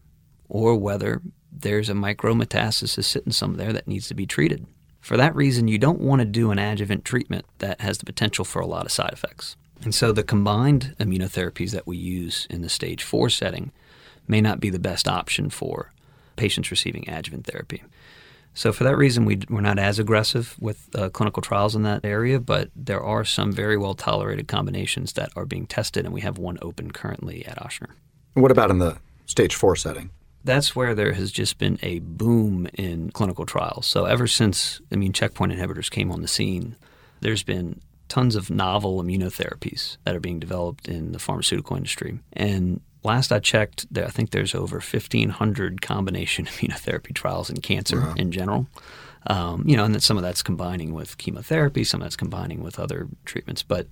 or 0.50 0.76
whether 0.76 1.22
there's 1.52 1.90
a 1.90 1.94
micrometastasis 1.94 3.04
sitting 3.04 3.34
somewhere 3.34 3.72
that 3.74 3.88
needs 3.88 4.08
to 4.08 4.16
be 4.16 4.26
treated. 4.26 4.66
For 5.08 5.16
that 5.16 5.38
reason, 5.38 5.70
you 5.70 5.78
don't 5.78 6.02
want 6.02 6.20
to 6.20 6.26
do 6.26 6.52
an 6.52 6.60
adjuvant 6.60 7.06
treatment 7.06 7.46
that 7.60 7.80
has 7.80 7.98
the 7.98 8.06
potential 8.06 8.44
for 8.44 8.60
a 8.60 8.66
lot 8.66 8.86
of 8.86 8.92
side 8.92 9.14
effects. 9.14 9.56
And 9.82 9.96
so 9.96 10.12
the 10.12 10.22
combined 10.22 10.98
immunotherapies 11.00 11.72
that 11.72 11.88
we 11.88 11.96
use 11.96 12.46
in 12.50 12.62
the 12.62 12.68
stage 12.68 13.04
four 13.04 13.30
setting 13.30 13.72
may 14.28 14.42
not 14.42 14.60
be 14.60 14.70
the 14.70 14.80
best 14.80 15.08
option 15.08 15.50
for 15.50 15.94
patients 16.36 16.72
receiving 16.72 17.10
adjuvant 17.10 17.46
therapy. 17.46 17.84
So, 18.54 18.74
for 18.74 18.84
that 18.84 18.98
reason, 18.98 19.24
we, 19.24 19.40
are 19.50 19.62
not 19.62 19.80
as 19.80 19.98
aggressive 19.98 20.58
with 20.60 20.90
uh, 20.94 21.08
clinical 21.08 21.42
trials 21.42 21.74
in 21.74 21.84
that 21.84 22.04
area, 22.04 22.38
but 22.38 22.70
there 22.76 23.02
are 23.02 23.24
some 23.24 23.54
very 23.54 23.78
well 23.78 23.94
tolerated 23.94 24.50
combinations 24.50 25.14
that 25.14 25.30
are 25.38 25.46
being 25.46 25.68
tested, 25.68 26.04
and 26.04 26.14
we 26.14 26.20
have 26.20 26.38
one 26.38 26.58
open 26.62 26.92
currently 26.92 27.46
at 27.46 27.58
Ochsner. 27.60 27.92
What 28.34 28.52
about 28.52 28.72
in 28.72 28.80
the 28.80 28.98
stage 29.26 29.56
four 29.56 29.78
setting? 29.78 30.10
That's 30.44 30.76
where 30.76 30.96
there 30.96 31.14
has 31.14 31.32
just 31.32 31.58
been 31.58 31.78
a 31.82 32.00
boom 32.00 32.68
in 32.74 33.12
clinical 33.12 33.46
trials. 33.46 33.86
So 33.86 34.06
ever 34.06 34.28
since 34.28 34.82
immune 34.92 35.14
checkpoint 35.14 35.52
inhibitors 35.52 35.90
came 35.90 36.12
on 36.12 36.22
the 36.22 36.28
scene, 36.28 36.76
there's 37.22 37.44
been 37.44 37.82
tons 38.08 38.36
of 38.36 38.50
novel 38.50 39.04
immunotherapies 39.04 39.98
that 40.04 40.16
are 40.16 40.20
being 40.20 40.40
developed 40.40 40.88
in 40.88 41.12
the 41.12 41.20
pharmaceutical 41.20 41.76
industry. 41.76 42.20
And 42.34 42.82
last 43.04 43.32
I 43.32 43.40
checked, 43.40 43.92
there, 43.94 44.06
I 44.06 44.10
think 44.10 44.32
there's 44.32 44.56
over 44.56 44.78
1,500 44.78 45.82
combination 45.82 46.46
immunotherapy 46.48 47.14
trials 47.14 47.50
in 47.50 47.62
cancer 47.62 48.02
wow. 48.02 48.14
in 48.16 48.32
general. 48.32 48.68
Um, 49.30 49.64
you 49.68 49.76
know, 49.76 49.84
and 49.84 49.94
then 49.94 50.00
some 50.00 50.16
of 50.16 50.24
that's 50.24 50.42
combining 50.42 50.94
with 50.94 51.18
chemotherapy, 51.18 51.84
some 51.84 52.02
of 52.02 52.06
that's 52.06 52.16
combining 52.16 52.64
with 52.64 52.80
other 52.80 53.08
treatments. 53.26 53.62
But 53.62 53.88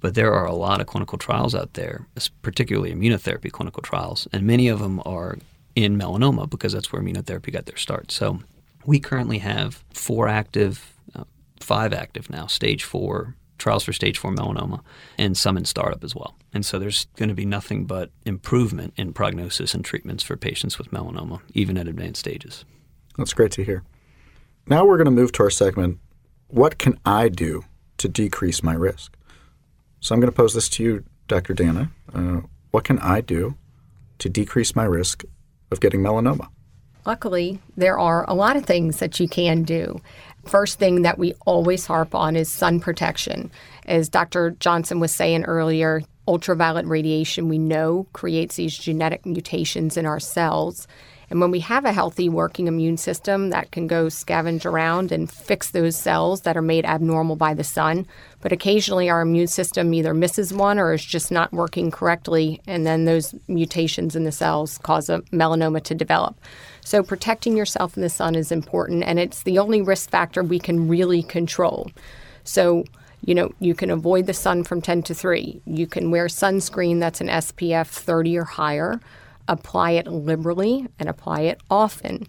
but 0.00 0.14
there 0.14 0.34
are 0.34 0.44
a 0.44 0.52
lot 0.52 0.82
of 0.82 0.86
clinical 0.86 1.16
trials 1.16 1.54
out 1.54 1.72
there, 1.72 2.06
particularly 2.42 2.92
immunotherapy 2.92 3.50
clinical 3.50 3.82
trials, 3.82 4.28
and 4.34 4.46
many 4.46 4.68
of 4.68 4.80
them 4.80 5.00
are 5.06 5.38
in 5.74 5.98
melanoma 5.98 6.48
because 6.48 6.72
that's 6.72 6.92
where 6.92 7.02
immunotherapy 7.02 7.52
got 7.52 7.66
their 7.66 7.76
start. 7.76 8.10
So 8.10 8.40
we 8.84 9.00
currently 9.00 9.38
have 9.38 9.84
four 9.92 10.28
active, 10.28 10.94
uh, 11.14 11.24
five 11.60 11.92
active 11.92 12.30
now, 12.30 12.46
stage 12.46 12.84
four 12.84 13.34
trials 13.58 13.84
for 13.84 13.92
stage 13.92 14.18
four 14.18 14.32
melanoma, 14.32 14.80
and 15.18 15.36
some 15.36 15.56
in 15.56 15.64
startup 15.64 16.04
as 16.04 16.14
well. 16.14 16.36
And 16.52 16.66
so 16.66 16.78
there's 16.78 17.06
going 17.16 17.28
to 17.28 17.34
be 17.34 17.46
nothing 17.46 17.86
but 17.86 18.10
improvement 18.24 18.94
in 18.96 19.12
prognosis 19.12 19.74
and 19.74 19.84
treatments 19.84 20.22
for 20.22 20.36
patients 20.36 20.78
with 20.78 20.90
melanoma, 20.90 21.40
even 21.54 21.78
at 21.78 21.88
advanced 21.88 22.20
stages. 22.20 22.64
That's 23.16 23.32
great 23.32 23.52
to 23.52 23.64
hear. 23.64 23.82
Now 24.66 24.84
we're 24.84 24.96
going 24.96 25.06
to 25.06 25.10
move 25.10 25.32
to 25.32 25.42
our 25.42 25.50
segment 25.50 25.98
What 26.48 26.78
can 26.78 26.98
I 27.04 27.28
do 27.28 27.64
to 27.98 28.08
decrease 28.08 28.62
my 28.62 28.74
risk? 28.74 29.16
So 30.00 30.14
I'm 30.14 30.20
going 30.20 30.30
to 30.30 30.36
pose 30.36 30.54
this 30.54 30.68
to 30.70 30.84
you, 30.84 31.04
Dr. 31.28 31.54
Dana. 31.54 31.90
Uh, 32.12 32.42
what 32.70 32.84
can 32.84 32.98
I 32.98 33.20
do 33.20 33.56
to 34.18 34.28
decrease 34.28 34.76
my 34.76 34.84
risk 34.84 35.24
of 35.74 35.80
getting 35.80 36.00
melanoma? 36.00 36.48
Luckily, 37.04 37.58
there 37.76 37.98
are 37.98 38.24
a 38.26 38.34
lot 38.34 38.56
of 38.56 38.64
things 38.64 38.98
that 39.00 39.20
you 39.20 39.28
can 39.28 39.62
do. 39.62 40.00
First 40.46 40.78
thing 40.78 41.02
that 41.02 41.18
we 41.18 41.34
always 41.44 41.84
harp 41.84 42.14
on 42.14 42.36
is 42.36 42.50
sun 42.50 42.80
protection. 42.80 43.50
As 43.84 44.08
Dr. 44.08 44.52
Johnson 44.58 45.00
was 45.00 45.12
saying 45.12 45.44
earlier, 45.44 46.02
ultraviolet 46.26 46.86
radiation 46.86 47.48
we 47.48 47.58
know 47.58 48.06
creates 48.14 48.56
these 48.56 48.76
genetic 48.76 49.26
mutations 49.26 49.96
in 49.96 50.06
our 50.06 50.20
cells. 50.20 50.86
And 51.30 51.40
when 51.40 51.50
we 51.50 51.60
have 51.60 51.84
a 51.84 51.92
healthy 51.92 52.28
working 52.28 52.66
immune 52.66 52.96
system 52.96 53.50
that 53.50 53.70
can 53.70 53.86
go 53.86 54.06
scavenge 54.06 54.64
around 54.64 55.12
and 55.12 55.30
fix 55.30 55.70
those 55.70 55.96
cells 55.96 56.42
that 56.42 56.56
are 56.56 56.62
made 56.62 56.84
abnormal 56.84 57.36
by 57.36 57.54
the 57.54 57.64
sun, 57.64 58.06
but 58.44 58.52
occasionally 58.52 59.08
our 59.08 59.22
immune 59.22 59.46
system 59.46 59.94
either 59.94 60.12
misses 60.12 60.52
one 60.52 60.78
or 60.78 60.92
is 60.92 61.02
just 61.02 61.30
not 61.30 61.50
working 61.50 61.90
correctly, 61.90 62.60
and 62.66 62.86
then 62.86 63.06
those 63.06 63.34
mutations 63.48 64.14
in 64.14 64.24
the 64.24 64.30
cells 64.30 64.76
cause 64.76 65.08
a 65.08 65.20
melanoma 65.32 65.82
to 65.82 65.94
develop. 65.94 66.38
So 66.82 67.02
protecting 67.02 67.56
yourself 67.56 67.96
in 67.96 68.02
the 68.02 68.10
sun 68.10 68.34
is 68.34 68.52
important, 68.52 69.02
and 69.04 69.18
it's 69.18 69.44
the 69.44 69.58
only 69.58 69.80
risk 69.80 70.10
factor 70.10 70.42
we 70.42 70.58
can 70.58 70.88
really 70.88 71.22
control. 71.22 71.90
So 72.44 72.84
you 73.24 73.34
know, 73.34 73.50
you 73.58 73.74
can 73.74 73.90
avoid 73.90 74.26
the 74.26 74.34
sun 74.34 74.64
from 74.64 74.82
10 74.82 75.02
to 75.04 75.14
3. 75.14 75.62
You 75.64 75.86
can 75.86 76.10
wear 76.10 76.26
sunscreen 76.26 77.00
that's 77.00 77.22
an 77.22 77.28
SPF 77.28 77.86
30 77.86 78.36
or 78.36 78.44
higher 78.44 79.00
apply 79.48 79.92
it 79.92 80.06
liberally 80.06 80.86
and 80.98 81.08
apply 81.08 81.42
it 81.42 81.60
often. 81.70 82.26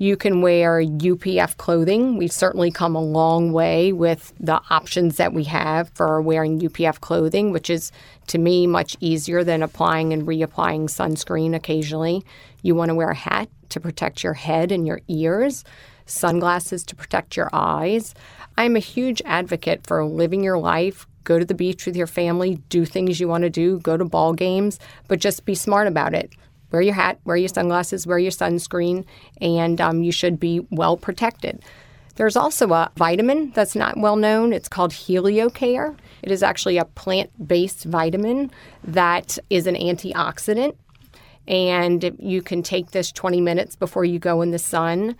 You 0.00 0.16
can 0.16 0.42
wear 0.42 0.80
UPF 0.80 1.56
clothing. 1.56 2.16
We've 2.16 2.30
certainly 2.30 2.70
come 2.70 2.94
a 2.94 3.02
long 3.02 3.52
way 3.52 3.92
with 3.92 4.32
the 4.38 4.60
options 4.70 5.16
that 5.16 5.32
we 5.32 5.42
have 5.44 5.90
for 5.90 6.22
wearing 6.22 6.60
UPF 6.60 7.00
clothing, 7.00 7.50
which 7.50 7.68
is 7.68 7.90
to 8.28 8.38
me 8.38 8.68
much 8.68 8.96
easier 9.00 9.42
than 9.42 9.60
applying 9.60 10.12
and 10.12 10.24
reapplying 10.24 10.84
sunscreen 10.84 11.52
occasionally. 11.52 12.24
You 12.62 12.76
want 12.76 12.90
to 12.90 12.94
wear 12.94 13.10
a 13.10 13.14
hat 13.16 13.48
to 13.70 13.80
protect 13.80 14.22
your 14.22 14.34
head 14.34 14.70
and 14.70 14.86
your 14.86 15.00
ears, 15.08 15.64
sunglasses 16.06 16.84
to 16.84 16.94
protect 16.94 17.36
your 17.36 17.50
eyes. 17.52 18.14
I'm 18.56 18.76
a 18.76 18.80
huge 18.80 19.20
advocate 19.24 19.84
for 19.84 20.04
living 20.04 20.44
your 20.44 20.58
life 20.58 21.08
go 21.28 21.38
to 21.38 21.44
the 21.44 21.54
beach 21.54 21.84
with 21.84 21.94
your 21.94 22.06
family, 22.06 22.54
do 22.70 22.86
things 22.86 23.20
you 23.20 23.28
want 23.28 23.42
to 23.42 23.50
do, 23.50 23.78
go 23.80 23.98
to 23.98 24.04
ball 24.06 24.32
games, 24.32 24.80
but 25.08 25.20
just 25.20 25.44
be 25.44 25.54
smart 25.54 25.86
about 25.86 26.14
it. 26.14 26.32
Wear 26.70 26.82
your 26.82 26.94
hat, 26.94 27.18
wear 27.24 27.36
your 27.36 27.48
sunglasses, 27.48 28.06
wear 28.06 28.18
your 28.18 28.30
sunscreen, 28.30 29.04
and 29.40 29.80
um, 29.80 30.02
you 30.02 30.12
should 30.12 30.38
be 30.38 30.66
well 30.70 30.96
protected. 30.96 31.62
There's 32.16 32.36
also 32.36 32.72
a 32.72 32.90
vitamin 32.96 33.52
that's 33.52 33.76
not 33.76 33.96
well 33.96 34.16
known. 34.16 34.52
It's 34.52 34.68
called 34.68 34.90
HelioCare. 34.90 35.96
It 36.22 36.32
is 36.32 36.42
actually 36.42 36.76
a 36.76 36.84
plant 36.84 37.30
based 37.46 37.84
vitamin 37.84 38.50
that 38.82 39.38
is 39.50 39.68
an 39.68 39.76
antioxidant. 39.76 40.74
And 41.46 42.16
you 42.18 42.42
can 42.42 42.62
take 42.62 42.90
this 42.90 43.12
20 43.12 43.40
minutes 43.40 43.76
before 43.76 44.04
you 44.04 44.18
go 44.18 44.42
in 44.42 44.50
the 44.50 44.58
sun. 44.58 45.16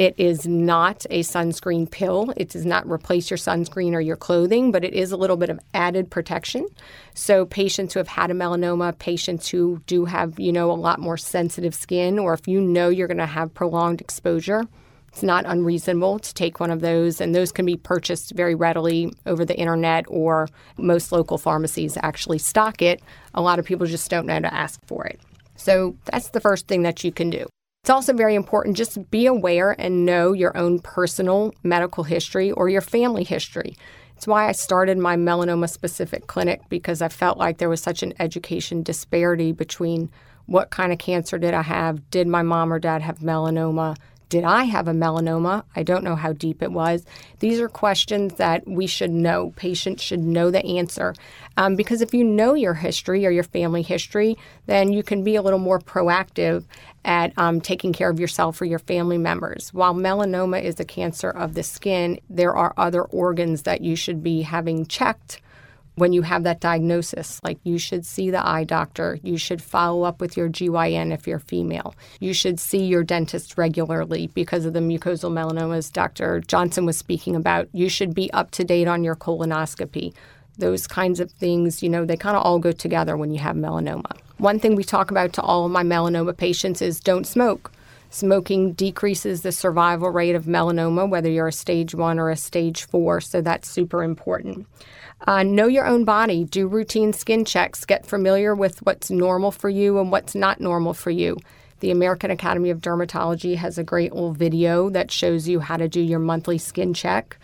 It 0.00 0.14
is 0.16 0.46
not 0.46 1.04
a 1.10 1.20
sunscreen 1.20 1.90
pill. 1.90 2.32
It 2.34 2.48
does 2.48 2.64
not 2.64 2.88
replace 2.90 3.28
your 3.28 3.36
sunscreen 3.36 3.92
or 3.92 4.00
your 4.00 4.16
clothing, 4.16 4.72
but 4.72 4.82
it 4.82 4.94
is 4.94 5.12
a 5.12 5.16
little 5.18 5.36
bit 5.36 5.50
of 5.50 5.60
added 5.74 6.10
protection. 6.10 6.66
So 7.12 7.44
patients 7.44 7.92
who 7.92 8.00
have 8.00 8.08
had 8.08 8.30
a 8.30 8.34
melanoma, 8.34 8.98
patients 8.98 9.50
who 9.50 9.82
do 9.86 10.06
have, 10.06 10.40
you 10.40 10.52
know, 10.52 10.70
a 10.70 10.72
lot 10.72 11.00
more 11.00 11.18
sensitive 11.18 11.74
skin, 11.74 12.18
or 12.18 12.32
if 12.32 12.48
you 12.48 12.62
know 12.62 12.88
you're 12.88 13.08
going 13.08 13.18
to 13.18 13.26
have 13.26 13.52
prolonged 13.52 14.00
exposure, 14.00 14.64
it's 15.08 15.22
not 15.22 15.44
unreasonable 15.44 16.18
to 16.20 16.32
take 16.32 16.60
one 16.60 16.70
of 16.70 16.80
those, 16.80 17.20
and 17.20 17.34
those 17.34 17.52
can 17.52 17.66
be 17.66 17.76
purchased 17.76 18.30
very 18.30 18.54
readily 18.54 19.12
over 19.26 19.44
the 19.44 19.58
internet, 19.58 20.06
or 20.08 20.48
most 20.78 21.12
local 21.12 21.36
pharmacies 21.36 21.98
actually 22.02 22.38
stock 22.38 22.80
it. 22.80 23.02
A 23.34 23.42
lot 23.42 23.58
of 23.58 23.66
people 23.66 23.86
just 23.86 24.08
don't 24.08 24.24
know 24.24 24.40
to 24.40 24.54
ask 24.54 24.80
for 24.86 25.04
it. 25.04 25.20
So 25.56 25.94
that's 26.06 26.30
the 26.30 26.40
first 26.40 26.68
thing 26.68 26.84
that 26.84 27.04
you 27.04 27.12
can 27.12 27.28
do. 27.28 27.44
It's 27.82 27.88
also 27.88 28.12
very 28.12 28.34
important 28.34 28.76
just 28.76 29.10
be 29.10 29.24
aware 29.24 29.74
and 29.80 30.04
know 30.04 30.32
your 30.32 30.54
own 30.54 30.80
personal 30.80 31.54
medical 31.62 32.04
history 32.04 32.52
or 32.52 32.68
your 32.68 32.82
family 32.82 33.24
history. 33.24 33.74
It's 34.16 34.26
why 34.26 34.48
I 34.48 34.52
started 34.52 34.98
my 34.98 35.16
melanoma 35.16 35.66
specific 35.66 36.26
clinic 36.26 36.60
because 36.68 37.00
I 37.00 37.08
felt 37.08 37.38
like 37.38 37.56
there 37.56 37.70
was 37.70 37.80
such 37.80 38.02
an 38.02 38.12
education 38.18 38.82
disparity 38.82 39.52
between 39.52 40.10
what 40.44 40.68
kind 40.68 40.92
of 40.92 40.98
cancer 40.98 41.38
did 41.38 41.54
I 41.54 41.62
have? 41.62 42.10
Did 42.10 42.28
my 42.28 42.42
mom 42.42 42.70
or 42.70 42.78
dad 42.78 43.00
have 43.00 43.20
melanoma? 43.20 43.96
Did 44.30 44.44
I 44.44 44.62
have 44.62 44.86
a 44.86 44.92
melanoma? 44.92 45.64
I 45.74 45.82
don't 45.82 46.04
know 46.04 46.14
how 46.14 46.32
deep 46.32 46.62
it 46.62 46.70
was. 46.70 47.04
These 47.40 47.58
are 47.58 47.68
questions 47.68 48.34
that 48.34 48.66
we 48.66 48.86
should 48.86 49.10
know. 49.10 49.52
Patients 49.56 50.04
should 50.04 50.20
know 50.20 50.52
the 50.52 50.64
answer. 50.64 51.16
Um, 51.56 51.74
because 51.74 52.00
if 52.00 52.14
you 52.14 52.22
know 52.22 52.54
your 52.54 52.74
history 52.74 53.26
or 53.26 53.30
your 53.30 53.42
family 53.42 53.82
history, 53.82 54.38
then 54.66 54.92
you 54.92 55.02
can 55.02 55.24
be 55.24 55.34
a 55.34 55.42
little 55.42 55.58
more 55.58 55.80
proactive 55.80 56.64
at 57.04 57.32
um, 57.36 57.60
taking 57.60 57.92
care 57.92 58.08
of 58.08 58.20
yourself 58.20 58.60
or 58.60 58.66
your 58.66 58.78
family 58.78 59.18
members. 59.18 59.74
While 59.74 59.94
melanoma 59.94 60.62
is 60.62 60.78
a 60.78 60.84
cancer 60.84 61.30
of 61.30 61.54
the 61.54 61.64
skin, 61.64 62.20
there 62.30 62.54
are 62.54 62.72
other 62.76 63.02
organs 63.02 63.62
that 63.62 63.80
you 63.80 63.96
should 63.96 64.22
be 64.22 64.42
having 64.42 64.86
checked 64.86 65.40
when 65.94 66.12
you 66.12 66.22
have 66.22 66.42
that 66.44 66.60
diagnosis. 66.60 67.40
Like 67.42 67.58
you 67.64 67.78
should 67.78 68.06
see 68.06 68.30
the 68.30 68.46
eye 68.46 68.64
doctor, 68.64 69.18
you 69.22 69.36
should 69.36 69.62
follow 69.62 70.02
up 70.02 70.20
with 70.20 70.36
your 70.36 70.48
GYN 70.48 71.12
if 71.12 71.26
you're 71.26 71.38
female, 71.38 71.94
you 72.20 72.32
should 72.32 72.58
see 72.58 72.84
your 72.84 73.02
dentist 73.02 73.58
regularly 73.58 74.28
because 74.28 74.64
of 74.64 74.72
the 74.72 74.80
mucosal 74.80 75.30
melanomas 75.30 75.92
Dr. 75.92 76.40
Johnson 76.40 76.86
was 76.86 76.96
speaking 76.96 77.36
about. 77.36 77.68
You 77.72 77.88
should 77.88 78.14
be 78.14 78.32
up 78.32 78.50
to 78.52 78.64
date 78.64 78.88
on 78.88 79.04
your 79.04 79.16
colonoscopy. 79.16 80.14
Those 80.58 80.86
kinds 80.86 81.20
of 81.20 81.30
things, 81.30 81.82
you 81.82 81.88
know, 81.88 82.04
they 82.04 82.16
kind 82.16 82.36
of 82.36 82.42
all 82.42 82.58
go 82.58 82.72
together 82.72 83.16
when 83.16 83.30
you 83.30 83.38
have 83.38 83.56
melanoma. 83.56 84.16
One 84.38 84.58
thing 84.58 84.74
we 84.74 84.84
talk 84.84 85.10
about 85.10 85.32
to 85.34 85.42
all 85.42 85.66
of 85.66 85.72
my 85.72 85.82
melanoma 85.82 86.36
patients 86.36 86.82
is 86.82 87.00
don't 87.00 87.26
smoke. 87.26 87.72
Smoking 88.12 88.72
decreases 88.72 89.42
the 89.42 89.52
survival 89.52 90.10
rate 90.10 90.34
of 90.34 90.44
melanoma, 90.46 91.08
whether 91.08 91.30
you're 91.30 91.48
a 91.48 91.52
stage 91.52 91.94
one 91.94 92.18
or 92.18 92.28
a 92.28 92.36
stage 92.36 92.84
four, 92.86 93.20
so 93.20 93.40
that's 93.40 93.70
super 93.70 94.02
important. 94.02 94.66
Uh, 95.26 95.42
know 95.42 95.66
your 95.66 95.86
own 95.86 96.04
body, 96.04 96.44
do 96.44 96.66
routine 96.66 97.12
skin 97.12 97.44
checks, 97.44 97.84
get 97.84 98.06
familiar 98.06 98.54
with 98.54 98.80
what's 98.82 99.10
normal 99.10 99.50
for 99.50 99.68
you 99.68 99.98
and 99.98 100.10
what's 100.10 100.34
not 100.34 100.60
normal 100.60 100.94
for 100.94 101.10
you. 101.10 101.36
The 101.80 101.90
American 101.90 102.30
Academy 102.30 102.70
of 102.70 102.80
Dermatology 102.80 103.56
has 103.56 103.78
a 103.78 103.84
great 103.84 104.12
little 104.12 104.32
video 104.32 104.90
that 104.90 105.10
shows 105.10 105.48
you 105.48 105.60
how 105.60 105.76
to 105.76 105.88
do 105.88 106.00
your 106.00 106.18
monthly 106.18 106.58
skin 106.58 106.94
check. 106.94 107.38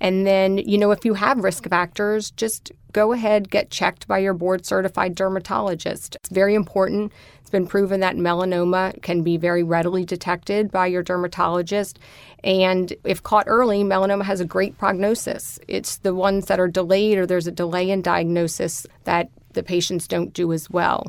And 0.00 0.26
then, 0.26 0.58
you 0.58 0.78
know, 0.78 0.90
if 0.90 1.04
you 1.04 1.14
have 1.14 1.44
risk 1.44 1.68
factors, 1.68 2.32
just 2.32 2.72
go 2.92 3.12
ahead, 3.12 3.50
get 3.50 3.70
checked 3.70 4.08
by 4.08 4.18
your 4.18 4.34
board 4.34 4.66
certified 4.66 5.14
dermatologist. 5.14 6.16
It's 6.16 6.28
very 6.28 6.54
important. 6.54 7.12
It's 7.40 7.50
been 7.50 7.68
proven 7.68 8.00
that 8.00 8.16
melanoma 8.16 9.00
can 9.02 9.22
be 9.22 9.36
very 9.36 9.62
readily 9.62 10.04
detected 10.04 10.72
by 10.72 10.88
your 10.88 11.04
dermatologist. 11.04 12.00
And 12.44 12.92
if 13.04 13.22
caught 13.22 13.44
early, 13.46 13.84
melanoma 13.84 14.24
has 14.24 14.40
a 14.40 14.44
great 14.44 14.76
prognosis. 14.78 15.58
It's 15.68 15.98
the 15.98 16.14
ones 16.14 16.46
that 16.46 16.58
are 16.58 16.68
delayed 16.68 17.18
or 17.18 17.26
there's 17.26 17.46
a 17.46 17.52
delay 17.52 17.90
in 17.90 18.02
diagnosis 18.02 18.86
that 19.04 19.30
the 19.52 19.62
patients 19.62 20.08
don't 20.08 20.32
do 20.32 20.52
as 20.52 20.68
well. 20.68 21.06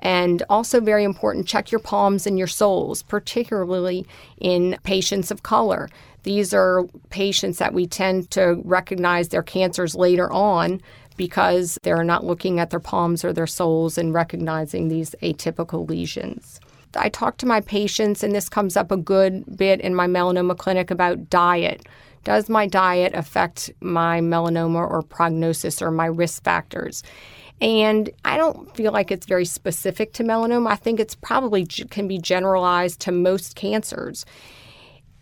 And 0.00 0.44
also, 0.48 0.80
very 0.80 1.02
important, 1.02 1.48
check 1.48 1.72
your 1.72 1.80
palms 1.80 2.26
and 2.26 2.38
your 2.38 2.46
soles, 2.46 3.02
particularly 3.02 4.06
in 4.38 4.78
patients 4.84 5.32
of 5.32 5.42
color. 5.42 5.88
These 6.22 6.54
are 6.54 6.84
patients 7.10 7.58
that 7.58 7.74
we 7.74 7.86
tend 7.86 8.30
to 8.32 8.60
recognize 8.64 9.28
their 9.28 9.42
cancers 9.42 9.96
later 9.96 10.30
on 10.32 10.80
because 11.16 11.78
they're 11.82 12.04
not 12.04 12.24
looking 12.24 12.60
at 12.60 12.70
their 12.70 12.78
palms 12.78 13.24
or 13.24 13.32
their 13.32 13.46
soles 13.46 13.98
and 13.98 14.14
recognizing 14.14 14.86
these 14.86 15.16
atypical 15.20 15.88
lesions. 15.88 16.60
I 16.98 17.08
talk 17.08 17.36
to 17.38 17.46
my 17.46 17.60
patients, 17.60 18.22
and 18.22 18.34
this 18.34 18.48
comes 18.48 18.76
up 18.76 18.90
a 18.90 18.96
good 18.96 19.44
bit 19.56 19.80
in 19.80 19.94
my 19.94 20.06
melanoma 20.06 20.56
clinic 20.56 20.90
about 20.90 21.30
diet. 21.30 21.86
Does 22.24 22.48
my 22.48 22.66
diet 22.66 23.14
affect 23.14 23.70
my 23.80 24.20
melanoma 24.20 24.90
or 24.90 25.02
prognosis 25.02 25.80
or 25.80 25.90
my 25.90 26.06
risk 26.06 26.42
factors? 26.44 27.02
And 27.60 28.10
I 28.24 28.36
don't 28.36 28.74
feel 28.76 28.92
like 28.92 29.10
it's 29.10 29.26
very 29.26 29.44
specific 29.44 30.12
to 30.14 30.24
melanoma. 30.24 30.70
I 30.70 30.76
think 30.76 31.00
it's 31.00 31.14
probably 31.14 31.64
can 31.66 32.06
be 32.06 32.18
generalized 32.18 33.00
to 33.00 33.12
most 33.12 33.56
cancers. 33.56 34.24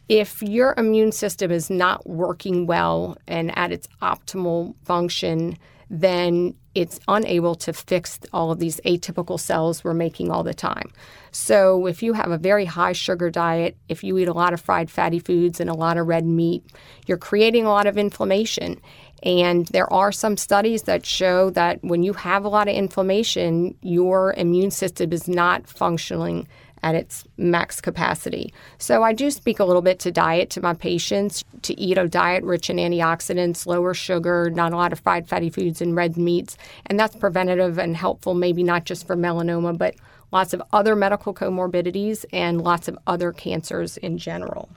If 0.09 0.43
your 0.43 0.74
immune 0.77 1.12
system 1.12 1.51
is 1.51 1.70
not 1.70 2.07
working 2.07 2.66
well 2.66 3.16
and 3.27 3.57
at 3.57 3.72
its 3.72 3.89
optimal 4.03 4.74
function, 4.85 5.57
then 5.91 6.55
it's 6.77 7.01
unable 7.09 7.55
to 7.55 7.72
fix 7.72 8.20
all 8.35 8.53
of 8.53 8.59
these 8.59 8.83
atypical 8.85 9.41
cells 9.41 9.83
we're 9.83 9.95
making 9.95 10.31
all 10.31 10.43
the 10.43 10.53
time. 10.53 10.93
So, 11.33 11.87
if 11.87 12.03
you 12.03 12.12
have 12.12 12.31
a 12.31 12.37
very 12.37 12.66
high 12.66 12.93
sugar 12.93 13.31
diet, 13.31 13.79
if 13.89 14.05
you 14.05 14.18
eat 14.18 14.29
a 14.29 14.35
lot 14.35 14.53
of 14.53 14.61
fried 14.61 14.91
fatty 14.91 15.18
foods 15.18 15.59
and 15.59 15.70
a 15.70 15.74
lot 15.74 15.97
of 15.97 16.07
red 16.07 16.27
meat, 16.27 16.62
you're 17.07 17.16
creating 17.16 17.64
a 17.64 17.70
lot 17.70 17.87
of 17.87 17.97
inflammation. 17.97 18.79
And 19.22 19.66
there 19.68 19.91
are 19.91 20.12
some 20.12 20.37
studies 20.37 20.83
that 20.83 21.07
show 21.07 21.49
that 21.51 21.83
when 21.83 22.03
you 22.03 22.12
have 22.12 22.45
a 22.45 22.49
lot 22.49 22.68
of 22.68 22.74
inflammation, 22.74 23.74
your 23.81 24.35
immune 24.35 24.70
system 24.70 25.14
is 25.14 25.27
not 25.27 25.66
functioning 25.66 26.47
at 26.83 26.95
its 26.95 27.24
max 27.37 27.81
capacity. 27.81 28.53
So 28.79 29.03
I 29.03 29.12
do 29.12 29.31
speak 29.31 29.59
a 29.59 29.64
little 29.64 29.83
bit 29.83 29.99
to 30.01 30.12
diet 30.12 30.51
to 30.51 30.61
my 30.61 30.74
patients 30.74 31.45
to 31.62 31.79
eat 31.79 31.99
a 31.99 32.09
diet 32.09 32.45
rich 32.45 32.70
in 32.70 32.77
antioxidants, 32.77 33.66
lower 33.66 33.95
sugar, 33.95 34.51
not 34.51 34.72
a 34.72 34.77
lot 34.77 34.93
of 34.93 35.01
fried 35.01 35.29
fatty 35.29 35.51
foods 35.51 35.81
and 35.81 35.97
red 35.97 36.16
meats. 36.16 36.57
And 36.87 36.99
that's 36.99 37.16
preventative 37.16 37.79
and 37.79 37.97
helpful, 37.97 38.35
maybe 38.35 38.62
not 38.62 38.85
just 38.85 39.07
for 39.07 39.16
melanoma, 39.16 39.77
but 39.77 39.95
lots 40.33 40.53
of 40.53 40.62
other 40.72 40.95
medical 40.95 41.33
comorbidities 41.33 42.24
and 42.33 42.62
lots 42.62 42.89
of 42.89 42.99
other 43.07 43.33
cancers 43.33 43.97
in 43.97 44.18
general. 44.18 44.68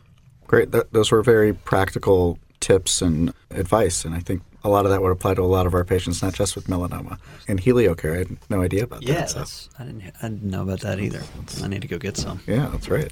Great. 0.48 0.72
Th- 0.72 0.86
those 0.92 1.12
were 1.12 1.22
very 1.22 1.54
practical 1.54 2.40
tips 2.60 3.02
and 3.02 3.34
advice. 3.52 4.06
And 4.06 4.16
I 4.16 4.20
think 4.20 4.42
a 4.64 4.70
lot 4.70 4.86
of 4.86 4.92
that 4.92 5.02
would 5.02 5.12
apply 5.12 5.36
to 5.36 5.42
a 5.42 5.44
lot 5.44 5.66
of 5.66 5.74
our 5.74 5.84
patients, 5.84 6.22
not 6.22 6.34
just 6.34 6.56
with 6.56 6.68
melanoma. 6.68 7.18
And 7.48 7.62
HelioCare, 7.62 8.14
I 8.14 8.18
had 8.20 8.38
no 8.50 8.62
idea 8.62 8.84
about 8.84 9.04
yeah, 9.04 9.26
that. 9.26 9.48
So. 9.48 9.70
I 9.80 9.84
didn't. 9.84 10.04
I 10.22 10.30
didn't 10.30 10.44
know 10.44 10.64
about 10.64 10.82
that 10.82 11.00
either. 11.00 11.22
I 11.64 11.68
need 11.68 11.82
to 11.82 11.88
go 11.88 11.98
get 11.98 12.18
some. 12.18 12.42
Yeah, 12.46 12.70
that's 12.72 12.90
right. 12.90 13.12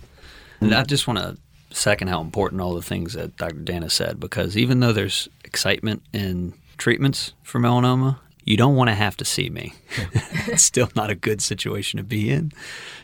And 0.60 0.74
I 0.74 0.84
just 0.84 1.08
want 1.08 1.20
to 1.20 1.38
second 1.70 2.08
how 2.08 2.22
important 2.22 2.62
all 2.62 2.74
the 2.74 2.82
things 2.82 3.14
that 3.14 3.36
Dr. 3.38 3.56
Dana 3.56 3.90
said 3.90 4.20
because 4.20 4.58
even 4.58 4.80
though 4.80 4.94
there's 4.94 5.28
excitement 5.44 6.02
in 6.14 6.54
treatments 6.78 7.34
for 7.44 7.60
melanoma, 7.60 8.20
you 8.46 8.56
don't 8.56 8.76
want 8.76 8.90
to 8.90 8.94
have 8.94 9.18
to 9.18 9.26
see 9.26 9.50
me. 9.50 9.74
it's 10.48 10.64
still 10.64 10.90
not 10.96 11.10
a 11.10 11.16
good 11.16 11.42
situation 11.42 11.98
to 11.98 12.04
be 12.04 12.30
in. 12.30 12.54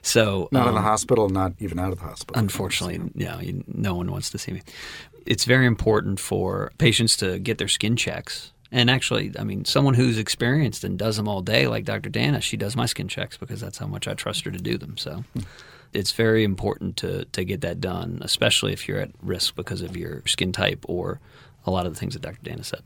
So 0.02 0.48
not 0.52 0.64
um, 0.64 0.70
in 0.70 0.74
the 0.76 0.80
um, 0.80 0.86
hospital, 0.86 1.28
not 1.30 1.54
even 1.60 1.80
out 1.80 1.92
of 1.92 2.00
the 2.00 2.06
hospital. 2.06 2.40
Unfortunately, 2.40 3.12
yeah, 3.16 3.40
you, 3.42 3.64
no 3.68 3.94
one 3.94 4.10
wants 4.10 4.30
to 4.30 4.38
see 4.38 4.54
me 4.54 4.62
it's 5.26 5.46
very 5.46 5.66
important 5.66 6.20
for 6.20 6.72
patients 6.78 7.18
to 7.18 7.40
get 7.40 7.58
their 7.58 7.68
skin 7.68 7.96
checks. 7.96 8.52
And 8.72 8.90
actually, 8.90 9.32
I 9.38 9.44
mean, 9.44 9.66
someone 9.66 9.94
who's 9.94 10.18
experienced 10.18 10.84
and 10.84 10.98
does 10.98 11.18
them 11.18 11.28
all 11.28 11.42
day, 11.42 11.68
like 11.68 11.86
Dr. 11.86 12.10
Dana, 12.10 12.42
she 12.42 12.58
does 12.58 12.76
my 12.76 12.88
skin 12.88 13.08
checks 13.08 13.38
because 13.38 13.62
that's 13.62 13.78
how 13.78 13.86
much 13.86 14.08
I 14.08 14.16
trust 14.16 14.46
her 14.46 14.52
to 14.52 14.58
do 14.58 14.78
them. 14.78 14.98
So 14.98 15.24
it's 15.94 16.12
very 16.12 16.44
important 16.44 16.98
to, 16.98 17.26
to 17.26 17.44
get 17.44 17.62
that 17.62 17.80
done, 17.80 18.20
especially 18.22 18.74
if 18.74 18.88
you're 18.88 19.00
at 19.00 19.12
risk 19.22 19.56
because 19.56 19.82
of 19.82 19.96
your 19.96 20.24
skin 20.26 20.52
type 20.52 20.84
or 20.88 21.20
a 21.66 21.72
lot 21.72 21.86
of 21.86 21.94
the 21.94 22.00
things 22.00 22.14
that 22.14 22.24
Dr. 22.24 22.40
Dana 22.42 22.64
said. 22.64 22.82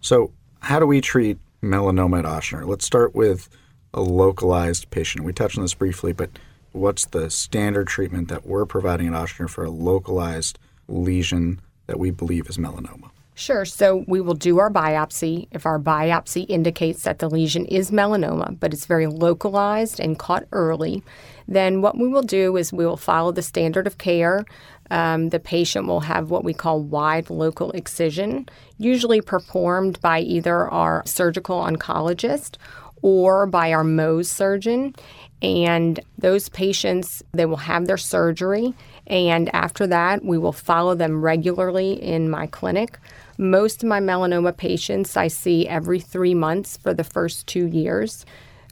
So, 0.00 0.32
how 0.60 0.78
do 0.78 0.86
we 0.86 1.00
treat 1.00 1.38
melanoma 1.62 2.20
at 2.20 2.24
Ochsner? 2.24 2.66
Let's 2.66 2.86
start 2.86 3.14
with 3.14 3.48
a 3.92 4.00
localized 4.00 4.90
patient. 4.90 5.24
We 5.24 5.32
touched 5.32 5.58
on 5.58 5.64
this 5.64 5.74
briefly, 5.74 6.12
but 6.12 6.30
what's 6.72 7.06
the 7.06 7.30
standard 7.30 7.88
treatment 7.88 8.28
that 8.28 8.46
we're 8.46 8.66
providing 8.66 9.08
at 9.08 9.12
Ochsner 9.14 9.48
for 9.48 9.64
a 9.64 9.70
localized 9.70 10.58
lesion 10.88 11.60
that 11.86 11.98
we 11.98 12.10
believe 12.10 12.48
is 12.48 12.58
melanoma. 12.58 13.10
Sure. 13.38 13.64
So 13.64 14.04
we 14.08 14.20
will 14.20 14.34
do 14.34 14.58
our 14.58 14.68
biopsy. 14.68 15.46
If 15.52 15.64
our 15.64 15.78
biopsy 15.78 16.44
indicates 16.48 17.04
that 17.04 17.20
the 17.20 17.30
lesion 17.30 17.66
is 17.66 17.92
melanoma, 17.92 18.58
but 18.58 18.74
it's 18.74 18.86
very 18.86 19.06
localized 19.06 20.00
and 20.00 20.18
caught 20.18 20.44
early, 20.50 21.04
then 21.46 21.80
what 21.80 21.96
we 21.96 22.08
will 22.08 22.22
do 22.22 22.56
is 22.56 22.72
we 22.72 22.84
will 22.84 22.96
follow 22.96 23.30
the 23.30 23.42
standard 23.42 23.86
of 23.86 23.96
care. 23.96 24.44
Um, 24.90 25.28
the 25.28 25.38
patient 25.38 25.86
will 25.86 26.00
have 26.00 26.30
what 26.30 26.42
we 26.42 26.52
call 26.52 26.82
wide 26.82 27.30
local 27.30 27.70
excision, 27.72 28.48
usually 28.76 29.20
performed 29.20 30.00
by 30.00 30.18
either 30.18 30.68
our 30.68 31.04
surgical 31.06 31.60
oncologist 31.60 32.56
or 33.02 33.46
by 33.46 33.72
our 33.72 33.84
Mohs 33.84 34.26
surgeon. 34.26 34.94
And 35.40 36.00
those 36.18 36.48
patients, 36.48 37.22
they 37.32 37.46
will 37.46 37.56
have 37.56 37.86
their 37.86 37.96
surgery. 37.96 38.74
And 39.06 39.54
after 39.54 39.86
that, 39.86 40.24
we 40.24 40.36
will 40.36 40.52
follow 40.52 40.94
them 40.94 41.22
regularly 41.22 41.92
in 42.02 42.28
my 42.28 42.46
clinic. 42.46 42.98
Most 43.38 43.82
of 43.82 43.88
my 43.88 44.00
melanoma 44.00 44.56
patients 44.56 45.16
I 45.16 45.28
see 45.28 45.68
every 45.68 46.00
three 46.00 46.34
months 46.34 46.76
for 46.76 46.92
the 46.92 47.04
first 47.04 47.46
two 47.46 47.66
years. 47.66 48.26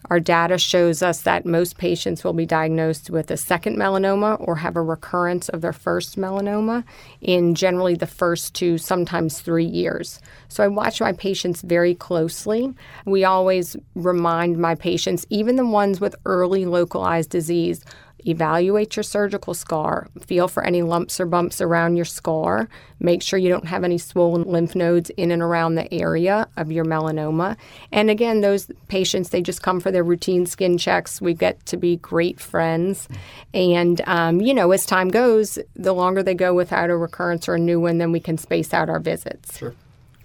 Our 0.09 0.19
data 0.19 0.57
shows 0.57 1.01
us 1.01 1.21
that 1.21 1.45
most 1.45 1.77
patients 1.77 2.23
will 2.23 2.33
be 2.33 2.45
diagnosed 2.45 3.09
with 3.09 3.29
a 3.29 3.37
second 3.37 3.77
melanoma 3.77 4.37
or 4.39 4.57
have 4.57 4.75
a 4.75 4.81
recurrence 4.81 5.49
of 5.49 5.61
their 5.61 5.73
first 5.73 6.17
melanoma 6.17 6.83
in 7.21 7.55
generally 7.55 7.95
the 7.95 8.07
first 8.07 8.53
two, 8.53 8.77
sometimes 8.77 9.41
three 9.41 9.65
years. 9.65 10.21
So 10.47 10.63
I 10.63 10.67
watch 10.67 11.01
my 11.01 11.13
patients 11.13 11.61
very 11.61 11.93
closely. 11.93 12.73
We 13.05 13.25
always 13.25 13.75
remind 13.95 14.57
my 14.57 14.75
patients, 14.75 15.25
even 15.29 15.55
the 15.55 15.65
ones 15.65 15.99
with 15.99 16.15
early 16.25 16.65
localized 16.65 17.29
disease, 17.29 17.83
evaluate 18.25 18.95
your 18.95 19.03
surgical 19.03 19.53
scar, 19.53 20.07
feel 20.25 20.47
for 20.47 20.63
any 20.63 20.81
lumps 20.81 21.19
or 21.19 21.25
bumps 21.25 21.61
around 21.61 21.95
your 21.95 22.05
scar, 22.05 22.67
make 22.99 23.21
sure 23.21 23.39
you 23.39 23.49
don't 23.49 23.67
have 23.67 23.83
any 23.83 23.97
swollen 23.97 24.43
lymph 24.43 24.75
nodes 24.75 25.09
in 25.11 25.31
and 25.31 25.41
around 25.41 25.75
the 25.75 25.93
area 25.93 26.47
of 26.57 26.71
your 26.71 26.85
melanoma. 26.85 27.55
And 27.91 28.09
again, 28.09 28.41
those 28.41 28.69
patients, 28.87 29.29
they 29.29 29.41
just 29.41 29.61
come 29.61 29.79
for 29.79 29.91
their 29.91 30.03
routine 30.03 30.45
skin 30.45 30.77
checks. 30.77 31.21
We 31.21 31.33
get 31.33 31.65
to 31.67 31.77
be 31.77 31.97
great 31.97 32.39
friends. 32.39 33.07
And, 33.53 34.01
um, 34.07 34.41
you 34.41 34.53
know, 34.53 34.71
as 34.71 34.85
time 34.85 35.09
goes, 35.09 35.59
the 35.75 35.93
longer 35.93 36.23
they 36.23 36.35
go 36.35 36.53
without 36.53 36.89
a 36.89 36.97
recurrence 36.97 37.47
or 37.47 37.55
a 37.55 37.59
new 37.59 37.79
one, 37.79 37.97
then 37.97 38.11
we 38.11 38.19
can 38.19 38.37
space 38.37 38.73
out 38.73 38.89
our 38.89 38.99
visits. 38.99 39.57
Sure. 39.57 39.73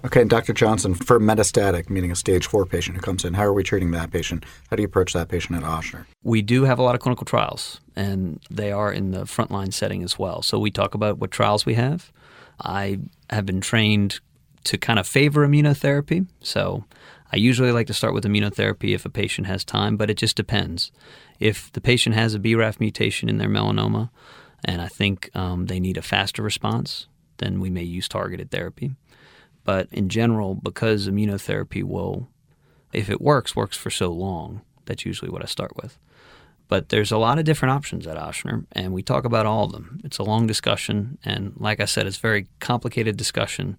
Okay, 0.05 0.25
Dr. 0.25 0.53
Johnson, 0.53 0.95
for 0.95 1.21
metastatic, 1.21 1.89
meaning 1.89 2.11
a 2.11 2.17
stage 2.17 2.47
four 2.47 2.67
patient 2.67 2.97
who 2.97 3.03
comes 3.03 3.25
in, 3.25 3.35
how 3.35 3.45
are 3.45 3.53
we 3.53 3.63
treating 3.63 3.93
that 3.93 4.11
patient? 4.11 4.45
How 4.69 4.75
do 4.75 4.83
you 4.83 4.87
approach 4.89 5.13
that 5.13 5.29
patient 5.29 5.57
at 5.57 5.63
Ochsner? 5.63 6.07
We 6.25 6.43
do 6.43 6.65
have 6.65 6.81
a 6.81 6.83
lot 6.83 6.97
of 6.97 7.01
clinical 7.01 7.25
trials, 7.25 7.81
and 7.95 8.41
they 8.51 8.73
are 8.73 8.93
in 8.93 9.13
the 9.13 9.23
frontline 9.23 9.73
setting 9.73 10.03
as 10.03 10.19
well. 10.19 10.43
So 10.43 10.59
we 10.59 10.73
talk 10.73 10.95
about 10.95 11.19
what 11.19 11.31
trials 11.31 11.65
we 11.65 11.75
have. 11.75 12.13
I 12.61 12.99
have 13.31 13.47
been 13.47 13.61
trained 13.61 14.19
to 14.65 14.77
kind 14.77 14.99
of 14.99 15.07
favor 15.07 15.47
immunotherapy. 15.47 16.27
So 16.41 16.85
I 17.33 17.37
usually 17.37 17.73
like 17.73 17.87
to 17.87 17.95
start 17.95 18.13
with 18.13 18.25
immunotherapy 18.25 18.95
if 18.95 19.05
a 19.05 19.11
patient 19.11 19.47
has 19.47 19.65
time, 19.65 19.97
but 19.97 20.11
it 20.11 20.17
just 20.17 20.37
depends. 20.37 20.91
If 21.39 21.71
the 21.73 21.81
patient 21.81 22.17
has 22.17 22.35
a 22.35 22.41
BRAF 22.41 22.81
mutation 22.81 23.29
in 23.29 23.39
their 23.39 23.49
melanoma, 23.49 24.11
and 24.65 24.83
I 24.83 24.89
think 24.89 25.31
um, 25.35 25.67
they 25.67 25.81
need 25.81 25.97
a 25.97 26.03
faster 26.03 26.43
response, 26.43 27.07
then 27.39 27.61
we 27.61 27.71
may 27.71 27.83
use 27.83 28.09
targeted 28.09 28.51
therapy. 28.51 28.93
But 29.65 29.89
in 29.93 30.09
general, 30.09 30.55
because 30.55 31.09
immunotherapy 31.09 31.83
will, 31.85 32.29
if 32.93 33.09
it 33.09 33.21
works, 33.21 33.55
works 33.55 33.77
for 33.77 33.91
so 33.91 34.11
long, 34.11 34.63
that's 34.87 35.07
usually 35.07 35.31
what 35.31 35.43
I 35.43 35.47
start 35.47 35.77
with. 35.77 35.99
But 36.69 36.89
there's 36.89 37.13
a 37.13 37.19
lot 37.19 37.39
of 37.39 37.45
different 37.45 37.73
options 37.73 38.07
at 38.07 38.17
Ochsner, 38.17 38.65
and 38.73 38.93
we 38.93 39.03
talk 39.03 39.25
about 39.25 39.47
all 39.47 39.65
of 39.65 39.73
them. 39.73 40.01
It's 40.05 40.19
a 40.19 40.23
long 40.23 40.47
discussion, 40.47 41.19
and 41.25 41.53
like 41.59 41.81
I 41.81 41.85
said, 41.85 42.07
it's 42.07 42.17
a 42.17 42.21
very 42.21 42.47
complicated 42.61 43.17
discussion, 43.17 43.77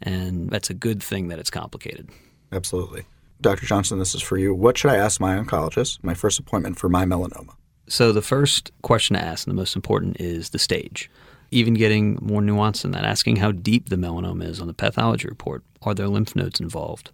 and 0.00 0.48
that's 0.50 0.70
a 0.70 0.74
good 0.74 1.02
thing 1.02 1.28
that 1.28 1.38
it's 1.38 1.50
complicated. 1.50 2.08
Absolutely. 2.50 3.04
Dr. 3.40 3.66
Johnson, 3.66 3.98
this 3.98 4.14
is 4.14 4.22
for 4.22 4.38
you. 4.38 4.54
What 4.54 4.78
should 4.78 4.90
I 4.90 4.96
ask 4.96 5.20
my 5.20 5.36
oncologist, 5.36 5.98
my 6.02 6.14
first 6.14 6.38
appointment 6.38 6.78
for 6.78 6.88
my 6.88 7.04
melanoma? 7.04 7.54
So, 7.88 8.12
the 8.12 8.22
first 8.22 8.70
question 8.82 9.16
to 9.16 9.22
ask, 9.22 9.46
and 9.46 9.52
the 9.52 9.60
most 9.60 9.76
important, 9.76 10.20
is 10.20 10.50
the 10.50 10.58
stage 10.58 11.10
even 11.52 11.74
getting 11.74 12.18
more 12.20 12.40
nuanced 12.40 12.82
than 12.82 12.92
that, 12.92 13.04
asking 13.04 13.36
how 13.36 13.52
deep 13.52 13.88
the 13.88 13.96
melanoma 13.96 14.44
is 14.44 14.60
on 14.60 14.66
the 14.66 14.74
pathology 14.74 15.28
report. 15.28 15.62
Are 15.82 15.94
there 15.94 16.08
lymph 16.08 16.34
nodes 16.34 16.60
involved? 16.60 17.12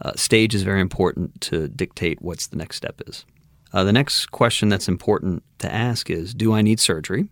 Uh, 0.00 0.12
stage 0.14 0.54
is 0.54 0.62
very 0.62 0.80
important 0.80 1.40
to 1.40 1.68
dictate 1.68 2.22
what's 2.22 2.46
the 2.46 2.56
next 2.56 2.76
step 2.76 3.00
is. 3.06 3.24
Uh, 3.72 3.82
the 3.82 3.92
next 3.92 4.30
question 4.30 4.68
that's 4.68 4.88
important 4.88 5.42
to 5.58 5.72
ask 5.72 6.08
is 6.08 6.34
Do 6.34 6.52
I 6.52 6.62
need 6.62 6.80
surgery? 6.80 7.28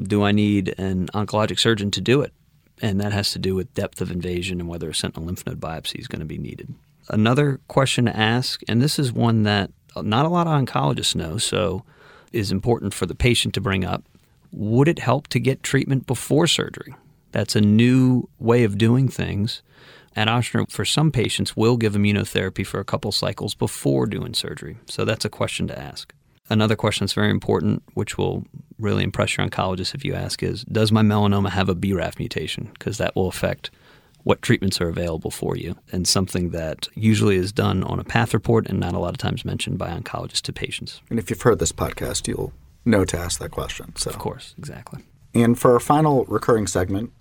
Do 0.00 0.22
I 0.22 0.32
need 0.32 0.74
an 0.78 1.08
oncologic 1.08 1.58
surgeon 1.58 1.90
to 1.92 2.00
do 2.00 2.20
it? 2.20 2.32
And 2.82 3.00
that 3.00 3.12
has 3.12 3.32
to 3.32 3.38
do 3.38 3.54
with 3.54 3.74
depth 3.74 4.00
of 4.00 4.10
invasion 4.10 4.60
and 4.60 4.68
whether 4.68 4.88
a 4.88 4.94
sentinel 4.94 5.26
lymph 5.26 5.44
node 5.46 5.60
biopsy 5.60 5.98
is 5.98 6.08
going 6.08 6.20
to 6.20 6.26
be 6.26 6.38
needed. 6.38 6.74
Another 7.08 7.60
question 7.68 8.04
to 8.04 8.16
ask, 8.16 8.60
and 8.68 8.80
this 8.80 8.98
is 8.98 9.12
one 9.12 9.42
that 9.42 9.70
not 9.96 10.24
a 10.24 10.28
lot 10.28 10.46
of 10.46 10.52
oncologists 10.52 11.14
know, 11.14 11.38
so 11.38 11.84
is 12.32 12.52
important 12.52 12.94
for 12.94 13.06
the 13.06 13.14
patient 13.14 13.54
to 13.54 13.60
bring 13.60 13.84
up, 13.84 14.04
would 14.52 14.88
it 14.88 14.98
help 14.98 15.28
to 15.28 15.40
get 15.40 15.62
treatment 15.62 16.06
before 16.06 16.46
surgery? 16.46 16.94
That's 17.32 17.56
a 17.56 17.60
new 17.60 18.28
way 18.38 18.64
of 18.64 18.78
doing 18.78 19.08
things. 19.08 19.62
At 20.16 20.28
Ochsner, 20.28 20.70
for 20.70 20.84
some 20.84 21.12
patients, 21.12 21.56
we'll 21.56 21.76
give 21.76 21.92
immunotherapy 21.92 22.66
for 22.66 22.80
a 22.80 22.84
couple 22.84 23.12
cycles 23.12 23.54
before 23.54 24.06
doing 24.06 24.34
surgery. 24.34 24.78
So 24.86 25.04
that's 25.04 25.24
a 25.24 25.30
question 25.30 25.68
to 25.68 25.78
ask. 25.78 26.12
Another 26.48 26.74
question 26.74 27.04
that's 27.04 27.12
very 27.12 27.30
important, 27.30 27.84
which 27.94 28.18
will 28.18 28.44
really 28.76 29.04
impress 29.04 29.36
your 29.36 29.46
oncologist 29.46 29.94
if 29.94 30.04
you 30.04 30.14
ask, 30.14 30.42
is 30.42 30.64
Does 30.64 30.90
my 30.90 31.02
melanoma 31.02 31.50
have 31.50 31.68
a 31.68 31.76
BRAF 31.76 32.18
mutation? 32.18 32.70
Because 32.72 32.98
that 32.98 33.14
will 33.14 33.28
affect 33.28 33.70
what 34.24 34.42
treatments 34.42 34.80
are 34.80 34.88
available 34.88 35.30
for 35.30 35.56
you, 35.56 35.76
and 35.92 36.06
something 36.06 36.50
that 36.50 36.88
usually 36.94 37.36
is 37.36 37.52
done 37.52 37.84
on 37.84 37.98
a 37.98 38.04
path 38.04 38.34
report 38.34 38.68
and 38.68 38.78
not 38.78 38.94
a 38.94 38.98
lot 38.98 39.14
of 39.14 39.18
times 39.18 39.44
mentioned 39.44 39.78
by 39.78 39.90
oncologists 39.90 40.42
to 40.42 40.52
patients. 40.52 41.00
And 41.08 41.18
if 41.18 41.30
you've 41.30 41.40
heard 41.40 41.58
this 41.58 41.72
podcast, 41.72 42.28
you'll 42.28 42.52
know 42.84 43.04
to 43.04 43.18
ask 43.18 43.38
that 43.40 43.50
question. 43.50 43.94
So. 43.96 44.10
Of 44.10 44.18
course, 44.18 44.54
exactly. 44.58 45.02
And 45.34 45.58
for 45.58 45.74
our 45.74 45.80
final 45.80 46.24
recurring 46.24 46.66
segment, 46.66 47.12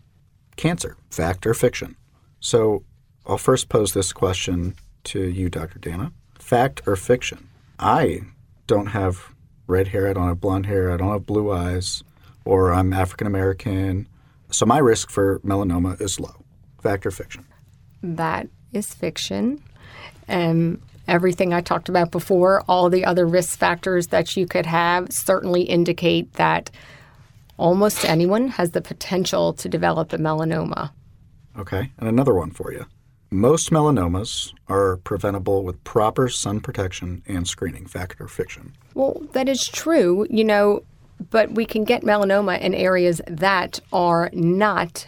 cancer, 0.55 0.97
fact 1.09 1.45
or 1.45 1.53
fiction. 1.53 1.95
So 2.39 2.83
I'll 3.25 3.37
first 3.37 3.69
pose 3.69 3.93
this 3.93 4.11
question 4.11 4.75
to 5.05 5.23
you, 5.23 5.49
Dr. 5.49 5.79
Dana. 5.79 6.11
Fact 6.39 6.81
or 6.87 6.95
fiction? 6.95 7.49
I 7.77 8.21
don't 8.67 8.87
have 8.87 9.33
red 9.67 9.89
hair, 9.89 10.07
I 10.07 10.13
don't 10.13 10.27
have 10.27 10.41
blonde 10.41 10.65
hair, 10.65 10.91
I 10.91 10.97
don't 10.97 11.11
have 11.11 11.25
blue 11.25 11.51
eyes, 11.51 12.03
or 12.45 12.73
I'm 12.73 12.91
African 12.91 13.27
American. 13.27 14.07
So 14.51 14.65
my 14.65 14.79
risk 14.79 15.09
for 15.09 15.39
melanoma 15.39 15.99
is 16.01 16.19
low. 16.19 16.43
Fact 16.81 17.05
or 17.05 17.11
fiction? 17.11 17.45
That 18.01 18.47
is 18.73 18.93
fiction. 18.93 19.63
Um, 20.27 20.81
everything 21.09 21.53
I 21.53 21.61
talked 21.61 21.89
about 21.89 22.11
before, 22.11 22.63
all 22.67 22.89
the 22.89 23.05
other 23.05 23.25
risk 23.25 23.57
factors 23.57 24.07
that 24.07 24.37
you 24.37 24.45
could 24.45 24.65
have 24.65 25.11
certainly 25.11 25.63
indicate 25.63 26.33
that 26.33 26.69
almost 27.57 28.05
anyone 28.05 28.47
has 28.49 28.71
the 28.71 28.81
potential 28.81 29.53
to 29.53 29.67
develop 29.67 30.13
a 30.13 30.17
melanoma. 30.17 30.91
Okay, 31.57 31.91
and 31.97 32.07
another 32.07 32.33
one 32.33 32.51
for 32.51 32.71
you. 32.71 32.85
Most 33.31 33.69
melanomas 33.69 34.53
are 34.67 34.97
preventable 34.97 35.63
with 35.63 35.83
proper 35.83 36.29
sun 36.29 36.61
protection 36.61 37.21
and 37.27 37.47
screening, 37.47 37.85
fact 37.85 38.19
or 38.19 38.27
fiction? 38.27 38.73
Well, 38.95 39.21
that 39.33 39.47
is 39.47 39.67
true, 39.67 40.25
you 40.31 40.43
know, 40.43 40.81
but 41.29 41.51
we 41.51 41.65
can 41.65 41.83
get 41.83 42.01
melanoma 42.01 42.59
in 42.59 42.73
areas 42.73 43.21
that 43.27 43.79
are 43.93 44.29
not 44.33 45.05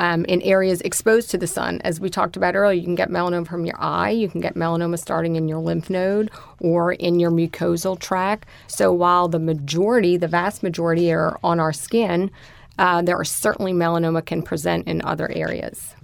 um, 0.00 0.24
in 0.24 0.40
areas 0.42 0.80
exposed 0.80 1.30
to 1.30 1.36
the 1.36 1.46
sun. 1.46 1.78
As 1.84 2.00
we 2.00 2.08
talked 2.08 2.34
about 2.34 2.56
earlier, 2.56 2.72
you 2.72 2.84
can 2.84 2.94
get 2.94 3.10
melanoma 3.10 3.46
from 3.46 3.66
your 3.66 3.76
eye, 3.78 4.10
you 4.10 4.30
can 4.30 4.40
get 4.40 4.54
melanoma 4.54 4.98
starting 4.98 5.36
in 5.36 5.46
your 5.46 5.58
lymph 5.58 5.90
node 5.90 6.30
or 6.58 6.94
in 6.94 7.20
your 7.20 7.30
mucosal 7.30 8.00
tract. 8.00 8.48
So 8.66 8.94
while 8.94 9.28
the 9.28 9.38
majority, 9.38 10.16
the 10.16 10.26
vast 10.26 10.62
majority, 10.62 11.12
are 11.12 11.38
on 11.44 11.60
our 11.60 11.74
skin, 11.74 12.30
uh, 12.78 13.02
there 13.02 13.18
are 13.18 13.26
certainly 13.26 13.74
melanoma 13.74 14.24
can 14.24 14.40
present 14.40 14.88
in 14.88 15.02
other 15.02 15.30
areas. 15.32 15.94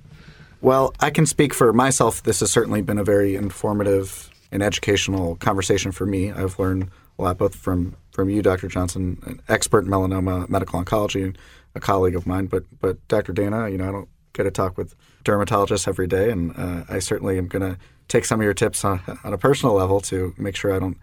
Well, 0.61 0.94
I 1.01 1.09
can 1.09 1.24
speak 1.24 1.55
for 1.55 1.72
myself. 1.72 2.22
This 2.22 2.40
has 2.40 2.53
certainly 2.53 2.82
been 2.82 2.99
a 2.99 3.05
very 3.05 3.34
informative 3.34 4.30
and 4.53 4.62
educational 4.62 5.36
conversation 5.36 5.90
for 5.90 6.05
me. 6.05 6.30
I've 6.30 6.59
learned 6.59 6.90
a 7.18 7.22
lot 7.22 7.38
both 7.38 7.55
from, 7.55 7.97
from 8.11 8.28
you, 8.28 8.42
Dr. 8.42 8.68
Johnson, 8.68 9.22
an 9.24 9.40
expert 9.49 9.86
in 9.86 9.90
melanoma 9.90 10.51
medical 10.51 10.82
oncology, 10.82 11.34
a 11.77 11.81
colleague 11.81 12.16
of 12.16 12.27
mine. 12.27 12.47
But 12.47 12.64
but 12.81 13.07
Dr. 13.09 13.33
Dana, 13.33 13.68
you 13.68 13.79
know, 13.79 13.89
I 13.89 13.93
don't 13.93 14.09
get 14.33 14.45
to 14.45 14.51
talk 14.51 14.77
with 14.77 14.95
dermatologists 15.24 15.87
every 15.87 16.07
day, 16.07 16.31
and 16.31 16.53
uh, 16.57 16.85
I 16.89 16.99
certainly 16.99 17.39
am 17.39 17.47
going 17.47 17.62
to 17.62 17.79
take 18.09 18.24
some 18.24 18.41
of 18.41 18.45
your 18.45 18.55
tips 18.55 18.85
on, 18.85 19.01
on 19.24 19.33
a 19.33 19.39
personal 19.39 19.74
level 19.74 20.01
to 20.01 20.35
make 20.39 20.57
sure 20.57 20.74
I 20.74 20.79
don't 20.79 20.99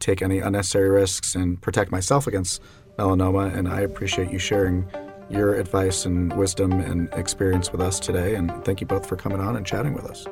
take 0.00 0.22
any 0.22 0.38
unnecessary 0.38 0.88
risks 0.88 1.34
and 1.34 1.60
protect 1.60 1.90
myself 1.90 2.26
against 2.26 2.62
melanoma. 2.98 3.54
And 3.54 3.68
I 3.68 3.80
appreciate 3.80 4.30
you 4.30 4.38
sharing 4.38 4.88
your 5.28 5.54
advice 5.54 6.04
and 6.04 6.32
wisdom 6.36 6.72
and 6.72 7.08
experience 7.12 7.70
with 7.70 7.80
us 7.80 8.00
today. 8.00 8.34
And 8.34 8.64
thank 8.64 8.80
you 8.80 8.86
both 8.86 9.06
for 9.06 9.16
coming 9.16 9.40
on 9.40 9.56
and 9.56 9.66
chatting 9.66 9.94
with 9.94 10.06
us. 10.06 10.26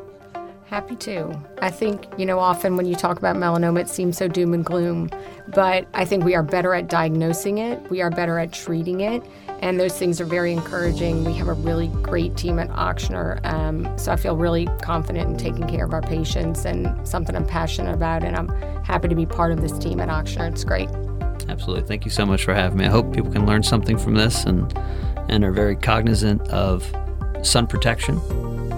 Happy 0.68 0.96
to. 0.96 1.40
I 1.62 1.70
think, 1.70 2.06
you 2.18 2.26
know, 2.26 2.40
often 2.40 2.76
when 2.76 2.86
you 2.86 2.96
talk 2.96 3.18
about 3.18 3.36
melanoma, 3.36 3.82
it 3.82 3.88
seems 3.88 4.18
so 4.18 4.26
doom 4.26 4.52
and 4.52 4.64
gloom, 4.64 5.08
but 5.54 5.86
I 5.94 6.04
think 6.04 6.24
we 6.24 6.34
are 6.34 6.42
better 6.42 6.74
at 6.74 6.88
diagnosing 6.88 7.58
it, 7.58 7.88
we 7.88 8.02
are 8.02 8.10
better 8.10 8.40
at 8.40 8.52
treating 8.52 9.00
it, 9.00 9.22
and 9.60 9.78
those 9.78 9.96
things 9.96 10.20
are 10.20 10.24
very 10.24 10.52
encouraging. 10.52 11.24
We 11.24 11.34
have 11.34 11.46
a 11.46 11.52
really 11.52 11.86
great 12.02 12.36
team 12.36 12.58
at 12.58 12.68
Ochsner, 12.70 13.44
um, 13.46 13.96
so 13.96 14.10
I 14.10 14.16
feel 14.16 14.36
really 14.36 14.66
confident 14.82 15.30
in 15.30 15.36
taking 15.36 15.68
care 15.68 15.84
of 15.84 15.92
our 15.92 16.02
patients 16.02 16.64
and 16.64 17.06
something 17.06 17.36
I'm 17.36 17.46
passionate 17.46 17.94
about, 17.94 18.24
and 18.24 18.34
I'm 18.34 18.48
happy 18.82 19.06
to 19.06 19.14
be 19.14 19.24
part 19.24 19.52
of 19.52 19.60
this 19.60 19.78
team 19.78 20.00
at 20.00 20.08
Ochsner. 20.08 20.50
It's 20.50 20.64
great. 20.64 20.88
Absolutely. 21.48 21.86
Thank 21.86 22.04
you 22.04 22.10
so 22.10 22.26
much 22.26 22.44
for 22.44 22.54
having 22.54 22.78
me. 22.78 22.86
I 22.86 22.90
hope 22.90 23.14
people 23.14 23.30
can 23.30 23.46
learn 23.46 23.62
something 23.62 23.96
from 23.96 24.14
this 24.14 24.44
and 24.44 24.76
and 25.28 25.44
are 25.44 25.52
very 25.52 25.76
cognizant 25.76 26.42
of 26.48 26.92
sun 27.42 27.68
protection 27.68 28.20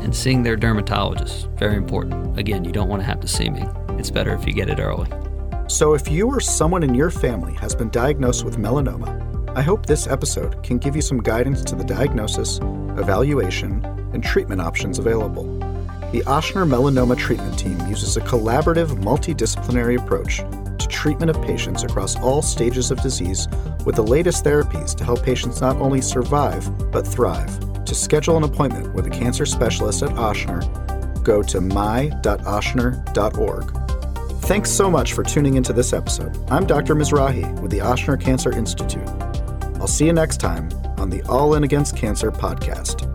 and 0.02 0.14
seeing 0.14 0.42
their 0.42 0.56
dermatologist. 0.56 1.48
Very 1.56 1.76
important. 1.76 2.38
Again, 2.38 2.64
you 2.64 2.72
don't 2.72 2.88
want 2.88 3.00
to 3.02 3.06
have 3.06 3.20
to 3.20 3.28
see 3.28 3.50
me. 3.50 3.64
It's 3.98 4.10
better 4.10 4.34
if 4.34 4.46
you 4.46 4.52
get 4.52 4.68
it 4.68 4.78
early. 4.78 5.10
So, 5.68 5.94
if 5.94 6.10
you 6.10 6.28
or 6.28 6.40
someone 6.40 6.82
in 6.82 6.94
your 6.94 7.10
family 7.10 7.54
has 7.54 7.74
been 7.74 7.90
diagnosed 7.90 8.44
with 8.44 8.56
melanoma, 8.56 9.28
I 9.56 9.62
hope 9.62 9.86
this 9.86 10.06
episode 10.06 10.62
can 10.62 10.78
give 10.78 10.94
you 10.94 11.02
some 11.02 11.22
guidance 11.22 11.62
to 11.64 11.74
the 11.74 11.84
diagnosis, 11.84 12.58
evaluation, 12.96 13.84
and 14.12 14.22
treatment 14.22 14.60
options 14.60 14.98
available. 14.98 15.44
The 16.12 16.22
Ochsner 16.22 16.66
Melanoma 16.66 17.18
Treatment 17.18 17.58
Team 17.58 17.78
uses 17.86 18.16
a 18.16 18.22
collaborative, 18.22 18.88
multidisciplinary 19.02 20.00
approach 20.00 20.38
to 20.38 20.88
treatment 20.88 21.28
of 21.28 21.42
patients 21.42 21.82
across 21.82 22.16
all 22.16 22.40
stages 22.40 22.90
of 22.90 23.02
disease 23.02 23.46
with 23.84 23.96
the 23.96 24.02
latest 24.02 24.44
therapies 24.44 24.94
to 24.96 25.04
help 25.04 25.22
patients 25.22 25.60
not 25.60 25.76
only 25.76 26.00
survive, 26.00 26.90
but 26.90 27.06
thrive. 27.06 27.67
To 27.88 27.94
schedule 27.94 28.36
an 28.36 28.44
appointment 28.44 28.92
with 28.92 29.06
a 29.06 29.10
cancer 29.10 29.46
specialist 29.46 30.02
at 30.02 30.10
Ochsner, 30.10 30.62
go 31.24 31.42
to 31.42 31.58
my.ochsner.org. 31.58 34.42
Thanks 34.42 34.70
so 34.70 34.90
much 34.90 35.14
for 35.14 35.22
tuning 35.22 35.54
into 35.54 35.72
this 35.72 35.94
episode. 35.94 36.36
I'm 36.50 36.66
Dr. 36.66 36.94
Mizrahi 36.94 37.58
with 37.62 37.70
the 37.70 37.78
Ochsner 37.78 38.20
Cancer 38.20 38.52
Institute. 38.52 39.08
I'll 39.80 39.86
see 39.86 40.04
you 40.04 40.12
next 40.12 40.36
time 40.36 40.68
on 40.98 41.08
the 41.08 41.22
All 41.30 41.54
In 41.54 41.64
Against 41.64 41.96
Cancer 41.96 42.30
podcast. 42.30 43.07